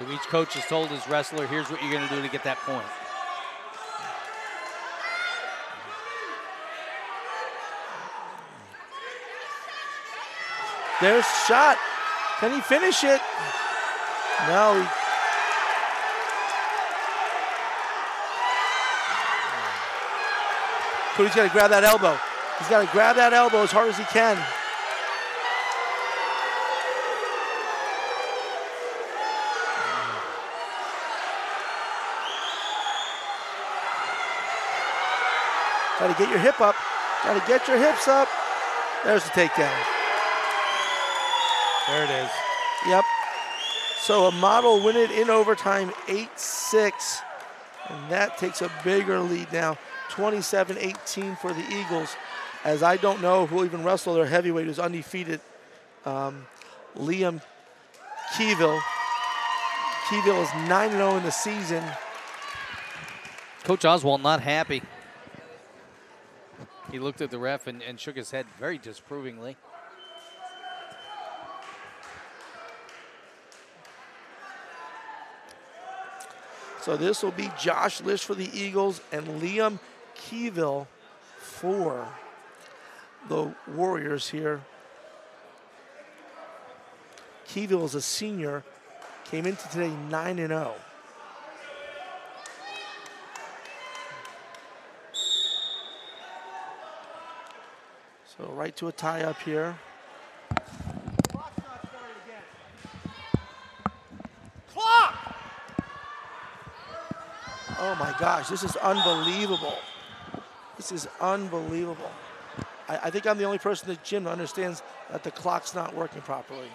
So 0.00 0.10
each 0.10 0.22
coach 0.28 0.54
has 0.54 0.64
told 0.64 0.88
his 0.88 1.06
wrestler, 1.08 1.46
here's 1.46 1.70
what 1.70 1.82
you're 1.82 1.92
going 1.92 2.08
to 2.08 2.14
do 2.14 2.22
to 2.22 2.28
get 2.28 2.42
that 2.44 2.56
point. 2.60 2.86
There's 11.02 11.26
shot. 11.46 11.76
Can 12.40 12.54
he 12.54 12.62
finish 12.62 13.04
it? 13.04 13.20
No. 14.48 14.80
He... 14.80 14.88
Cody's 21.16 21.34
got 21.34 21.44
to 21.44 21.52
grab 21.52 21.70
that 21.70 21.84
elbow. 21.84 22.18
He's 22.58 22.68
got 22.68 22.80
to 22.80 22.90
grab 22.90 23.16
that 23.16 23.34
elbow 23.34 23.64
as 23.64 23.70
hard 23.70 23.90
as 23.90 23.98
he 23.98 24.04
can. 24.04 24.42
Got 36.00 36.16
to 36.16 36.22
get 36.22 36.30
your 36.30 36.38
hip 36.38 36.60
up. 36.62 36.74
Got 37.24 37.38
to 37.38 37.46
get 37.46 37.68
your 37.68 37.76
hips 37.76 38.08
up. 38.08 38.26
There's 39.04 39.22
the 39.22 39.30
takedown. 39.30 39.76
There 41.88 42.04
it 42.04 42.10
is. 42.10 42.30
Yep. 42.86 43.04
So 44.00 44.26
a 44.26 44.32
model 44.32 44.82
win 44.82 44.96
it 44.96 45.10
in 45.10 45.28
overtime 45.28 45.92
8 46.08 46.28
6. 46.38 47.20
And 47.90 48.10
that 48.10 48.38
takes 48.38 48.62
a 48.62 48.70
bigger 48.82 49.20
lead 49.20 49.52
now 49.52 49.76
27 50.08 50.78
18 50.78 51.36
for 51.36 51.52
the 51.52 51.64
Eagles. 51.70 52.16
As 52.64 52.82
I 52.82 52.96
don't 52.96 53.20
know 53.20 53.44
who 53.46 53.64
even 53.64 53.84
wrestled 53.84 54.16
their 54.16 54.26
heavyweight 54.26 54.66
who's 54.66 54.78
undefeated, 54.78 55.40
um, 56.06 56.46
Liam 56.96 57.42
Keyville. 58.34 58.80
Keyville 60.08 60.42
is 60.42 60.68
9 60.68 60.90
0 60.92 61.16
in 61.16 61.22
the 61.24 61.30
season. 61.30 61.84
Coach 63.64 63.84
Oswald 63.84 64.22
not 64.22 64.40
happy. 64.40 64.82
He 66.90 66.98
looked 66.98 67.20
at 67.20 67.30
the 67.30 67.38
ref 67.38 67.66
and, 67.66 67.82
and 67.82 68.00
shook 68.00 68.16
his 68.16 68.30
head 68.30 68.46
very 68.58 68.78
disapprovingly. 68.78 69.56
So 76.82 76.96
this 76.96 77.22
will 77.22 77.30
be 77.30 77.50
Josh 77.60 78.00
List 78.00 78.24
for 78.24 78.34
the 78.34 78.50
Eagles 78.58 79.00
and 79.12 79.26
Liam 79.40 79.78
Keyville 80.16 80.86
for 81.38 82.08
the 83.28 83.54
Warriors 83.68 84.30
here. 84.30 84.62
Keyville 87.46 87.84
is 87.84 87.94
a 87.94 88.00
senior, 88.00 88.64
came 89.24 89.44
into 89.46 89.68
today 89.68 89.92
9 90.08 90.38
and 90.38 90.48
0. 90.48 90.74
So 98.40 98.48
right 98.52 98.74
to 98.76 98.88
a 98.88 98.92
tie 98.92 99.22
up 99.24 99.38
here. 99.42 99.76
Clock! 104.72 105.36
Oh 107.78 107.96
my 107.98 108.14
gosh, 108.18 108.48
this 108.48 108.62
is 108.62 108.76
unbelievable. 108.76 109.74
This 110.78 110.90
is 110.90 111.06
unbelievable. 111.20 112.10
I, 112.88 112.98
I 113.04 113.10
think 113.10 113.26
I'm 113.26 113.36
the 113.36 113.44
only 113.44 113.58
person 113.58 113.90
in 113.90 113.96
the 113.96 114.00
gym 114.02 114.24
that 114.24 114.30
understands 114.30 114.82
that 115.10 115.22
the 115.22 115.30
clock's 115.30 115.74
not 115.74 115.94
working 115.94 116.22
properly. 116.22 116.68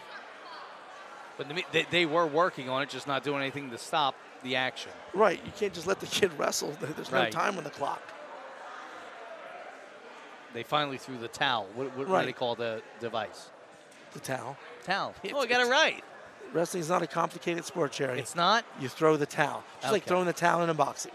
But 1.37 1.51
they, 1.71 1.87
they 1.89 2.05
were 2.05 2.27
working 2.27 2.69
on 2.69 2.83
it, 2.83 2.89
just 2.89 3.07
not 3.07 3.23
doing 3.23 3.41
anything 3.41 3.71
to 3.71 3.77
stop 3.79 4.15
the 4.43 4.55
action. 4.55 4.91
Right. 5.15 5.41
You 5.43 5.51
can't 5.57 5.73
just 5.73 5.87
let 5.87 5.99
the 5.99 6.05
kid 6.05 6.31
wrestle. 6.37 6.75
There's 6.79 7.11
no 7.11 7.21
right. 7.21 7.31
time 7.31 7.57
on 7.57 7.63
the 7.63 7.71
clock. 7.71 8.03
They 10.55 10.63
finally 10.63 10.97
threw 10.97 11.17
the 11.17 11.27
towel. 11.27 11.67
What, 11.75 11.87
what, 11.97 12.07
right. 12.07 12.09
what 12.09 12.19
do 12.21 12.25
they 12.27 12.33
call 12.33 12.55
the 12.55 12.81
device? 13.01 13.49
The 14.13 14.21
towel. 14.21 14.55
Towel. 14.85 15.13
Oh, 15.33 15.39
I 15.39 15.47
got 15.47 15.59
it 15.59 15.69
right. 15.69 16.01
Wrestling 16.53 16.79
is 16.79 16.87
not 16.87 17.01
a 17.01 17.07
complicated 17.07 17.65
sport, 17.65 17.91
Jerry. 17.91 18.19
It's 18.19 18.35
not? 18.35 18.63
You 18.79 18.87
throw 18.87 19.17
the 19.17 19.25
towel. 19.25 19.63
Just 19.75 19.87
okay. 19.87 19.91
like 19.91 20.05
throwing 20.05 20.25
the 20.25 20.33
towel 20.33 20.63
in 20.63 20.69
a 20.69 20.73
boxing. 20.73 21.11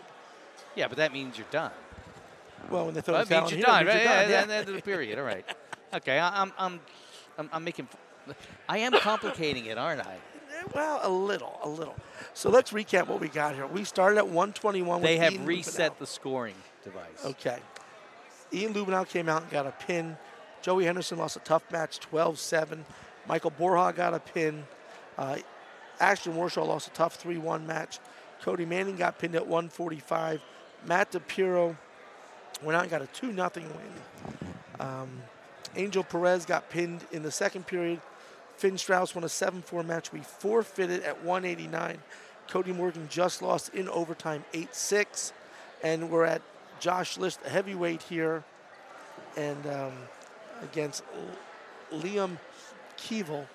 Yeah, 0.77 0.89
but 0.89 0.99
that 0.99 1.15
means 1.15 1.39
you're 1.39 1.47
done. 1.51 1.71
Well, 2.71 2.85
when 2.85 2.95
they 2.95 3.01
throw 3.01 3.15
well, 3.15 3.25
the 3.25 3.31
towel 3.31 3.41
means 3.43 3.53
you're 3.53 3.63
done, 3.63 3.87
right? 3.87 3.95
You're 3.95 4.05
yeah, 4.05 4.21
done. 4.21 4.49
Yeah, 4.51 4.59
yeah. 4.59 4.63
the 4.65 4.83
period. 4.83 5.19
All 5.19 5.25
right. 5.25 5.45
Okay, 5.93 6.21
I, 6.21 6.43
I'm, 6.43 6.53
I'm, 6.57 6.81
I'm, 7.37 7.51
I'm 7.53 7.65
making. 7.65 7.89
I 8.69 8.79
am 8.79 8.93
complicating 8.93 9.65
it, 9.65 9.77
aren't 9.77 10.07
I? 10.07 10.19
Well, 10.73 11.01
a 11.03 11.11
little, 11.11 11.59
a 11.65 11.69
little. 11.69 11.97
So 12.33 12.49
let's 12.49 12.71
recap 12.71 13.09
what 13.09 13.19
we 13.19 13.27
got 13.27 13.57
here. 13.57 13.67
We 13.67 13.83
started 13.83 14.19
at 14.19 14.27
121. 14.27 15.03
They 15.03 15.17
have 15.17 15.45
reset 15.45 15.99
the 15.99 16.07
scoring 16.07 16.55
device. 16.85 17.25
Okay. 17.25 17.59
Ian 18.53 18.75
Lubenow 18.75 19.09
came 19.09 19.29
out 19.29 19.43
and 19.43 19.51
got 19.51 19.67
a 19.67 19.73
pin. 19.73 20.17
Joey 20.63 20.85
Henderson 20.85 21.19
lost 21.19 21.37
a 21.37 21.41
tough 21.41 21.71
match, 21.71 22.01
12-7. 22.01 22.81
Michael 23.29 23.51
Borja 23.51 23.95
got 23.95 24.15
a 24.15 24.21
pin. 24.21 24.65
Uh, 25.17 25.39
Ashton 26.01 26.35
Warshaw 26.35 26.67
lost 26.67 26.89
a 26.89 26.91
tough 26.91 27.23
3-1 27.23 27.67
match. 27.67 27.99
Cody 28.43 28.65
Manning 28.65 28.97
got 28.97 29.19
pinned 29.19 29.35
at 29.35 29.47
145. 29.47 30.41
Matt 30.87 31.13
DePiro 31.13 31.77
went 32.63 32.77
out 32.77 32.83
and 32.83 32.91
got 32.91 33.03
a 33.03 33.07
2 33.07 33.35
0 33.35 33.51
win. 33.55 33.69
Um, 34.81 35.09
Angel 35.77 36.03
Perez 36.03 36.47
got 36.47 36.71
pinned 36.71 37.05
in 37.13 37.23
the 37.23 37.31
second 37.31 37.67
period. 37.67 38.01
Finn 38.57 38.79
Strauss 38.79 39.15
won 39.15 39.25
a 39.25 39.29
7 39.29 39.63
4 39.63 39.83
match. 39.83 40.13
We 40.13 40.21
forfeited 40.21 41.03
at 41.03 41.23
189. 41.23 41.99
Cody 42.49 42.73
Morgan 42.73 43.07
just 43.11 43.43
lost 43.43 43.75
in 43.75 43.89
overtime 43.89 44.45
8 44.55 44.75
6. 44.75 45.33
And 45.83 46.11
we're 46.11 46.25
at 46.25 46.43
Josh 46.81 47.19
List, 47.19 47.41
heavyweight 47.43 48.03
here, 48.03 48.43
and 49.37 49.67
um, 49.67 49.93
against 50.63 51.05
Liam 51.93 52.39
Kievel. 52.97 53.47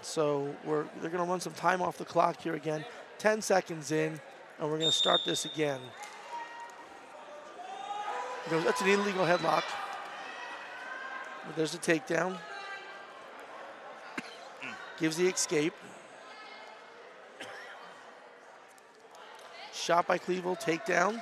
So 0.00 0.54
we're 0.64 0.84
they're 1.00 1.10
going 1.10 1.22
to 1.22 1.30
run 1.30 1.40
some 1.40 1.52
time 1.52 1.82
off 1.82 1.98
the 1.98 2.04
clock 2.04 2.40
here 2.40 2.54
again. 2.54 2.84
10 3.18 3.40
seconds 3.42 3.92
in, 3.92 4.20
and 4.58 4.70
we're 4.70 4.78
going 4.78 4.90
to 4.90 4.96
start 4.96 5.20
this 5.24 5.44
again. 5.44 5.80
That's 8.50 8.80
an 8.80 8.88
illegal 8.88 9.24
headlock. 9.24 9.64
But 11.46 11.56
there's 11.56 11.74
a 11.74 11.78
takedown. 11.78 12.38
Gives 14.98 15.16
the 15.16 15.26
escape. 15.26 15.74
Shot 19.72 20.06
by 20.06 20.18
Cleveland, 20.18 20.58
takedown. 20.58 21.20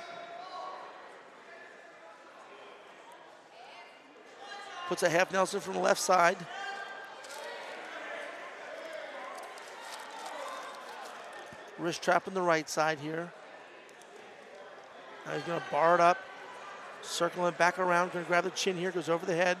Puts 4.87 5.03
a 5.03 5.09
half 5.09 5.31
Nelson 5.31 5.59
from 5.59 5.73
the 5.73 5.79
left 5.79 5.99
side. 5.99 6.37
Wrist 11.79 12.01
trap 12.03 12.27
on 12.27 12.33
the 12.33 12.41
right 12.41 12.69
side 12.69 12.99
here. 12.99 13.31
Now 15.25 15.33
he's 15.33 15.43
to 15.43 15.61
bar 15.71 15.95
it 15.95 16.01
up. 16.01 16.17
Circling 17.01 17.55
back 17.57 17.79
around. 17.79 18.11
To 18.11 18.21
grab 18.21 18.43
the 18.43 18.51
chin 18.51 18.77
here. 18.77 18.91
Goes 18.91 19.09
over 19.09 19.25
the 19.25 19.35
head. 19.35 19.57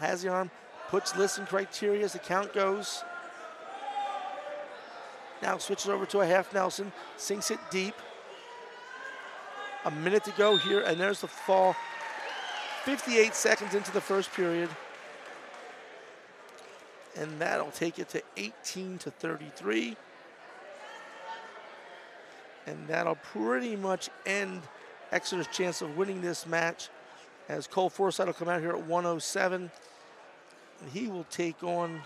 Has 0.00 0.22
the 0.22 0.28
arm. 0.28 0.50
Puts 0.88 1.16
listen 1.16 1.44
criteria 1.44 2.04
as 2.04 2.14
the 2.14 2.18
count 2.18 2.54
goes. 2.54 3.04
Now 5.42 5.58
switches 5.58 5.88
over 5.88 6.06
to 6.06 6.20
a 6.20 6.26
half 6.26 6.52
Nelson. 6.52 6.92
Sinks 7.16 7.50
it 7.50 7.60
deep. 7.70 7.94
A 9.84 9.90
minute 9.90 10.24
to 10.24 10.32
go 10.32 10.56
here. 10.56 10.80
And 10.80 10.98
there's 10.98 11.20
the 11.20 11.28
fall. 11.28 11.76
58 12.96 13.34
seconds 13.34 13.74
into 13.74 13.92
the 13.92 14.00
first 14.00 14.32
period. 14.32 14.70
And 17.16 17.38
that'll 17.38 17.70
take 17.70 17.98
it 17.98 18.08
to 18.10 18.22
18 18.36 18.98
to 18.98 19.10
33 19.10 19.96
and 22.68 22.86
that'll 22.86 23.16
pretty 23.16 23.76
much 23.76 24.10
end 24.26 24.60
Exeter's 25.10 25.46
chance 25.48 25.80
of 25.80 25.96
winning 25.96 26.20
this 26.20 26.46
match 26.46 26.90
as 27.48 27.66
Cole 27.66 27.88
Forsyth 27.88 28.26
will 28.26 28.34
come 28.34 28.48
out 28.48 28.60
here 28.60 28.70
at 28.70 28.86
107. 28.86 29.70
And 30.80 30.90
he 30.90 31.08
will 31.08 31.24
take 31.24 31.62
on 31.64 32.02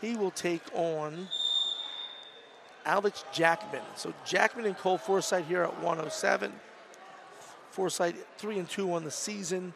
he 0.00 0.16
will 0.16 0.30
take 0.30 0.62
on 0.74 1.28
Alex 2.84 3.24
Jackman. 3.32 3.82
So 3.96 4.14
Jackman 4.24 4.66
and 4.66 4.76
Cole 4.76 4.98
Forsyth 4.98 5.48
here 5.48 5.62
at 5.62 5.82
107. 5.82 6.52
Forsyth 7.70 8.26
3 8.38 8.58
and 8.58 8.68
2 8.68 8.92
on 8.92 9.04
the 9.04 9.10
season. 9.10 9.74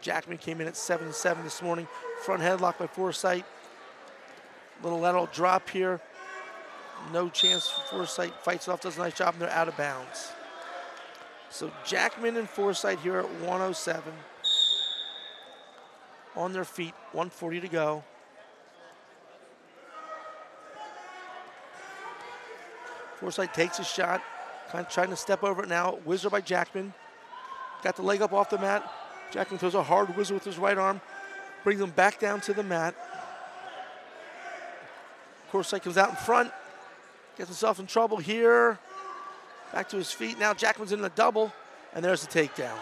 Jackman 0.00 0.38
came 0.38 0.60
in 0.60 0.66
at 0.66 0.76
7 0.76 1.06
and 1.06 1.14
7 1.14 1.42
this 1.44 1.62
morning. 1.62 1.86
Front 2.24 2.42
headlock 2.42 2.78
by 2.78 2.86
Forsyth. 2.86 3.44
Little 4.82 5.00
lateral 5.00 5.28
drop 5.32 5.70
here. 5.70 6.00
No 7.12 7.28
chance 7.28 7.68
for 7.68 7.80
Forsyth. 8.06 8.32
Fights 8.42 8.68
off, 8.68 8.80
does 8.80 8.96
a 8.96 9.00
nice 9.00 9.14
job, 9.14 9.34
and 9.34 9.42
they're 9.42 9.50
out 9.50 9.68
of 9.68 9.76
bounds. 9.76 10.32
So 11.50 11.70
Jackman 11.86 12.36
and 12.36 12.48
Forsyth 12.48 13.02
here 13.02 13.18
at 13.18 13.30
107. 13.40 14.12
On 16.34 16.52
their 16.52 16.64
feet, 16.64 16.94
140 17.12 17.60
to 17.60 17.68
go. 17.68 18.04
Forsyth 23.16 23.52
takes 23.52 23.78
a 23.78 23.84
shot, 23.84 24.20
kind 24.70 24.84
of 24.84 24.90
trying 24.90 25.10
to 25.10 25.16
step 25.16 25.44
over 25.44 25.62
it 25.62 25.68
now. 25.68 25.92
Whizzer 26.04 26.30
by 26.30 26.40
Jackman. 26.40 26.92
Got 27.82 27.96
the 27.96 28.02
leg 28.02 28.22
up 28.22 28.32
off 28.32 28.50
the 28.50 28.58
mat. 28.58 28.88
Jackman 29.32 29.58
throws 29.58 29.74
a 29.74 29.82
hard 29.82 30.08
whizzer 30.10 30.34
with 30.34 30.44
his 30.44 30.58
right 30.58 30.76
arm, 30.76 31.00
brings 31.64 31.80
him 31.80 31.90
back 31.90 32.20
down 32.20 32.40
to 32.42 32.52
the 32.52 32.62
mat. 32.62 32.94
Forsyth 35.50 35.82
comes 35.82 35.98
out 35.98 36.10
in 36.10 36.16
front, 36.16 36.50
gets 37.36 37.48
himself 37.48 37.78
in 37.78 37.86
trouble 37.86 38.18
here. 38.18 38.78
Back 39.72 39.88
to 39.88 39.96
his 39.96 40.12
feet. 40.12 40.38
Now 40.38 40.52
Jackman's 40.54 40.92
in 40.92 41.00
the 41.00 41.08
double, 41.10 41.52
and 41.94 42.04
there's 42.04 42.26
the 42.26 42.28
takedown. 42.28 42.76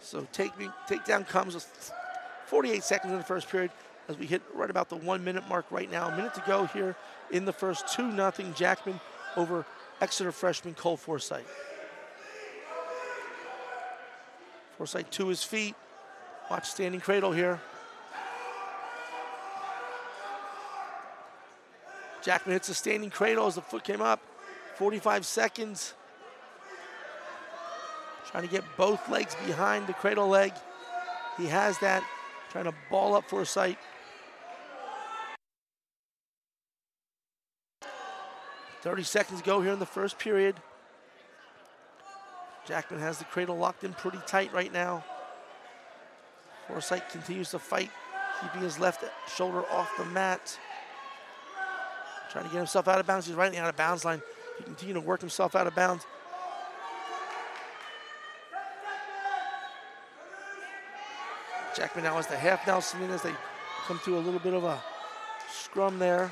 So 0.00 0.26
take 0.32 0.52
takedown 0.88 1.26
comes 1.26 1.54
with 1.54 1.92
48 2.46 2.82
seconds 2.82 3.12
in 3.12 3.18
the 3.18 3.24
first 3.24 3.48
period 3.48 3.70
as 4.08 4.16
we 4.16 4.24
hit 4.26 4.40
right 4.54 4.70
about 4.70 4.88
the 4.88 4.96
one 4.96 5.22
minute 5.22 5.46
mark 5.48 5.66
right 5.70 5.90
now. 5.90 6.08
A 6.08 6.16
minute 6.16 6.34
to 6.34 6.42
go 6.46 6.64
here 6.66 6.96
in 7.30 7.44
the 7.44 7.52
first 7.52 7.88
2 7.94 8.10
nothing 8.10 8.54
Jackman 8.54 9.00
over 9.36 9.64
Exeter 10.00 10.32
freshman 10.32 10.74
Cole 10.74 10.96
Forsyth. 10.96 11.48
Forsyth 14.76 15.10
to 15.10 15.28
his 15.28 15.42
feet. 15.42 15.74
Watch 16.50 16.68
standing 16.68 17.00
cradle 17.00 17.32
here. 17.32 17.60
Jackman 22.22 22.54
hits 22.54 22.68
a 22.68 22.74
standing 22.74 23.10
cradle 23.10 23.46
as 23.46 23.56
the 23.56 23.62
foot 23.62 23.84
came 23.84 24.00
up. 24.00 24.20
45 24.76 25.26
seconds. 25.26 25.94
Trying 28.30 28.44
to 28.44 28.50
get 28.50 28.64
both 28.76 29.08
legs 29.08 29.34
behind 29.46 29.86
the 29.86 29.94
cradle 29.94 30.28
leg. 30.28 30.52
He 31.36 31.46
has 31.46 31.78
that. 31.78 32.04
Trying 32.50 32.64
to 32.64 32.74
ball 32.90 33.14
up 33.14 33.28
for. 33.28 33.44
30 38.82 39.02
seconds 39.02 39.42
go 39.42 39.60
here 39.60 39.72
in 39.72 39.78
the 39.78 39.86
first 39.86 40.18
period. 40.18 40.56
Jackman 42.66 43.00
has 43.00 43.18
the 43.18 43.24
cradle 43.24 43.56
locked 43.56 43.82
in 43.82 43.92
pretty 43.94 44.18
tight 44.26 44.52
right 44.52 44.72
now. 44.72 45.04
Forsyth 46.66 47.02
continues 47.10 47.50
to 47.50 47.58
fight, 47.58 47.90
keeping 48.42 48.60
his 48.60 48.78
left 48.78 49.02
shoulder 49.34 49.64
off 49.70 49.90
the 49.96 50.04
mat. 50.04 50.58
Trying 52.30 52.44
to 52.44 52.50
get 52.50 52.58
himself 52.58 52.88
out 52.88 53.00
of 53.00 53.06
bounds. 53.06 53.26
He's 53.26 53.34
right 53.34 53.46
in 53.46 53.54
the 53.54 53.62
out 53.62 53.70
of 53.70 53.76
bounds 53.76 54.04
line. 54.04 54.20
He 54.58 54.64
continues 54.64 54.96
to 54.96 55.00
work 55.00 55.20
himself 55.20 55.56
out 55.56 55.66
of 55.66 55.74
bounds. 55.74 56.04
Jackman 61.74 62.04
now 62.04 62.16
has 62.16 62.26
the 62.26 62.36
half 62.36 62.66
now, 62.66 62.82
in 63.02 63.10
as 63.10 63.22
they 63.22 63.32
come 63.86 63.98
through 64.00 64.18
a 64.18 64.20
little 64.20 64.40
bit 64.40 64.52
of 64.52 64.64
a 64.64 64.82
scrum 65.50 65.98
there. 65.98 66.30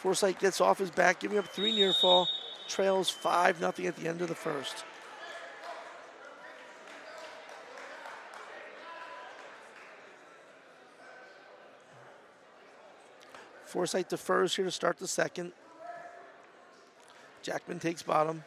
Forsyth 0.00 0.38
gets 0.38 0.62
off 0.62 0.78
his 0.78 0.90
back, 0.90 1.20
giving 1.20 1.36
up 1.36 1.46
three 1.46 1.72
near 1.72 1.92
fall, 1.92 2.26
trails 2.66 3.10
5 3.10 3.60
nothing 3.60 3.86
at 3.86 3.96
the 3.96 4.08
end 4.08 4.22
of 4.22 4.28
the 4.28 4.34
first. 4.34 4.84
Forsyth 13.66 14.08
defers 14.08 14.56
here 14.56 14.64
to 14.64 14.70
start 14.70 14.98
the 14.98 15.06
second. 15.06 15.52
Jackman 17.42 17.78
takes 17.78 18.02
bottom, 18.02 18.42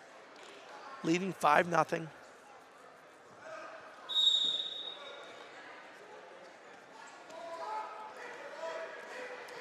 leading 1.03 1.33
5 1.33 1.69
nothing. 1.69 2.09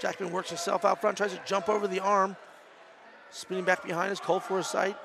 Jackman 0.02 0.32
works 0.32 0.48
himself 0.48 0.84
out 0.84 1.00
front, 1.00 1.16
tries 1.16 1.32
to 1.32 1.40
jump 1.46 1.68
over 1.68 1.86
the 1.86 2.00
arm. 2.00 2.34
Spinning 3.30 3.62
back 3.62 3.84
behind 3.84 4.10
is 4.10 4.18
Cole 4.18 4.40
Forsyth. 4.40 4.96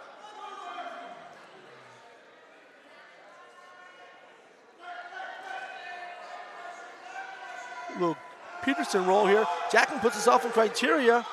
Little 7.94 8.18
Peterson 8.64 9.06
roll 9.06 9.28
here. 9.28 9.46
Jackman 9.72 10.00
puts 10.00 10.16
himself 10.16 10.44
in 10.46 10.52
criteria. 10.52 11.24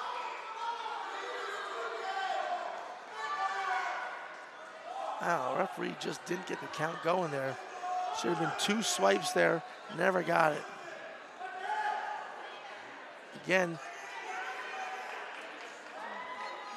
Wow, 5.22 5.56
referee 5.58 5.94
just 6.00 6.22
didn't 6.26 6.46
get 6.46 6.60
the 6.60 6.66
count 6.66 6.98
going 7.02 7.30
there. 7.30 7.56
Should 8.20 8.34
have 8.34 8.40
been 8.40 8.52
two 8.58 8.82
swipes 8.82 9.32
there, 9.32 9.62
never 9.96 10.22
got 10.22 10.52
it 10.52 10.62
again. 13.45 13.78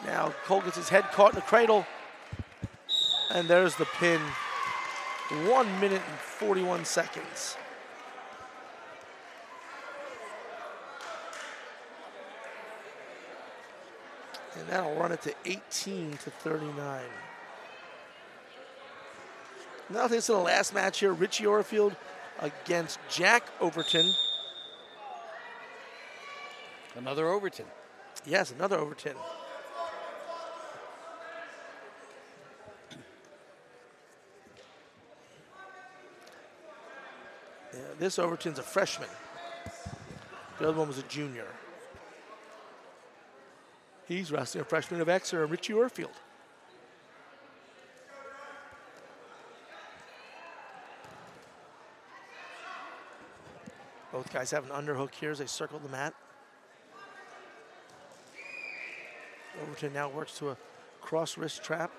Now 0.06 0.34
Cole 0.46 0.62
gets 0.62 0.78
his 0.78 0.90
head 0.90 1.06
caught 1.12 1.32
in 1.32 1.36
the 1.36 1.42
cradle. 1.42 1.86
And 3.32 3.48
there's 3.48 3.76
the 3.76 3.86
pin. 4.00 4.22
One 5.46 5.68
minute 5.80 6.02
and 6.10 6.20
41 6.20 6.86
seconds. 6.86 7.58
And 14.58 14.68
that'll 14.70 14.96
run 14.96 15.12
it 15.12 15.22
to 15.24 15.34
18 15.46 16.12
to 16.12 16.30
39. 16.30 17.02
Now 19.90 20.08
this 20.08 20.20
is 20.20 20.28
the 20.28 20.38
last 20.38 20.74
match 20.74 21.00
here. 21.00 21.14
Richie 21.14 21.46
Orfield 21.46 21.96
against 22.40 23.00
Jack 23.10 23.44
Overton. 23.60 24.14
Another 26.98 27.30
Overton. 27.30 27.66
Yes, 28.26 28.52
another 28.52 28.78
Overton. 28.78 29.16
Yeah, 37.72 37.80
this 38.00 38.18
Overton's 38.18 38.58
a 38.58 38.64
freshman. 38.64 39.10
The 40.58 40.70
other 40.70 40.80
one 40.80 40.88
was 40.88 40.98
a 40.98 41.04
junior. 41.04 41.46
He's 44.08 44.32
wrestling 44.32 44.64
a 44.64 44.66
freshman 44.66 45.00
of 45.00 45.08
Exeter, 45.08 45.46
Richie 45.46 45.74
Orfield. 45.74 46.10
Both 54.12 54.34
guys 54.34 54.50
have 54.50 54.68
an 54.68 54.72
underhook 54.72 55.14
here 55.14 55.30
as 55.30 55.38
they 55.38 55.46
circle 55.46 55.78
the 55.78 55.90
mat. 55.90 56.16
Now 59.84 60.10
works 60.10 60.38
to 60.40 60.50
a 60.50 60.58
cross 61.02 61.38
wrist 61.38 61.64
trap. 61.64 61.92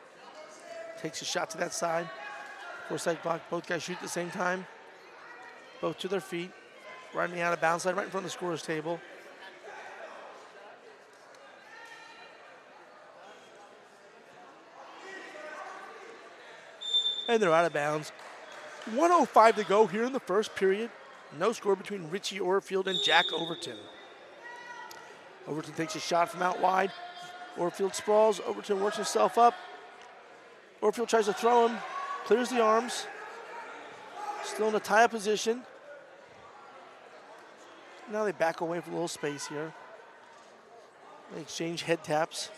Takes 1.00 1.22
a 1.22 1.24
shot 1.24 1.50
to 1.50 1.58
that 1.58 1.72
side. 1.72 2.08
Forsythe 2.88 3.22
block. 3.22 3.40
Both 3.50 3.68
guys 3.68 3.82
shoot 3.84 3.96
at 3.96 4.02
the 4.02 4.08
same 4.08 4.30
time. 4.30 4.66
Both 5.80 5.98
to 6.00 6.08
their 6.08 6.20
feet. 6.20 6.50
Me 7.14 7.40
out 7.40 7.52
of 7.52 7.60
bounds 7.60 7.86
line, 7.86 7.94
right 7.94 8.04
in 8.04 8.10
front 8.10 8.26
of 8.26 8.32
the 8.32 8.36
scorer's 8.36 8.62
table. 8.62 9.00
And 17.28 17.42
they're 17.42 17.52
out 17.52 17.64
of 17.64 17.72
bounds. 17.72 18.12
105 18.94 19.56
to 19.56 19.64
go 19.64 19.86
here 19.86 20.04
in 20.04 20.12
the 20.12 20.20
first 20.20 20.54
period. 20.54 20.90
No 21.38 21.52
score 21.52 21.76
between 21.76 22.10
Richie 22.10 22.40
Orfield 22.40 22.86
and 22.86 22.98
Jack 23.04 23.26
Overton. 23.32 23.76
Overton 25.46 25.74
takes 25.74 25.94
a 25.94 26.00
shot 26.00 26.30
from 26.30 26.42
out 26.42 26.60
wide. 26.60 26.90
Orfield 27.56 27.94
sprawls. 27.94 28.40
Overton 28.40 28.80
works 28.80 28.96
himself 28.96 29.38
up. 29.38 29.54
Orfield 30.80 31.08
tries 31.08 31.26
to 31.26 31.32
throw 31.32 31.68
him, 31.68 31.78
clears 32.24 32.50
the 32.50 32.60
arms. 32.60 33.06
Still 34.44 34.68
in 34.68 34.74
a 34.74 34.80
tie-up 34.80 35.10
position. 35.10 35.62
Now 38.10 38.24
they 38.24 38.32
back 38.32 38.60
away 38.60 38.80
for 38.80 38.90
a 38.90 38.92
little 38.92 39.08
space 39.08 39.46
here. 39.46 39.72
They 41.34 41.40
exchange 41.40 41.82
head 41.82 42.04
taps. 42.04 42.50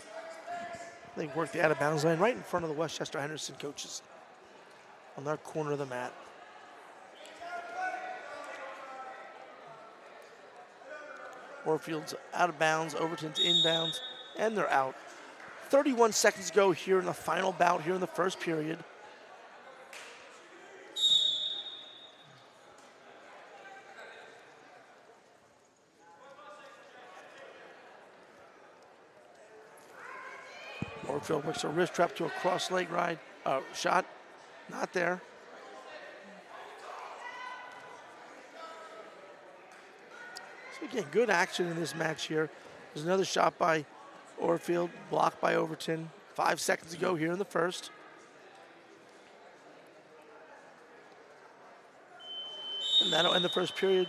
They 1.17 1.27
work 1.29 1.51
the 1.51 1.65
out 1.65 1.71
of 1.71 1.79
bounds 1.81 2.05
line 2.05 2.19
right 2.19 2.37
in 2.37 2.43
front 2.43 2.65
of 2.65 2.71
the 2.71 2.77
West 2.77 2.99
Chester 2.99 3.21
Henderson 3.21 3.57
coaches 3.59 4.03
on 5.17 5.25
their 5.25 5.39
corner 5.39 5.73
of 5.73 5.79
the 5.79 5.87
mat. 5.87 6.13
Orfield's 11.65 12.15
out 12.33 12.49
of 12.49 12.59
bounds, 12.59 12.95
Overton's 12.95 13.39
inbounds 13.39 13.99
and 14.41 14.57
they're 14.57 14.71
out. 14.71 14.97
31 15.69 16.13
seconds 16.13 16.51
go 16.51 16.73
here 16.73 16.99
in 16.99 17.05
the 17.05 17.13
final 17.13 17.53
bout 17.53 17.83
here 17.83 17.95
in 17.95 18.01
the 18.01 18.07
first 18.07 18.41
period. 18.41 18.79
Orfield 31.07 31.45
works 31.45 31.65
a 31.65 31.69
wrist 31.69 31.95
trap 31.95 32.17
to 32.17 32.25
a 32.25 32.31
cross 32.31 32.71
leg 32.71 32.91
ride 32.91 33.19
uh, 33.45 33.61
shot. 33.75 34.07
Not 34.71 34.93
there. 34.93 35.21
So 40.79 40.87
again, 40.87 41.05
good 41.11 41.29
action 41.29 41.67
in 41.67 41.77
this 41.77 41.95
match 41.95 42.27
here. 42.27 42.49
There's 42.95 43.05
another 43.05 43.25
shot 43.25 43.59
by 43.59 43.85
Orfield, 44.41 44.91
blocked 45.11 45.41
by 45.41 45.55
Overton. 45.55 46.11
Five 46.35 46.61
seconds 46.61 46.93
to 46.93 46.99
go 46.99 47.15
here 47.15 47.33
in 47.33 47.39
the 47.39 47.45
first. 47.45 47.91
And 53.03 53.13
that'll 53.13 53.35
end 53.35 53.45
the 53.45 53.49
first 53.51 53.77
period. 53.77 54.09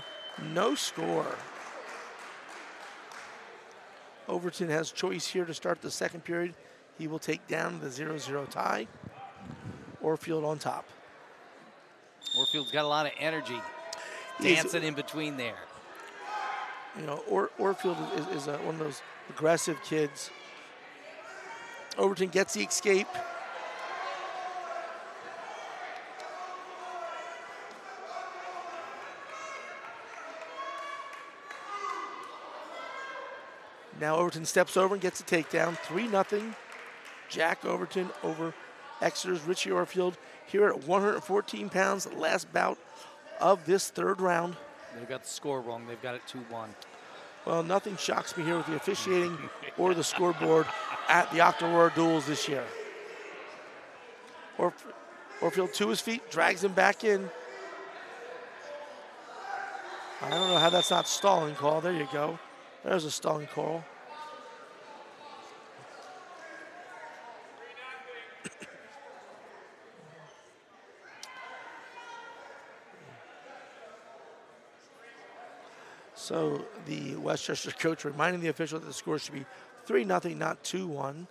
No 0.53 0.75
score. 0.75 1.35
Overton 4.27 4.69
has 4.69 4.91
choice 4.91 5.27
here 5.27 5.45
to 5.45 5.53
start 5.53 5.81
the 5.81 5.91
second 5.91 6.23
period. 6.23 6.53
He 6.97 7.07
will 7.07 7.19
take 7.19 7.47
down 7.47 7.79
the 7.79 7.87
0-0 7.87 8.49
tie. 8.49 8.87
Orfield 10.03 10.45
on 10.45 10.57
top. 10.59 10.85
Orfield's 12.37 12.71
got 12.71 12.85
a 12.85 12.87
lot 12.87 13.05
of 13.05 13.11
energy 13.19 13.59
He's- 14.39 14.61
dancing 14.61 14.83
in 14.83 14.93
between 14.93 15.37
there. 15.37 15.57
You 16.99 17.05
know, 17.05 17.23
or, 17.29 17.49
Orfield 17.57 17.97
is, 18.19 18.43
is 18.43 18.47
a, 18.47 18.57
one 18.59 18.75
of 18.75 18.79
those 18.79 19.01
aggressive 19.31 19.81
kids. 19.83 20.29
Overton 21.97 22.29
gets 22.29 22.53
the 22.53 22.61
escape. 22.61 23.07
Now 33.99 34.17
Overton 34.17 34.45
steps 34.45 34.75
over 34.75 34.95
and 34.95 35.01
gets 35.01 35.21
a 35.21 35.23
takedown. 35.23 35.77
3 35.77 36.09
0. 36.09 36.53
Jack 37.29 37.63
Overton 37.63 38.09
over 38.23 38.53
Exeter's 39.01 39.41
Richie 39.43 39.69
Orfield 39.69 40.15
here 40.47 40.67
at 40.67 40.83
114 40.85 41.69
pounds, 41.69 42.11
last 42.13 42.51
bout 42.51 42.77
of 43.39 43.65
this 43.65 43.89
third 43.89 44.19
round. 44.19 44.57
They've 44.97 45.07
got 45.07 45.23
the 45.23 45.29
score 45.29 45.61
wrong. 45.61 45.87
They've 45.87 46.01
got 46.01 46.15
it 46.15 46.21
2 46.27 46.39
1. 46.49 46.69
Well, 47.45 47.63
nothing 47.63 47.97
shocks 47.97 48.37
me 48.37 48.43
here 48.43 48.57
with 48.57 48.67
the 48.67 48.75
officiating 48.75 49.37
or 49.77 49.93
the 49.93 50.03
scoreboard 50.03 50.67
at 51.09 51.31
the 51.31 51.39
Octorara 51.39 51.93
duels 51.95 52.27
this 52.27 52.47
year. 52.47 52.63
Orf- 54.57 54.87
Orfield 55.39 55.73
to 55.73 55.89
his 55.89 55.99
feet, 55.99 56.29
drags 56.29 56.63
him 56.63 56.73
back 56.73 57.03
in. 57.03 57.29
I 60.21 60.29
don't 60.29 60.49
know 60.49 60.57
how 60.57 60.69
that's 60.69 60.91
not 60.91 61.07
stalling 61.07 61.55
call. 61.55 61.81
There 61.81 61.93
you 61.93 62.07
go. 62.13 62.37
There's 62.83 63.05
a 63.05 63.11
stalling 63.11 63.47
call. 63.47 63.83
So 76.31 76.63
the 76.85 77.17
West 77.17 77.43
Chester 77.43 77.71
coach 77.71 78.05
reminding 78.05 78.39
the 78.39 78.47
official 78.47 78.79
that 78.79 78.85
the 78.85 78.93
score 78.93 79.19
should 79.19 79.33
be 79.33 79.43
3 79.85 80.05
0, 80.05 80.21
not 80.37 80.63
2 80.63 80.87
1. 80.87 81.27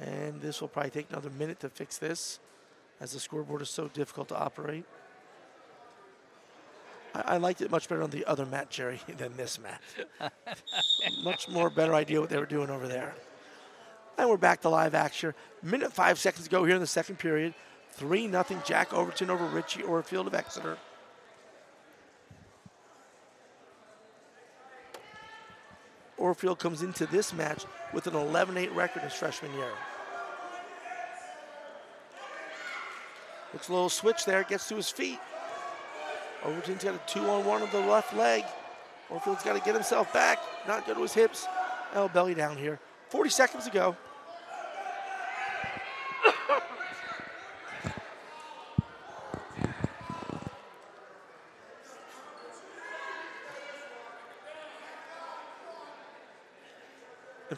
And 0.00 0.40
this 0.40 0.60
will 0.60 0.66
probably 0.66 0.90
take 0.90 1.08
another 1.10 1.30
minute 1.30 1.60
to 1.60 1.68
fix 1.68 1.96
this 1.96 2.40
as 3.00 3.12
the 3.12 3.20
scoreboard 3.20 3.62
is 3.62 3.70
so 3.70 3.86
difficult 3.86 4.26
to 4.30 4.36
operate. 4.36 4.84
I, 7.14 7.20
I 7.20 7.36
liked 7.36 7.60
it 7.60 7.70
much 7.70 7.88
better 7.88 8.02
on 8.02 8.10
the 8.10 8.24
other 8.24 8.44
mat, 8.44 8.68
Jerry, 8.68 9.00
than 9.16 9.36
this 9.36 9.60
mat. 9.60 9.80
much 11.22 11.48
more 11.48 11.70
better 11.70 11.94
idea 11.94 12.20
what 12.20 12.30
they 12.30 12.38
were 12.38 12.46
doing 12.46 12.68
over 12.68 12.88
there. 12.88 13.14
And 14.18 14.28
we're 14.28 14.38
back 14.38 14.62
to 14.62 14.68
live 14.70 14.96
action. 14.96 15.34
Minute 15.62 15.92
five 15.92 16.18
seconds 16.18 16.46
to 16.46 16.50
go 16.50 16.64
here 16.64 16.74
in 16.74 16.80
the 16.80 16.86
second 16.88 17.20
period. 17.20 17.54
3 17.92 18.28
0 18.28 18.44
Jack 18.66 18.92
Overton 18.92 19.30
over 19.30 19.44
Richie 19.46 19.82
Orfield 19.82 20.26
of 20.26 20.34
Exeter. 20.34 20.78
Orfield 26.30 26.58
comes 26.60 26.82
into 26.82 27.06
this 27.06 27.32
match 27.32 27.64
with 27.92 28.06
an 28.06 28.14
11-8 28.14 28.72
record 28.74 29.02
his 29.02 29.12
freshman 29.12 29.52
year. 29.54 29.72
Looks 33.52 33.68
a 33.68 33.72
little 33.72 33.88
switch 33.88 34.24
there, 34.24 34.44
gets 34.44 34.68
to 34.68 34.76
his 34.76 34.90
feet. 34.90 35.18
Overton's 36.44 36.84
got 36.84 36.94
a 36.94 37.00
two-on-one 37.06 37.62
of 37.62 37.72
the 37.72 37.80
left 37.80 38.14
leg. 38.14 38.44
Orfield's 39.10 39.42
got 39.42 39.54
to 39.54 39.64
get 39.64 39.74
himself 39.74 40.12
back, 40.12 40.38
not 40.68 40.86
go 40.86 40.94
to 40.94 41.02
his 41.02 41.12
hips. 41.12 41.46
Oh, 41.94 42.08
belly 42.08 42.34
down 42.34 42.56
here. 42.56 42.78
40 43.08 43.30
seconds 43.30 43.64
to 43.64 43.72
go. 43.72 43.96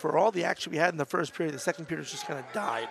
For 0.02 0.18
all 0.18 0.32
the 0.32 0.42
action 0.42 0.72
we 0.72 0.78
had 0.78 0.92
in 0.92 0.98
the 0.98 1.04
first 1.04 1.32
period, 1.32 1.54
the 1.54 1.60
second 1.60 1.86
period 1.86 2.04
just 2.04 2.26
kind 2.26 2.36
of 2.36 2.44
died. 2.52 2.88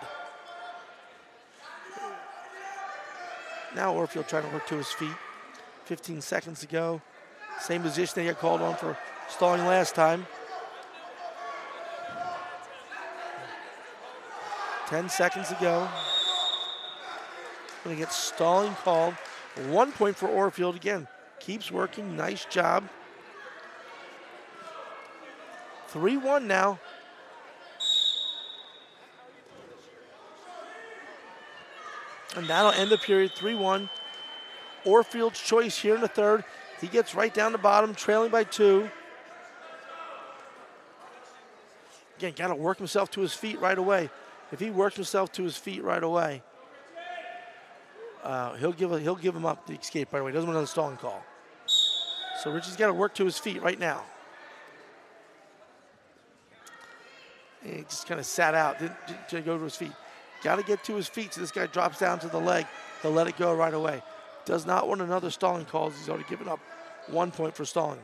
Now 3.76 3.92
Orfield 3.92 4.28
trying 4.28 4.44
to 4.44 4.48
work 4.48 4.66
to 4.68 4.76
his 4.76 4.88
feet. 4.88 5.14
15 5.84 6.22
seconds 6.22 6.60
to 6.60 6.66
go. 6.66 7.02
Same 7.60 7.82
position 7.82 8.14
they 8.16 8.24
got 8.30 8.38
called 8.38 8.62
on 8.62 8.76
for 8.76 8.96
stalling 9.28 9.60
last 9.66 9.94
time. 9.94 10.26
10 14.86 15.10
seconds 15.10 15.48
to 15.48 15.58
go. 15.60 15.86
Gonna 17.84 17.96
get 17.96 18.10
stalling 18.10 18.74
called. 18.76 19.12
One 19.68 19.92
point 19.92 20.16
for 20.16 20.28
Orfield 20.28 20.76
again. 20.76 21.06
Keeps 21.40 21.70
working. 21.70 22.16
Nice 22.16 22.46
job. 22.46 22.88
3 25.88 26.16
1 26.16 26.46
now. 26.46 26.78
And 32.36 32.46
that'll 32.46 32.72
end 32.72 32.90
the 32.90 32.98
period 32.98 33.32
3 33.34 33.54
1. 33.54 33.90
Orfield's 34.84 35.40
choice 35.40 35.78
here 35.78 35.94
in 35.94 36.00
the 36.00 36.08
third. 36.08 36.44
He 36.80 36.88
gets 36.88 37.14
right 37.14 37.32
down 37.32 37.52
the 37.52 37.58
bottom, 37.58 37.94
trailing 37.94 38.30
by 38.30 38.44
two. 38.44 38.90
Again, 42.18 42.32
got 42.36 42.48
to 42.48 42.54
work 42.54 42.78
himself 42.78 43.10
to 43.12 43.20
his 43.20 43.32
feet 43.32 43.60
right 43.60 43.78
away. 43.78 44.10
If 44.50 44.60
he 44.60 44.70
works 44.70 44.96
himself 44.96 45.30
to 45.32 45.44
his 45.44 45.56
feet 45.56 45.82
right 45.82 46.02
away, 46.02 46.42
uh, 48.22 48.54
he'll 48.54 48.72
give 48.72 48.92
a, 48.92 49.00
he'll 49.00 49.14
give 49.14 49.34
him 49.34 49.46
up 49.46 49.66
the 49.66 49.74
escape 49.74 50.12
right 50.12 50.20
away. 50.20 50.32
Doesn't 50.32 50.46
want 50.46 50.56
another 50.56 50.66
stalling 50.66 50.96
call. 50.96 51.24
So 51.66 52.50
Richie's 52.50 52.76
got 52.76 52.88
to 52.88 52.92
work 52.92 53.14
to 53.14 53.24
his 53.24 53.38
feet 53.38 53.62
right 53.62 53.78
now. 53.78 54.02
He 57.64 57.82
just 57.82 58.08
kind 58.08 58.18
of 58.18 58.26
sat 58.26 58.54
out, 58.54 58.80
didn't, 58.80 58.96
didn't 59.28 59.46
go 59.46 59.56
to 59.56 59.64
his 59.64 59.76
feet. 59.76 59.92
Got 60.42 60.56
to 60.56 60.62
get 60.62 60.82
to 60.84 60.96
his 60.96 61.08
feet 61.08 61.34
so 61.34 61.40
this 61.40 61.52
guy 61.52 61.66
drops 61.66 61.98
down 61.98 62.18
to 62.20 62.28
the 62.28 62.38
leg. 62.38 62.66
He'll 63.00 63.12
let 63.12 63.28
it 63.28 63.36
go 63.36 63.54
right 63.54 63.72
away. 63.72 64.02
Does 64.44 64.66
not 64.66 64.88
want 64.88 65.00
another 65.00 65.30
stalling 65.30 65.66
call. 65.66 65.90
He's 65.90 66.08
already 66.08 66.28
given 66.28 66.48
up 66.48 66.58
one 67.06 67.30
point 67.30 67.54
for 67.54 67.64
stalling. 67.64 68.00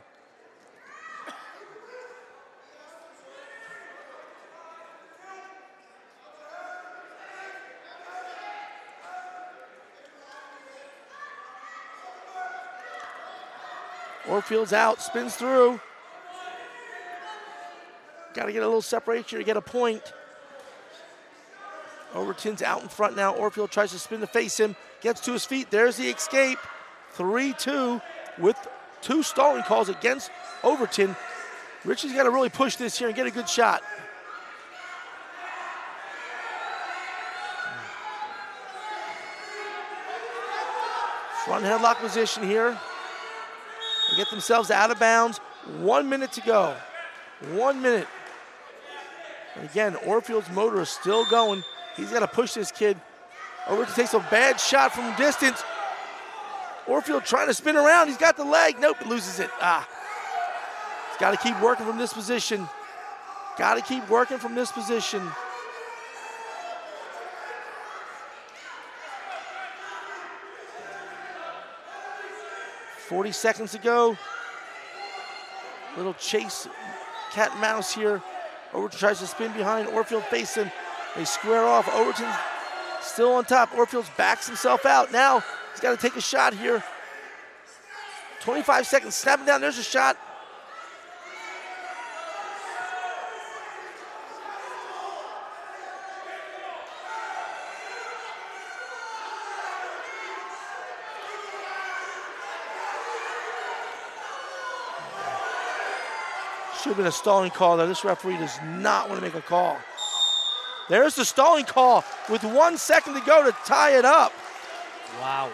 Orfield's 14.29 14.75
out, 14.75 15.01
spins 15.01 15.35
through. 15.35 15.81
Got 18.35 18.45
to 18.45 18.53
get 18.53 18.63
a 18.63 18.67
little 18.67 18.83
separation 18.83 19.39
to 19.39 19.45
get 19.45 19.57
a 19.57 19.63
point. 19.63 20.13
Overton's 22.15 22.63
out 22.63 22.83
in 22.83 22.89
front 22.89 23.17
now. 23.17 23.35
Orfield 23.35 23.71
tries 23.71 23.93
to 23.93 23.99
spin 23.99 24.21
to 24.21 24.27
face 24.27 24.59
him, 24.59 24.77
gets 25.01 25.21
to 25.23 25.33
his 25.33 25.45
feet. 25.45 25.71
There's 25.71 25.97
the 25.97 26.09
escape. 26.09 26.59
3 27.13 27.53
2 27.55 28.01
with 28.39 28.57
two 29.03 29.23
stalling 29.23 29.63
calls 29.63 29.89
against 29.89 30.31
Overton. 30.63 31.17
Richie's 31.85 32.13
got 32.13 32.25
to 32.25 32.31
really 32.31 32.49
push 32.49 32.77
this 32.77 32.99
here 32.99 33.09
and 33.09 33.17
get 33.17 33.27
a 33.27 33.31
good 33.31 33.49
shot. 33.49 33.83
Front 41.45 41.65
headlock 41.65 41.97
position 41.97 42.43
here. 42.43 42.79
They 44.11 44.17
get 44.17 44.31
themselves 44.31 44.71
out 44.71 44.91
of 44.91 44.99
bounds. 44.99 45.39
One 45.79 46.09
minute 46.09 46.33
to 46.33 46.41
go. 46.43 46.75
One 47.53 47.81
minute. 47.81 48.09
And 49.55 49.69
again, 49.69 49.95
Orfield's 49.97 50.51
motor 50.51 50.81
is 50.81 50.89
still 50.89 51.25
going. 51.27 51.63
He's 51.99 52.11
got 52.11 52.21
to 52.21 52.29
push 52.29 52.55
this 52.55 52.71
kid. 52.71 52.97
Overton 53.67 53.95
takes 53.95 54.15
a 54.15 54.21
bad 54.31 54.61
shot 54.61 54.95
from 54.95 55.15
distance. 55.17 55.63
Orfield 56.87 57.25
trying 57.25 57.49
to 57.49 57.55
spin 57.55 57.77
around. 57.77 58.07
He's 58.07 58.17
got 58.17 58.37
the 58.37 58.45
leg. 58.45 58.77
Nope, 58.81 59.05
loses 59.05 59.41
it. 59.41 59.51
Ah. 59.61 59.87
He's 61.11 61.19
got 61.19 61.33
to 61.33 61.37
keep 61.37 61.61
working 61.61 61.85
from 61.85 61.99
this 61.99 62.13
position. 62.13 62.67
Got 63.59 63.75
to 63.75 63.83
keep 63.83 64.09
working 64.09 64.39
from 64.39 64.55
this 64.55 64.71
position. 64.71 65.21
Forty 73.09 73.33
seconds 73.33 73.73
to 73.73 73.79
go. 73.79 74.17
Little 75.97 76.15
chase, 76.15 76.69
cat 77.33 77.51
and 77.53 77.61
mouse 77.61 77.93
here. 77.93 78.23
Overton 78.73 78.99
tries 78.99 79.19
to 79.19 79.27
spin 79.27 79.53
behind. 79.53 79.89
Orfield 79.89 80.23
him. 80.55 80.71
They 81.17 81.25
square 81.25 81.65
off. 81.65 81.89
Overton 81.89 82.31
still 83.01 83.33
on 83.33 83.45
top. 83.45 83.71
Orfield 83.71 84.09
backs 84.17 84.47
himself 84.47 84.87
out. 84.87 85.13
Now 85.13 85.43
he's 85.73 85.81
got 85.81 85.91
to 85.91 85.97
take 85.97 86.17
a 86.17 86.21
shot 86.21 86.55
here. 86.55 86.83
25 88.41 88.87
seconds, 88.87 89.15
Snap 89.15 89.39
snapping 89.39 89.47
down. 89.47 89.61
There's 89.61 89.79
a 89.79 89.83
shot. 89.83 90.17
Should 106.79 106.91
have 106.91 106.97
been 106.97 107.07
a 107.07 107.13
stalling 107.13 107.51
call 107.51 107.77
there. 107.77 107.89
This 107.89 108.05
referee 108.05 108.37
does 108.37 108.57
not 108.77 109.09
want 109.09 109.21
to 109.21 109.27
make 109.27 109.35
a 109.35 109.43
call. 109.43 109.77
There's 110.89 111.15
the 111.15 111.25
stalling 111.25 111.65
call 111.65 112.05
with 112.31 112.43
one 112.45 112.79
second 112.79 113.15
to 113.15 113.21
go 113.21 113.45
to 113.45 113.53
tie 113.65 113.99
it 113.99 114.05
up. 114.05 114.33
Wow. 115.21 115.51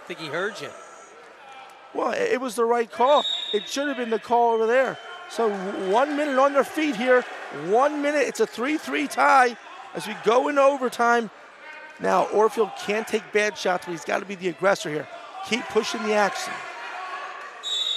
I 0.00 0.06
think 0.06 0.20
he 0.20 0.26
heard 0.26 0.60
you. 0.60 0.68
Well, 1.94 2.12
it 2.12 2.40
was 2.40 2.54
the 2.54 2.64
right 2.64 2.90
call. 2.90 3.24
It 3.52 3.68
should 3.68 3.88
have 3.88 3.96
been 3.96 4.10
the 4.10 4.18
call 4.18 4.52
over 4.52 4.66
there. 4.66 4.98
So 5.30 5.50
one 5.90 6.16
minute 6.16 6.38
on 6.38 6.52
their 6.52 6.64
feet 6.64 6.96
here. 6.96 7.22
One 7.66 8.02
minute. 8.02 8.26
It's 8.26 8.40
a 8.40 8.46
3-3 8.46 9.08
tie 9.10 9.56
as 9.94 10.06
we 10.06 10.16
go 10.24 10.48
into 10.48 10.62
overtime. 10.62 11.30
Now, 12.00 12.26
Orfield 12.26 12.76
can't 12.78 13.06
take 13.06 13.22
bad 13.32 13.56
shots, 13.56 13.86
but 13.86 13.92
he's 13.92 14.04
got 14.04 14.20
to 14.20 14.24
be 14.24 14.34
the 14.34 14.48
aggressor 14.48 14.90
here. 14.90 15.06
Keep 15.48 15.64
pushing 15.66 16.02
the 16.04 16.14
action. 16.14 16.52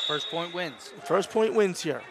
First 0.07 0.29
point 0.29 0.53
wins. 0.53 0.91
First 1.05 1.29
point 1.31 1.53
wins 1.53 1.81
here. 1.81 2.01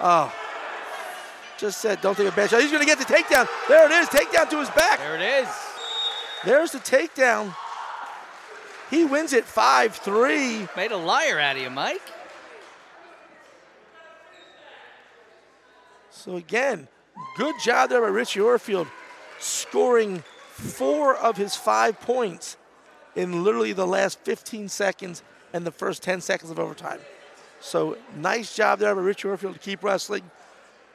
Oh. 0.00 0.34
Just 1.58 1.80
said, 1.80 2.00
don't 2.00 2.16
take 2.16 2.28
a 2.28 2.32
bad 2.32 2.50
shot. 2.50 2.60
He's 2.60 2.70
going 2.70 2.82
to 2.82 2.86
get 2.86 2.98
the 2.98 3.04
takedown. 3.04 3.48
There 3.68 3.86
it 3.86 3.92
is. 3.92 4.08
Takedown 4.08 4.48
to 4.50 4.60
his 4.60 4.70
back. 4.70 5.00
There 5.00 5.16
it 5.16 5.42
is. 5.42 5.48
There's 6.44 6.72
the 6.72 6.78
takedown. 6.78 7.54
He 8.90 9.04
wins 9.04 9.32
it 9.32 9.44
5 9.44 9.96
3. 9.96 10.68
Made 10.76 10.92
a 10.92 10.96
liar 10.96 11.38
out 11.38 11.56
of 11.56 11.62
you, 11.62 11.70
Mike. 11.70 12.00
So, 16.10 16.36
again, 16.36 16.88
good 17.36 17.56
job 17.62 17.90
there 17.90 18.00
by 18.00 18.08
Richie 18.08 18.40
Orfield, 18.40 18.88
scoring 19.38 20.22
four 20.50 21.16
of 21.16 21.36
his 21.36 21.54
five 21.54 22.00
points 22.00 22.56
in 23.14 23.44
literally 23.44 23.72
the 23.72 23.86
last 23.86 24.20
15 24.20 24.68
seconds 24.68 25.22
and 25.52 25.66
the 25.66 25.70
first 25.70 26.02
10 26.02 26.20
seconds 26.20 26.50
of 26.50 26.58
overtime. 26.58 27.00
So, 27.60 27.96
nice 28.16 28.54
job 28.54 28.78
there 28.78 28.94
by 28.94 29.00
Richie 29.00 29.28
Orfield 29.28 29.54
to 29.54 29.58
keep 29.58 29.82
wrestling. 29.82 30.30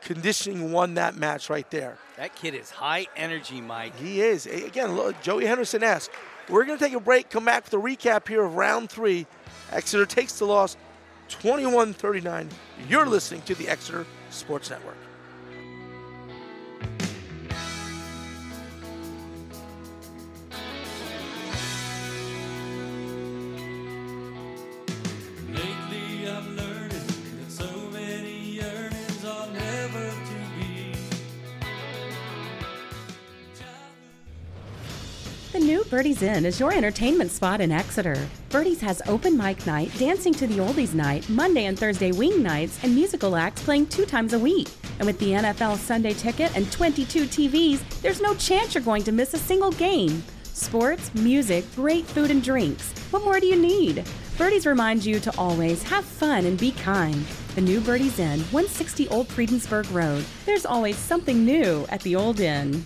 Conditioning 0.01 0.71
won 0.71 0.95
that 0.95 1.15
match 1.15 1.49
right 1.49 1.69
there. 1.71 1.97
That 2.17 2.35
kid 2.35 2.55
is 2.55 2.69
high 2.69 3.07
energy, 3.15 3.61
Mike. 3.61 3.95
He 3.97 4.21
is. 4.21 4.45
Again, 4.45 4.95
look, 4.95 5.21
Joey 5.21 5.45
Henderson 5.45 5.83
asked. 5.83 6.11
We're 6.49 6.65
going 6.65 6.77
to 6.77 6.83
take 6.83 6.93
a 6.93 6.99
break, 6.99 7.29
come 7.29 7.45
back 7.45 7.63
with 7.63 7.73
a 7.73 7.77
recap 7.77 8.27
here 8.27 8.43
of 8.43 8.55
round 8.55 8.89
three. 8.89 9.25
Exeter 9.71 10.05
takes 10.05 10.39
the 10.39 10.45
loss 10.45 10.75
21 11.29 11.93
39. 11.93 12.49
You're 12.89 13.05
listening 13.05 13.41
to 13.43 13.55
the 13.55 13.69
Exeter 13.69 14.05
Sports 14.29 14.69
Network. 14.69 14.97
Birdie's 36.13 36.37
Inn 36.37 36.45
is 36.45 36.59
your 36.59 36.71
entertainment 36.71 37.31
spot 37.31 37.59
in 37.59 37.71
Exeter. 37.71 38.27
Birdie's 38.49 38.81
has 38.81 39.01
open 39.07 39.35
mic 39.35 39.65
night, 39.65 39.91
dancing 39.97 40.31
to 40.35 40.45
the 40.45 40.57
oldies 40.57 40.93
night, 40.93 41.27
Monday 41.27 41.65
and 41.65 41.79
Thursday 41.79 42.11
wing 42.11 42.43
nights, 42.43 42.77
and 42.83 42.93
musical 42.93 43.35
acts 43.35 43.63
playing 43.63 43.87
two 43.87 44.05
times 44.05 44.33
a 44.33 44.37
week. 44.37 44.67
And 44.99 45.07
with 45.07 45.17
the 45.17 45.31
NFL 45.31 45.77
Sunday 45.77 46.13
ticket 46.13 46.55
and 46.55 46.71
22 46.71 47.23
TVs, 47.23 48.01
there's 48.01 48.21
no 48.21 48.35
chance 48.35 48.75
you're 48.75 48.83
going 48.83 49.01
to 49.05 49.11
miss 49.11 49.33
a 49.33 49.39
single 49.39 49.71
game. 49.71 50.23
Sports, 50.43 51.11
music, 51.15 51.65
great 51.73 52.05
food 52.05 52.29
and 52.29 52.43
drinks. 52.43 52.91
What 53.09 53.23
more 53.23 53.39
do 53.39 53.47
you 53.47 53.59
need? 53.59 54.05
Birdie's 54.37 54.67
reminds 54.67 55.07
you 55.07 55.19
to 55.19 55.35
always 55.35 55.81
have 55.81 56.05
fun 56.05 56.45
and 56.45 56.59
be 56.59 56.73
kind. 56.73 57.25
The 57.55 57.61
new 57.61 57.79
Birdie's 57.79 58.19
Inn, 58.19 58.41
160 58.51 59.07
Old 59.07 59.29
Friedensburg 59.29 59.89
Road. 59.89 60.23
There's 60.45 60.67
always 60.67 60.95
something 60.95 61.43
new 61.43 61.87
at 61.89 62.01
the 62.01 62.15
Old 62.15 62.39
Inn. 62.39 62.85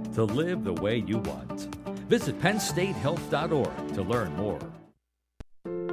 to 0.13 0.23
live 0.23 0.63
the 0.63 0.73
way 0.73 0.97
you 0.97 1.17
want. 1.17 1.75
Visit 2.09 2.39
PennStateHealth.org 2.41 3.93
to 3.93 4.01
learn 4.01 4.35
more. 4.35 4.59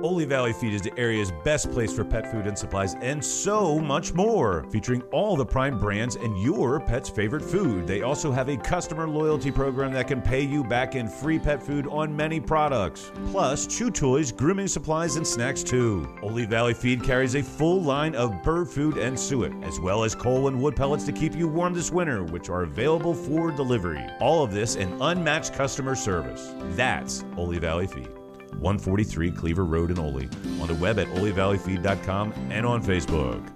Oley 0.02 0.26
Valley 0.26 0.52
Feed 0.52 0.74
is 0.74 0.82
the 0.82 0.96
area's 0.96 1.32
best 1.44 1.72
place 1.72 1.92
for 1.92 2.04
pet 2.04 2.30
food 2.30 2.46
and 2.46 2.56
supplies 2.56 2.94
and 3.02 3.24
so 3.24 3.80
much 3.80 4.12
more, 4.14 4.64
featuring 4.70 5.02
all 5.12 5.34
the 5.34 5.44
prime 5.44 5.78
brands 5.78 6.14
and 6.14 6.40
your 6.40 6.78
pet's 6.78 7.08
favorite 7.08 7.42
food. 7.42 7.86
They 7.86 8.02
also 8.02 8.30
have 8.30 8.48
a 8.48 8.56
customer 8.56 9.08
loyalty 9.08 9.50
program 9.50 9.92
that 9.94 10.06
can 10.06 10.22
pay 10.22 10.42
you 10.42 10.62
back 10.62 10.94
in 10.94 11.08
free 11.08 11.38
pet 11.38 11.60
food 11.60 11.88
on 11.88 12.14
many 12.14 12.38
products, 12.38 13.10
plus 13.30 13.66
chew 13.66 13.90
toys, 13.90 14.30
grooming 14.30 14.68
supplies, 14.68 15.16
and 15.16 15.26
snacks 15.26 15.64
too. 15.64 16.08
Oley 16.22 16.46
Valley 16.46 16.74
Feed 16.74 17.02
carries 17.02 17.34
a 17.34 17.42
full 17.42 17.82
line 17.82 18.14
of 18.14 18.42
bird 18.44 18.68
food 18.68 18.98
and 18.98 19.18
suet, 19.18 19.52
as 19.64 19.80
well 19.80 20.04
as 20.04 20.14
coal 20.14 20.46
and 20.46 20.62
wood 20.62 20.76
pellets 20.76 21.04
to 21.04 21.12
keep 21.12 21.34
you 21.34 21.48
warm 21.48 21.74
this 21.74 21.90
winter, 21.90 22.22
which 22.22 22.48
are 22.48 22.62
available 22.62 23.14
for 23.14 23.50
delivery. 23.50 24.04
All 24.20 24.44
of 24.44 24.52
this 24.52 24.76
and 24.76 24.96
unmatched 25.00 25.54
customer 25.54 25.96
service. 25.96 26.54
That's 26.70 27.24
Oley 27.36 27.58
Valley 27.58 27.88
Feed. 27.88 28.17
143 28.52 29.30
Cleaver 29.32 29.64
Road 29.64 29.90
in 29.90 29.98
Oley. 29.98 30.28
On 30.60 30.66
the 30.66 30.74
web 30.74 30.98
at 30.98 31.06
oleyvalleyfeed.com 31.08 32.32
and 32.50 32.66
on 32.66 32.82
Facebook. 32.82 33.46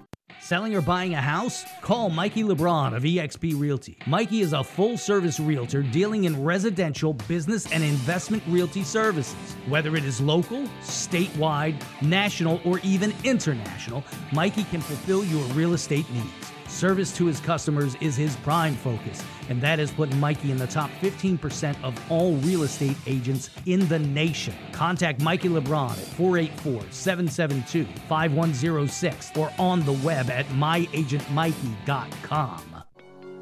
Selling 0.42 0.74
or 0.74 0.80
buying 0.80 1.14
a 1.14 1.20
house? 1.20 1.64
Call 1.82 2.10
Mikey 2.10 2.42
LeBron 2.42 2.96
of 2.96 3.04
eXp 3.04 3.58
Realty. 3.58 3.96
Mikey 4.06 4.40
is 4.40 4.52
a 4.52 4.62
full 4.62 4.98
service 4.98 5.38
realtor 5.38 5.82
dealing 5.82 6.24
in 6.24 6.42
residential, 6.42 7.14
business, 7.14 7.70
and 7.72 7.84
investment 7.84 8.42
realty 8.48 8.82
services. 8.82 9.54
Whether 9.68 9.94
it 9.96 10.04
is 10.04 10.20
local, 10.20 10.62
statewide, 10.82 11.80
national, 12.02 12.60
or 12.64 12.80
even 12.80 13.14
international, 13.22 14.02
Mikey 14.32 14.64
can 14.64 14.80
fulfill 14.80 15.24
your 15.24 15.44
real 15.54 15.74
estate 15.74 16.10
needs. 16.10 16.51
Service 16.72 17.14
to 17.18 17.26
his 17.26 17.38
customers 17.38 17.94
is 18.00 18.16
his 18.16 18.34
prime 18.36 18.74
focus, 18.74 19.22
and 19.50 19.60
that 19.60 19.78
has 19.78 19.92
put 19.92 20.10
Mikey 20.16 20.50
in 20.50 20.56
the 20.56 20.66
top 20.66 20.88
15% 21.02 21.76
of 21.84 21.94
all 22.10 22.36
real 22.36 22.62
estate 22.62 22.96
agents 23.06 23.50
in 23.66 23.86
the 23.88 23.98
nation. 23.98 24.54
Contact 24.72 25.20
Mikey 25.20 25.50
LeBron 25.50 25.90
at 25.90 25.98
484 25.98 26.82
772 26.90 27.84
5106 28.08 29.32
or 29.36 29.52
on 29.58 29.84
the 29.84 29.92
web 29.92 30.30
at 30.30 30.46
myagentmikey.com. 30.46 32.84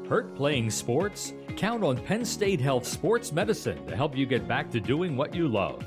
Hurt 0.09 0.35
playing 0.35 0.69
sports? 0.69 1.31
Count 1.55 1.85
on 1.85 1.95
Penn 1.97 2.25
State 2.25 2.59
Health 2.59 2.85
Sports 2.85 3.31
Medicine 3.31 3.87
to 3.87 3.95
help 3.95 4.17
you 4.17 4.25
get 4.25 4.45
back 4.45 4.69
to 4.71 4.81
doing 4.81 5.15
what 5.15 5.33
you 5.33 5.47
love. 5.47 5.85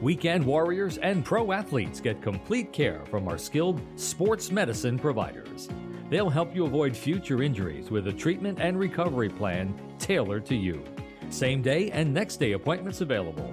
Weekend 0.00 0.46
warriors 0.46 0.96
and 0.98 1.24
pro 1.24 1.52
athletes 1.52 2.00
get 2.00 2.20
complete 2.22 2.72
care 2.72 3.02
from 3.10 3.28
our 3.28 3.36
skilled 3.36 3.82
sports 3.96 4.50
medicine 4.50 4.98
providers. 4.98 5.68
They'll 6.08 6.30
help 6.30 6.54
you 6.54 6.64
avoid 6.64 6.96
future 6.96 7.42
injuries 7.42 7.90
with 7.90 8.06
a 8.06 8.12
treatment 8.12 8.60
and 8.60 8.78
recovery 8.78 9.28
plan 9.28 9.74
tailored 9.98 10.46
to 10.46 10.54
you. 10.54 10.84
Same 11.30 11.62
day 11.62 11.90
and 11.90 12.14
next 12.14 12.36
day 12.36 12.52
appointments 12.52 13.00
available. 13.00 13.52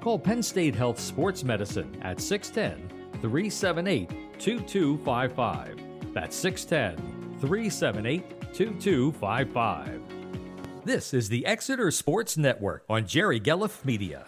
Call 0.00 0.18
Penn 0.18 0.42
State 0.42 0.76
Health 0.76 1.00
Sports 1.00 1.42
Medicine 1.42 2.00
at 2.02 2.20
610 2.20 2.88
378 3.20 4.38
2255. 4.38 6.14
That's 6.14 6.36
610 6.36 7.38
378 7.40 8.54
2255. 8.54 10.00
This 10.84 11.12
is 11.12 11.28
the 11.28 11.44
Exeter 11.44 11.90
Sports 11.90 12.36
Network 12.36 12.84
on 12.88 13.06
Jerry 13.06 13.40
Gelliff 13.40 13.84
Media. 13.84 14.24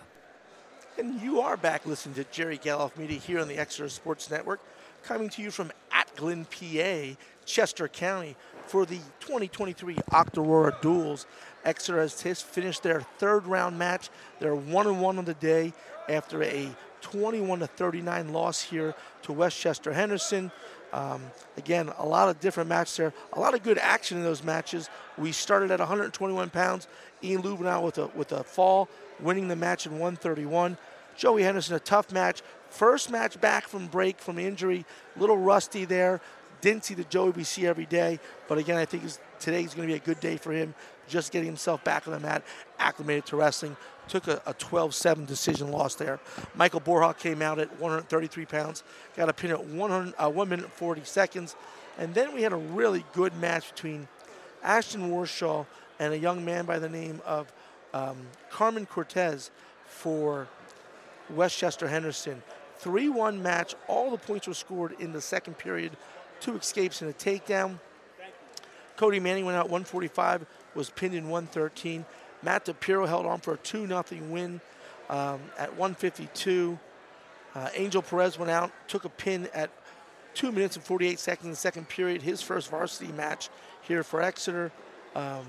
And 0.98 1.20
you 1.22 1.40
are 1.40 1.56
back 1.56 1.86
listening 1.86 2.16
to 2.16 2.24
Jerry 2.24 2.58
Galoff 2.58 2.96
Media 2.98 3.18
here 3.18 3.40
on 3.40 3.48
the 3.48 3.56
Exeter 3.56 3.88
Sports 3.88 4.30
Network, 4.30 4.60
coming 5.02 5.30
to 5.30 5.40
you 5.40 5.50
from 5.50 5.72
Atglen, 5.90 6.44
PA, 6.50 7.16
Chester 7.50 7.88
County, 7.88 8.36
for 8.70 8.86
the 8.86 8.98
2023 9.18 9.96
Octorara 10.12 10.80
Duels. 10.80 11.26
Exeter 11.64 12.00
has 12.00 12.40
finished 12.40 12.82
their 12.84 13.00
third 13.18 13.46
round 13.46 13.78
match. 13.78 14.08
They're 14.38 14.54
one 14.54 14.86
and 14.86 15.00
one 15.02 15.18
on 15.18 15.24
the 15.24 15.34
day 15.34 15.72
after 16.08 16.42
a 16.42 16.68
21 17.00 17.58
to 17.60 17.66
39 17.66 18.32
loss 18.32 18.62
here 18.62 18.94
to 19.22 19.32
West 19.32 19.58
Chester 19.58 19.92
Henderson. 19.92 20.52
Um, 20.92 21.22
again, 21.56 21.90
a 21.98 22.06
lot 22.06 22.28
of 22.28 22.40
different 22.40 22.68
matches 22.68 22.96
there, 22.96 23.12
a 23.32 23.40
lot 23.40 23.54
of 23.54 23.62
good 23.62 23.78
action 23.78 24.18
in 24.18 24.24
those 24.24 24.42
matches. 24.42 24.88
We 25.18 25.32
started 25.32 25.70
at 25.70 25.78
121 25.80 26.50
pounds. 26.50 26.86
Ian 27.22 27.42
Lubenow 27.42 27.82
with 27.82 27.98
a 27.98 28.06
with 28.08 28.32
a 28.32 28.44
fall, 28.44 28.88
winning 29.20 29.48
the 29.48 29.56
match 29.56 29.86
in 29.86 29.92
131. 29.92 30.78
Joey 31.16 31.42
Henderson, 31.42 31.74
a 31.74 31.80
tough 31.80 32.12
match. 32.12 32.42
First 32.70 33.10
match 33.10 33.40
back 33.40 33.68
from 33.68 33.88
break 33.88 34.20
from 34.20 34.38
injury, 34.38 34.86
little 35.16 35.36
rusty 35.36 35.84
there. 35.84 36.20
Didn't 36.60 36.84
see 36.84 36.94
the 36.94 37.04
Joey 37.04 37.30
we 37.30 37.44
see 37.44 37.66
every 37.66 37.86
day, 37.86 38.18
but 38.48 38.58
again, 38.58 38.76
I 38.76 38.84
think 38.84 39.04
today 39.38 39.62
is 39.62 39.74
going 39.74 39.88
to 39.88 39.92
be 39.92 39.96
a 39.96 40.04
good 40.04 40.20
day 40.20 40.36
for 40.36 40.52
him. 40.52 40.74
Just 41.08 41.32
getting 41.32 41.46
himself 41.46 41.82
back 41.82 42.06
on 42.06 42.12
the 42.12 42.20
mat, 42.20 42.44
acclimated 42.78 43.26
to 43.26 43.36
wrestling. 43.36 43.76
Took 44.08 44.28
a, 44.28 44.42
a 44.46 44.54
12-7 44.54 45.26
decision 45.26 45.70
loss 45.70 45.94
there. 45.94 46.20
Michael 46.54 46.80
Borhawk 46.80 47.18
came 47.18 47.42
out 47.42 47.58
at 47.58 47.68
133 47.80 48.46
pounds, 48.46 48.84
got 49.16 49.28
a 49.28 49.32
pin 49.32 49.50
at 49.50 49.64
100, 49.64 50.14
uh, 50.18 50.28
1 50.28 50.48
minute 50.48 50.70
40 50.70 51.02
seconds, 51.04 51.56
and 51.98 52.14
then 52.14 52.34
we 52.34 52.42
had 52.42 52.52
a 52.52 52.56
really 52.56 53.04
good 53.12 53.36
match 53.36 53.74
between 53.74 54.06
Ashton 54.62 55.10
Warshaw 55.10 55.66
and 55.98 56.12
a 56.12 56.18
young 56.18 56.44
man 56.44 56.64
by 56.64 56.78
the 56.78 56.88
name 56.88 57.20
of 57.24 57.52
um, 57.92 58.16
Carmen 58.50 58.86
Cortez 58.86 59.50
for 59.86 60.48
West 61.30 61.58
Chester 61.58 61.88
Henderson. 61.88 62.42
3 62.78 63.10
1 63.10 63.42
match. 63.42 63.74
All 63.88 64.10
the 64.10 64.16
points 64.16 64.46
were 64.46 64.54
scored 64.54 64.96
in 64.98 65.12
the 65.12 65.20
second 65.20 65.58
period. 65.58 65.92
Two 66.40 66.56
escapes 66.56 67.02
and 67.02 67.10
a 67.10 67.14
takedown. 67.14 67.78
Cody 68.96 69.20
Manning 69.20 69.44
went 69.44 69.56
out 69.56 69.64
145, 69.64 70.46
was 70.74 70.90
pinned 70.90 71.14
in 71.14 71.28
113. 71.28 72.04
Matt 72.42 72.66
DePiro 72.66 73.06
held 73.06 73.26
on 73.26 73.40
for 73.40 73.54
a 73.54 73.56
2 73.58 73.86
0 73.86 74.04
win 74.28 74.60
um, 75.08 75.40
at 75.58 75.70
152. 75.70 76.78
Uh, 77.54 77.68
Angel 77.74 78.02
Perez 78.02 78.38
went 78.38 78.50
out, 78.50 78.70
took 78.88 79.04
a 79.04 79.08
pin 79.08 79.48
at 79.52 79.70
2 80.34 80.52
minutes 80.52 80.76
and 80.76 80.84
48 80.84 81.18
seconds 81.18 81.44
in 81.44 81.50
the 81.50 81.56
second 81.56 81.88
period, 81.88 82.22
his 82.22 82.40
first 82.40 82.70
varsity 82.70 83.10
match 83.12 83.48
here 83.82 84.02
for 84.02 84.22
Exeter. 84.22 84.70
Um, 85.14 85.46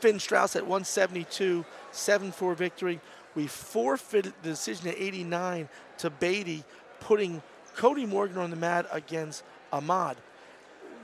Finn 0.00 0.18
Strauss 0.18 0.56
at 0.56 0.62
172, 0.62 1.64
7 1.92 2.32
4 2.32 2.54
victory. 2.54 3.00
We 3.34 3.46
forfeited 3.46 4.32
the 4.42 4.48
decision 4.48 4.88
at 4.88 4.96
89 4.96 5.68
to 5.98 6.10
Beatty, 6.10 6.64
putting 6.98 7.42
Cody 7.76 8.06
Morgan 8.06 8.38
on 8.38 8.50
the 8.50 8.56
mat 8.56 8.86
against 8.90 9.44
Ahmad. 9.72 10.16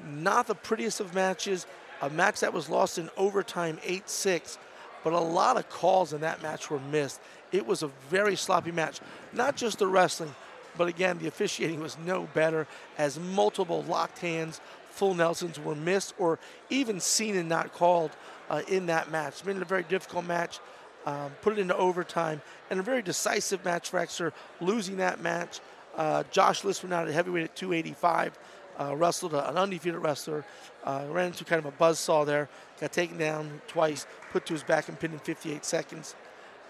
Not 0.08 0.46
the 0.46 0.54
prettiest 0.54 1.00
of 1.00 1.14
matches. 1.14 1.66
A 2.02 2.10
match 2.10 2.40
that 2.40 2.52
was 2.52 2.68
lost 2.68 2.98
in 2.98 3.08
overtime 3.16 3.78
8 3.82 4.08
6, 4.08 4.58
but 5.02 5.12
a 5.12 5.18
lot 5.18 5.56
of 5.56 5.68
calls 5.70 6.12
in 6.12 6.20
that 6.20 6.42
match 6.42 6.70
were 6.70 6.80
missed. 6.80 7.20
It 7.52 7.66
was 7.66 7.82
a 7.82 7.88
very 8.10 8.36
sloppy 8.36 8.72
match. 8.72 9.00
Not 9.32 9.56
just 9.56 9.78
the 9.78 9.86
wrestling, 9.86 10.34
but 10.76 10.88
again, 10.88 11.18
the 11.18 11.26
officiating 11.26 11.80
was 11.80 11.96
no 12.04 12.28
better 12.34 12.66
as 12.98 13.18
multiple 13.18 13.82
locked 13.84 14.18
hands, 14.18 14.60
full 14.90 15.14
Nelsons 15.14 15.60
were 15.60 15.74
missed 15.74 16.14
or 16.18 16.38
even 16.70 17.00
seen 17.00 17.36
and 17.36 17.48
not 17.48 17.72
called 17.72 18.10
uh, 18.50 18.62
in 18.68 18.86
that 18.86 19.10
match. 19.10 19.44
Made 19.44 19.56
it 19.56 19.62
a 19.62 19.66
very 19.66 19.84
difficult 19.84 20.24
match. 20.24 20.58
Um, 21.04 21.30
put 21.40 21.52
it 21.52 21.60
into 21.60 21.76
overtime 21.76 22.42
and 22.68 22.80
a 22.80 22.82
very 22.82 23.00
decisive 23.00 23.64
match 23.64 23.90
for 23.90 23.98
Exeter, 24.00 24.32
losing 24.60 24.96
that 24.96 25.20
match. 25.20 25.60
Uh, 25.94 26.24
Josh 26.32 26.64
List 26.64 26.82
went 26.82 26.92
out 26.92 27.06
at 27.06 27.14
heavyweight 27.14 27.44
at 27.44 27.56
285, 27.56 28.38
uh, 28.78 28.94
wrestled 28.94 29.34
an 29.34 29.56
undefeated 29.56 30.00
wrestler, 30.00 30.44
uh, 30.84 31.04
ran 31.08 31.26
into 31.26 31.44
kind 31.44 31.58
of 31.58 31.66
a 31.66 31.70
buzz 31.72 31.98
saw 31.98 32.24
there, 32.24 32.48
got 32.80 32.92
taken 32.92 33.16
down 33.18 33.60
twice, 33.66 34.06
put 34.32 34.46
to 34.46 34.52
his 34.52 34.62
back 34.62 34.88
and 34.88 34.98
pinned 34.98 35.14
in 35.14 35.20
58 35.20 35.64
seconds. 35.64 36.14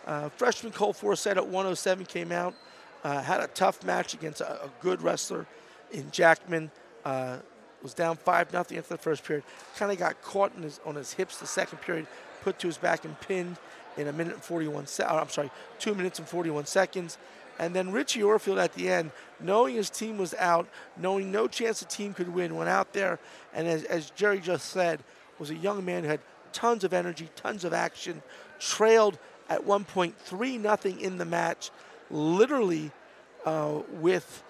Uh, 0.07 0.29
freshman 0.31 0.73
Cole 0.73 0.93
Forsyth 0.93 1.37
at 1.37 1.47
107 1.47 2.07
came 2.07 2.31
out, 2.31 2.55
uh, 3.05 3.21
had 3.23 3.41
a 3.41 3.49
tough 3.49 3.85
match 3.85 4.15
against 4.15 4.41
a, 4.41 4.65
a 4.65 4.71
good 4.81 5.03
wrestler 5.03 5.47
in 5.93 6.11
Jackman. 6.11 6.71
Uh, 7.05 7.39
was 7.83 7.95
down 7.95 8.17
five 8.17 8.53
nothing 8.53 8.79
after 8.79 8.95
the 8.95 8.99
first 8.99 9.23
period. 9.23 9.45
Kind 9.77 9.93
of 9.93 9.99
got 9.99 10.21
caught 10.23 10.53
his, 10.55 10.81
on 10.85 10.97
his 10.97 11.13
hips 11.13 11.39
the 11.39 11.47
second 11.47 11.79
period, 11.83 12.07
put 12.43 12.59
to 12.59 12.67
his 12.67 12.79
back 12.79 13.05
and 13.05 13.19
pinned 13.21 13.57
in 13.97 14.09
a 14.09 14.13
minute 14.13 14.35
and 14.35 14.43
41. 14.43 14.87
Se- 14.87 15.05
I'm 15.05 15.29
sorry, 15.29 15.51
two 15.79 15.95
minutes 15.95 16.19
and 16.19 16.27
41 16.27 16.67
seconds. 16.67 17.19
And 17.59 17.75
then 17.75 17.91
Richie 17.91 18.21
Orfield 18.21 18.63
at 18.63 18.75
the 18.75 18.89
end, 18.89 19.11
knowing 19.41 19.77
his 19.77 19.89
team 19.91 20.19
was 20.19 20.35
out, 20.35 20.69
knowing 20.97 21.33
no 21.33 21.49
chance 21.49 21.81
the 21.81 21.87
team 21.87 22.13
could 22.13 22.29
win, 22.29 22.55
went 22.55 22.69
out 22.69 22.93
there 22.93 23.19
and, 23.55 23.67
as, 23.67 23.85
as 23.85 24.11
Jerry 24.11 24.41
just 24.41 24.69
said, 24.69 25.03
was 25.39 25.51
a 25.51 25.55
young 25.55 25.85
man 25.85 26.05
who 26.05 26.11
had 26.11 26.21
tons 26.53 26.85
of 26.85 26.93
energy, 26.93 27.29
tons 27.37 27.65
of 27.65 27.73
action, 27.73 28.23
trailed 28.59 29.19
at 29.49 29.65
one 29.65 29.85
point 29.85 30.19
three 30.19 30.59
nothing 30.59 31.01
in 31.01 31.19
the 31.19 31.25
match, 31.25 31.71
literally 32.11 32.91
uh, 33.45 33.81
with, 33.93 34.43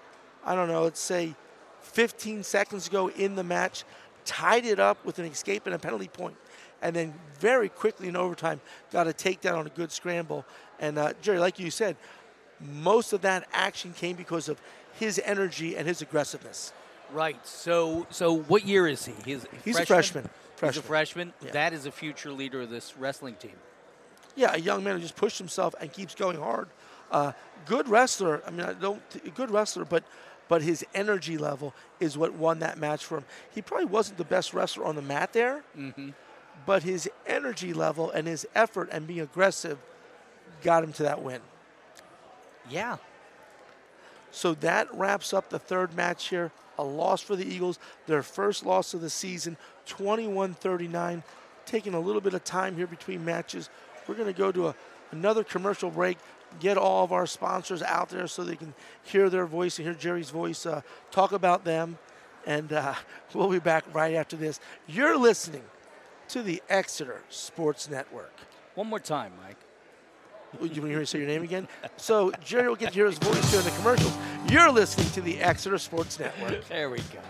I 0.45 0.55
don't 0.55 0.69
know, 0.69 0.85
let's 0.85 1.01
say 1.01 1.35
15 1.83 2.43
seconds 2.43 2.89
ago 2.89 3.09
in 3.11 3.35
the 3.35 3.45
match, 3.45 3.85
tied 4.25 4.65
it 4.65 4.81
up 4.81 5.05
with 5.05 5.19
an 5.19 5.27
escape 5.27 5.67
and 5.67 5.75
a 5.75 5.79
penalty 5.79 6.09
point, 6.09 6.37
and 6.83 6.95
then 6.97 7.15
very 7.39 7.69
quickly 7.69 8.09
in 8.09 8.17
overtime 8.17 8.61
got 8.91 9.07
a 9.07 9.13
takedown 9.13 9.59
on 9.59 9.67
a 9.67 9.71
good 9.71 9.93
scramble. 9.93 10.45
And 10.81 10.99
uh, 10.99 11.13
Jerry, 11.23 11.39
like 11.39 11.59
you 11.59 11.71
said, 11.71 11.97
most 12.61 13.13
of 13.13 13.23
that 13.23 13.47
action 13.53 13.93
came 13.93 14.17
because 14.17 14.49
of 14.49 14.61
his 14.99 15.21
energy 15.25 15.77
and 15.77 15.87
his 15.87 16.01
aggressiveness. 16.03 16.73
Right. 17.13 17.45
So, 17.47 18.07
so 18.11 18.33
what 18.33 18.67
year 18.67 18.87
is 18.87 19.05
he? 19.07 19.13
He's, 19.25 19.47
He's 19.65 19.79
a 19.79 19.87
freshman. 19.87 20.29
He's 20.61 20.77
a 20.77 20.83
freshman. 20.83 21.33
Yeah. 21.45 21.53
That 21.53 21.73
is 21.73 21.87
a 21.87 21.93
future 21.93 22.33
leader 22.33 22.63
of 22.63 22.71
this 22.71 22.97
wrestling 22.97 23.35
team. 23.35 23.57
Yeah, 24.35 24.55
a 24.55 24.59
young 24.59 24.83
man 24.85 24.97
who 24.97 25.01
just 25.03 25.17
pushed 25.17 25.39
himself 25.39 25.75
and 25.81 25.93
keeps 25.93 26.15
going 26.15 26.37
hard. 26.39 26.69
Uh, 27.11 27.33
good 27.67 27.89
wrestler. 27.89 28.43
I 28.47 28.51
mean, 28.51 28.61
I 28.67 28.73
don't 28.73 29.01
good 29.35 29.51
wrestler, 29.51 29.85
but 29.85 30.03
but 30.49 30.63
his 30.63 30.85
energy 30.95 31.39
level 31.39 31.75
is 32.01 32.17
what 32.19 32.35
won 32.35 32.59
that 32.61 32.79
match 32.79 33.05
for 33.05 33.19
him. 33.19 33.25
He 33.55 33.63
probably 33.63 33.87
wasn't 33.87 34.19
the 34.19 34.25
best 34.25 34.55
wrestler 34.55 34.85
on 34.85 34.95
the 34.97 35.03
mat 35.03 35.33
there, 35.33 35.63
Mm-hmm. 35.77 36.11
but 36.67 36.83
his 36.83 37.09
energy 37.27 37.73
level 37.73 38.11
and 38.11 38.27
his 38.27 38.47
effort 38.55 38.89
and 38.93 39.07
being 39.07 39.21
aggressive 39.21 39.79
got 40.63 40.85
him 40.85 40.93
to 40.95 41.03
that 41.05 41.23
win. 41.23 41.41
Yeah. 42.71 42.97
So 44.31 44.55
that 44.55 44.93
wraps 44.95 45.33
up 45.33 45.49
the 45.49 45.59
third 45.59 45.95
match 45.95 46.29
here. 46.29 46.53
A 46.79 46.85
loss 46.85 47.23
for 47.23 47.37
the 47.37 47.47
Eagles, 47.47 47.79
their 48.07 48.23
first 48.23 48.67
loss 48.67 48.93
of 48.93 49.01
the 49.01 49.09
season, 49.09 49.57
21 49.87 50.53
39. 50.55 51.23
Taking 51.65 51.95
a 51.95 52.01
little 52.01 52.21
bit 52.21 52.35
of 52.35 52.45
time 52.45 52.77
here 52.77 52.87
between 52.87 53.25
matches. 53.25 53.71
We're 54.07 54.15
going 54.15 54.33
to 54.33 54.39
go 54.39 54.53
to 54.53 54.69
a, 54.69 54.75
another 55.11 55.43
commercial 55.43 55.91
break, 55.91 56.19
get 56.61 56.77
all 56.77 57.03
of 57.03 57.13
our 57.13 57.27
sponsors 57.27 57.83
out 57.83 58.11
there 58.11 58.27
so 58.27 58.45
they 58.45 58.57
can 58.57 58.75
hear 59.03 59.31
their 59.31 59.47
voice 59.47 59.79
and 59.79 59.87
hear 59.87 59.95
Jerry's 59.95 60.31
voice, 60.31 60.67
uh, 60.67 60.83
talk 61.11 61.33
about 61.33 61.65
them. 61.65 61.99
And 62.47 62.73
uh, 62.73 62.95
we'll 63.35 63.51
be 63.51 63.59
back 63.59 63.85
right 63.95 64.15
after 64.15 64.37
this. 64.37 64.61
You're 64.87 65.17
listening 65.17 65.65
to 66.29 66.43
the 66.43 66.63
Exeter 66.69 67.23
Sports 67.31 67.89
Network. 67.89 68.35
One 68.75 68.89
more 68.89 69.01
time, 69.01 69.33
Mike. 69.43 69.66
You 70.55 70.61
want 70.61 70.75
to 70.75 70.81
hear 70.81 70.99
me 70.99 71.05
say 71.05 71.19
your 71.19 71.29
name 71.29 71.43
again? 71.43 71.69
So 71.97 72.33
Jerry 72.45 72.69
will 72.69 72.77
get 72.77 72.89
to 72.89 72.95
hear 72.95 73.07
his 73.07 73.19
voice 73.19 73.51
during 73.51 73.65
the 73.67 73.73
commercials. 73.73 74.13
You're 74.49 74.71
listening 74.71 75.11
to 75.11 75.21
the 75.21 75.41
Exeter 75.41 75.79
Sports 75.79 76.19
Network. 76.19 76.67
There 76.69 76.89
we 76.91 76.99
go. 76.99 77.21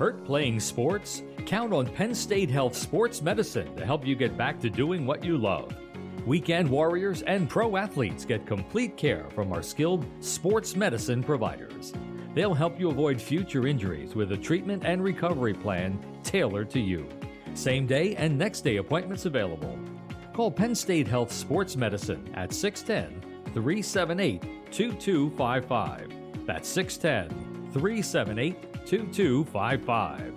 Hurt 0.00 0.24
playing 0.24 0.60
sports? 0.60 1.22
Count 1.44 1.74
on 1.74 1.86
Penn 1.86 2.14
State 2.14 2.48
Health 2.48 2.74
Sports 2.74 3.20
Medicine 3.20 3.76
to 3.76 3.84
help 3.84 4.06
you 4.06 4.16
get 4.16 4.34
back 4.34 4.58
to 4.60 4.70
doing 4.70 5.04
what 5.04 5.22
you 5.22 5.36
love. 5.36 5.76
Weekend 6.24 6.70
warriors 6.70 7.20
and 7.20 7.50
pro 7.50 7.76
athletes 7.76 8.24
get 8.24 8.46
complete 8.46 8.96
care 8.96 9.26
from 9.34 9.52
our 9.52 9.60
skilled 9.60 10.06
sports 10.20 10.74
medicine 10.74 11.22
providers. 11.22 11.92
They'll 12.34 12.54
help 12.54 12.80
you 12.80 12.88
avoid 12.88 13.20
future 13.20 13.66
injuries 13.66 14.14
with 14.14 14.32
a 14.32 14.38
treatment 14.38 14.86
and 14.86 15.04
recovery 15.04 15.52
plan 15.52 16.02
tailored 16.24 16.70
to 16.70 16.80
you. 16.80 17.06
Same 17.52 17.86
day 17.86 18.16
and 18.16 18.38
next 18.38 18.62
day 18.62 18.78
appointments 18.78 19.26
available. 19.26 19.78
Call 20.32 20.50
Penn 20.50 20.74
State 20.74 21.08
Health 21.08 21.30
Sports 21.30 21.76
Medicine 21.76 22.26
at 22.32 22.54
610 22.54 23.52
378 23.52 24.72
2255. 24.72 26.46
That's 26.46 26.66
610 26.70 27.70
378 27.74 28.69
2255. 28.86 30.34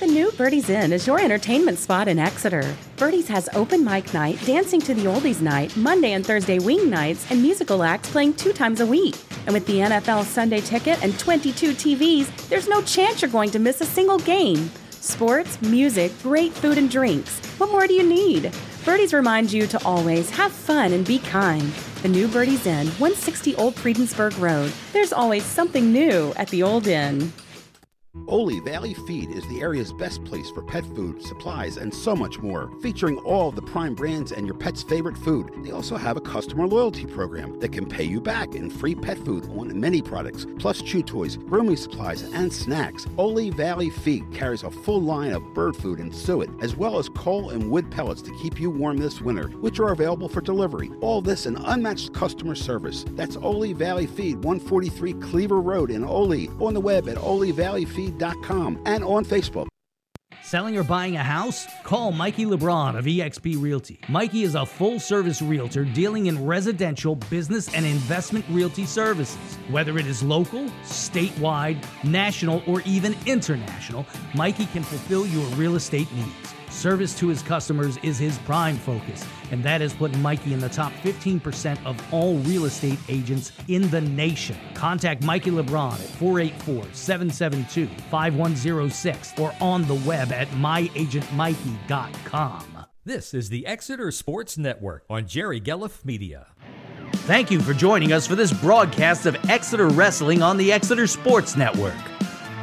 The 0.00 0.06
new 0.06 0.30
Birdie's 0.32 0.70
Inn 0.70 0.92
is 0.92 1.08
your 1.08 1.20
entertainment 1.20 1.76
spot 1.76 2.06
in 2.06 2.20
Exeter. 2.20 2.76
Birdie's 2.96 3.26
has 3.26 3.48
open 3.54 3.84
mic 3.84 4.14
night, 4.14 4.38
dancing 4.46 4.80
to 4.82 4.94
the 4.94 5.06
oldies 5.06 5.40
night, 5.40 5.76
Monday 5.76 6.12
and 6.12 6.24
Thursday 6.24 6.60
wing 6.60 6.88
nights, 6.88 7.28
and 7.32 7.42
musical 7.42 7.82
acts 7.82 8.08
playing 8.10 8.34
two 8.34 8.52
times 8.52 8.78
a 8.80 8.86
week. 8.86 9.16
And 9.46 9.54
with 9.54 9.66
the 9.66 9.78
NFL 9.78 10.22
Sunday 10.22 10.60
ticket 10.60 11.02
and 11.02 11.18
22 11.18 11.72
TVs, 11.72 12.48
there's 12.48 12.68
no 12.68 12.80
chance 12.82 13.22
you're 13.22 13.30
going 13.30 13.50
to 13.50 13.58
miss 13.58 13.80
a 13.80 13.86
single 13.86 14.20
game. 14.20 14.70
Sports, 14.90 15.60
music, 15.62 16.12
great 16.22 16.52
food, 16.52 16.78
and 16.78 16.88
drinks. 16.88 17.40
What 17.58 17.72
more 17.72 17.88
do 17.88 17.94
you 17.94 18.04
need? 18.04 18.52
Birdie's 18.84 19.12
reminds 19.12 19.52
you 19.52 19.66
to 19.66 19.84
always 19.84 20.30
have 20.30 20.52
fun 20.52 20.92
and 20.92 21.04
be 21.04 21.18
kind. 21.18 21.72
The 22.02 22.08
new 22.08 22.28
Birdie's 22.28 22.64
Inn, 22.64 22.86
160 22.86 23.56
Old 23.56 23.74
Friedensburg 23.74 24.38
Road. 24.38 24.72
There's 24.92 25.12
always 25.12 25.42
something 25.42 25.92
new 25.92 26.32
at 26.36 26.48
the 26.50 26.62
Old 26.62 26.86
Inn. 26.86 27.32
Oley 28.26 28.60
Valley 28.60 28.94
Feed 28.94 29.30
is 29.30 29.46
the 29.48 29.60
area's 29.60 29.92
best 29.92 30.24
place 30.24 30.50
for 30.50 30.62
pet 30.62 30.84
food, 30.94 31.22
supplies, 31.22 31.76
and 31.76 31.94
so 31.94 32.16
much 32.16 32.38
more, 32.40 32.70
featuring 32.82 33.18
all 33.18 33.48
of 33.48 33.54
the 33.54 33.62
prime 33.62 33.94
brands 33.94 34.32
and 34.32 34.46
your 34.46 34.56
pet's 34.56 34.82
favorite 34.82 35.16
food. 35.16 35.50
They 35.64 35.70
also 35.70 35.96
have 35.96 36.16
a 36.16 36.20
customer 36.20 36.66
loyalty 36.66 37.06
program 37.06 37.58
that 37.60 37.72
can 37.72 37.86
pay 37.86 38.04
you 38.04 38.20
back 38.20 38.54
in 38.54 38.70
free 38.70 38.94
pet 38.94 39.18
food 39.18 39.48
on 39.50 39.78
many 39.80 40.02
products, 40.02 40.46
plus 40.58 40.82
chew 40.82 41.02
toys, 41.02 41.36
grooming 41.36 41.76
supplies, 41.76 42.22
and 42.22 42.52
snacks. 42.52 43.06
Oley 43.16 43.50
Valley 43.50 43.90
Feed 43.90 44.30
carries 44.32 44.62
a 44.62 44.70
full 44.70 45.00
line 45.00 45.32
of 45.32 45.54
bird 45.54 45.76
food 45.76 45.98
and 45.98 46.14
suet, 46.14 46.50
as 46.60 46.76
well 46.76 46.98
as 46.98 47.08
coal 47.10 47.50
and 47.50 47.70
wood 47.70 47.90
pellets 47.90 48.22
to 48.22 48.36
keep 48.42 48.60
you 48.60 48.70
warm 48.70 48.98
this 48.98 49.20
winter, 49.20 49.48
which 49.60 49.80
are 49.80 49.92
available 49.92 50.28
for 50.28 50.40
delivery. 50.40 50.90
All 51.00 51.22
this 51.22 51.46
and 51.46 51.58
unmatched 51.64 52.12
customer 52.12 52.54
service. 52.54 53.04
That's 53.10 53.36
Oley 53.36 53.72
Valley 53.72 54.06
Feed, 54.06 54.44
143 54.44 55.14
Cleaver 55.14 55.60
Road 55.60 55.90
in 55.90 56.04
Oley, 56.04 56.48
on 56.60 56.74
the 56.74 56.80
web 56.80 57.08
at 57.08 57.16
and 58.86 59.04
on 59.04 59.24
Facebook. 59.24 59.68
Selling 60.42 60.78
or 60.78 60.82
buying 60.84 61.16
a 61.16 61.22
house? 61.22 61.66
Call 61.84 62.10
Mikey 62.10 62.46
LeBron 62.46 62.96
of 62.98 63.04
eXp 63.04 63.60
Realty. 63.60 64.00
Mikey 64.08 64.44
is 64.44 64.54
a 64.54 64.64
full 64.64 64.98
service 64.98 65.42
realtor 65.42 65.84
dealing 65.84 66.24
in 66.24 66.46
residential, 66.46 67.16
business, 67.16 67.74
and 67.74 67.84
investment 67.84 68.46
realty 68.48 68.86
services. 68.86 69.36
Whether 69.68 69.98
it 69.98 70.06
is 70.06 70.22
local, 70.22 70.64
statewide, 70.84 71.84
national, 72.02 72.62
or 72.66 72.80
even 72.86 73.14
international, 73.26 74.06
Mikey 74.34 74.64
can 74.66 74.82
fulfill 74.82 75.26
your 75.26 75.44
real 75.56 75.76
estate 75.76 76.10
needs. 76.14 76.54
Service 76.70 77.18
to 77.18 77.28
his 77.28 77.42
customers 77.42 77.98
is 77.98 78.18
his 78.18 78.38
prime 78.38 78.76
focus, 78.76 79.26
and 79.50 79.62
that 79.64 79.80
has 79.80 79.94
put 79.94 80.16
Mikey 80.18 80.52
in 80.52 80.60
the 80.60 80.68
top 80.68 80.92
15% 81.02 81.84
of 81.84 82.00
all 82.12 82.36
real 82.38 82.64
estate 82.64 82.98
agents 83.08 83.52
in 83.68 83.88
the 83.90 84.00
nation. 84.00 84.56
Contact 84.74 85.22
Mikey 85.22 85.50
LeBron 85.50 85.94
at 85.94 85.98
484 85.98 86.84
772 86.92 87.86
5106 88.10 89.38
or 89.38 89.54
on 89.60 89.86
the 89.86 89.94
web 89.94 90.32
at 90.32 90.48
myagentmikey.com. 90.48 92.64
This 93.04 93.32
is 93.32 93.48
the 93.48 93.66
Exeter 93.66 94.10
Sports 94.10 94.58
Network 94.58 95.04
on 95.08 95.26
Jerry 95.26 95.60
Gelliff 95.60 96.04
Media. 96.04 96.48
Thank 97.12 97.50
you 97.50 97.60
for 97.60 97.72
joining 97.72 98.12
us 98.12 98.26
for 98.26 98.36
this 98.36 98.52
broadcast 98.52 99.26
of 99.26 99.36
Exeter 99.48 99.88
Wrestling 99.88 100.42
on 100.42 100.56
the 100.56 100.72
Exeter 100.72 101.06
Sports 101.06 101.56
Network. 101.56 101.94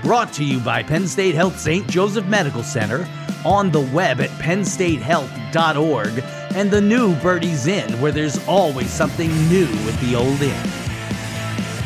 Brought 0.04 0.32
to 0.34 0.44
you 0.44 0.60
by 0.60 0.84
Penn 0.84 1.08
State 1.08 1.34
Health 1.34 1.60
St. 1.60 1.88
Joseph 1.88 2.28
Medical 2.28 2.62
Center, 2.62 3.08
on 3.44 3.72
the 3.72 3.82
web 3.94 4.20
at 4.20 4.30
pennstatehealth.org, 4.32 6.24
and 6.56 6.72
the 6.72 6.80
new 6.80 7.14
Birdie's 7.16 7.68
Inn, 7.68 8.00
where 8.00 8.14
there's 8.14 8.48
always 8.48 8.90
something 8.90 9.30
new 9.50 9.68
at 9.68 10.00
the 10.00 10.16
old 10.16 10.42
inn. 10.42 10.64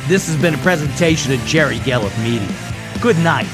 This 0.07 0.27
has 0.27 0.39
been 0.39 0.53
a 0.53 0.59
presentation 0.59 1.33
of 1.33 1.39
Jerry 1.39 1.79
Gelliff 1.79 2.15
Media. 2.23 2.47
Good 3.01 3.17
night. 3.17 3.47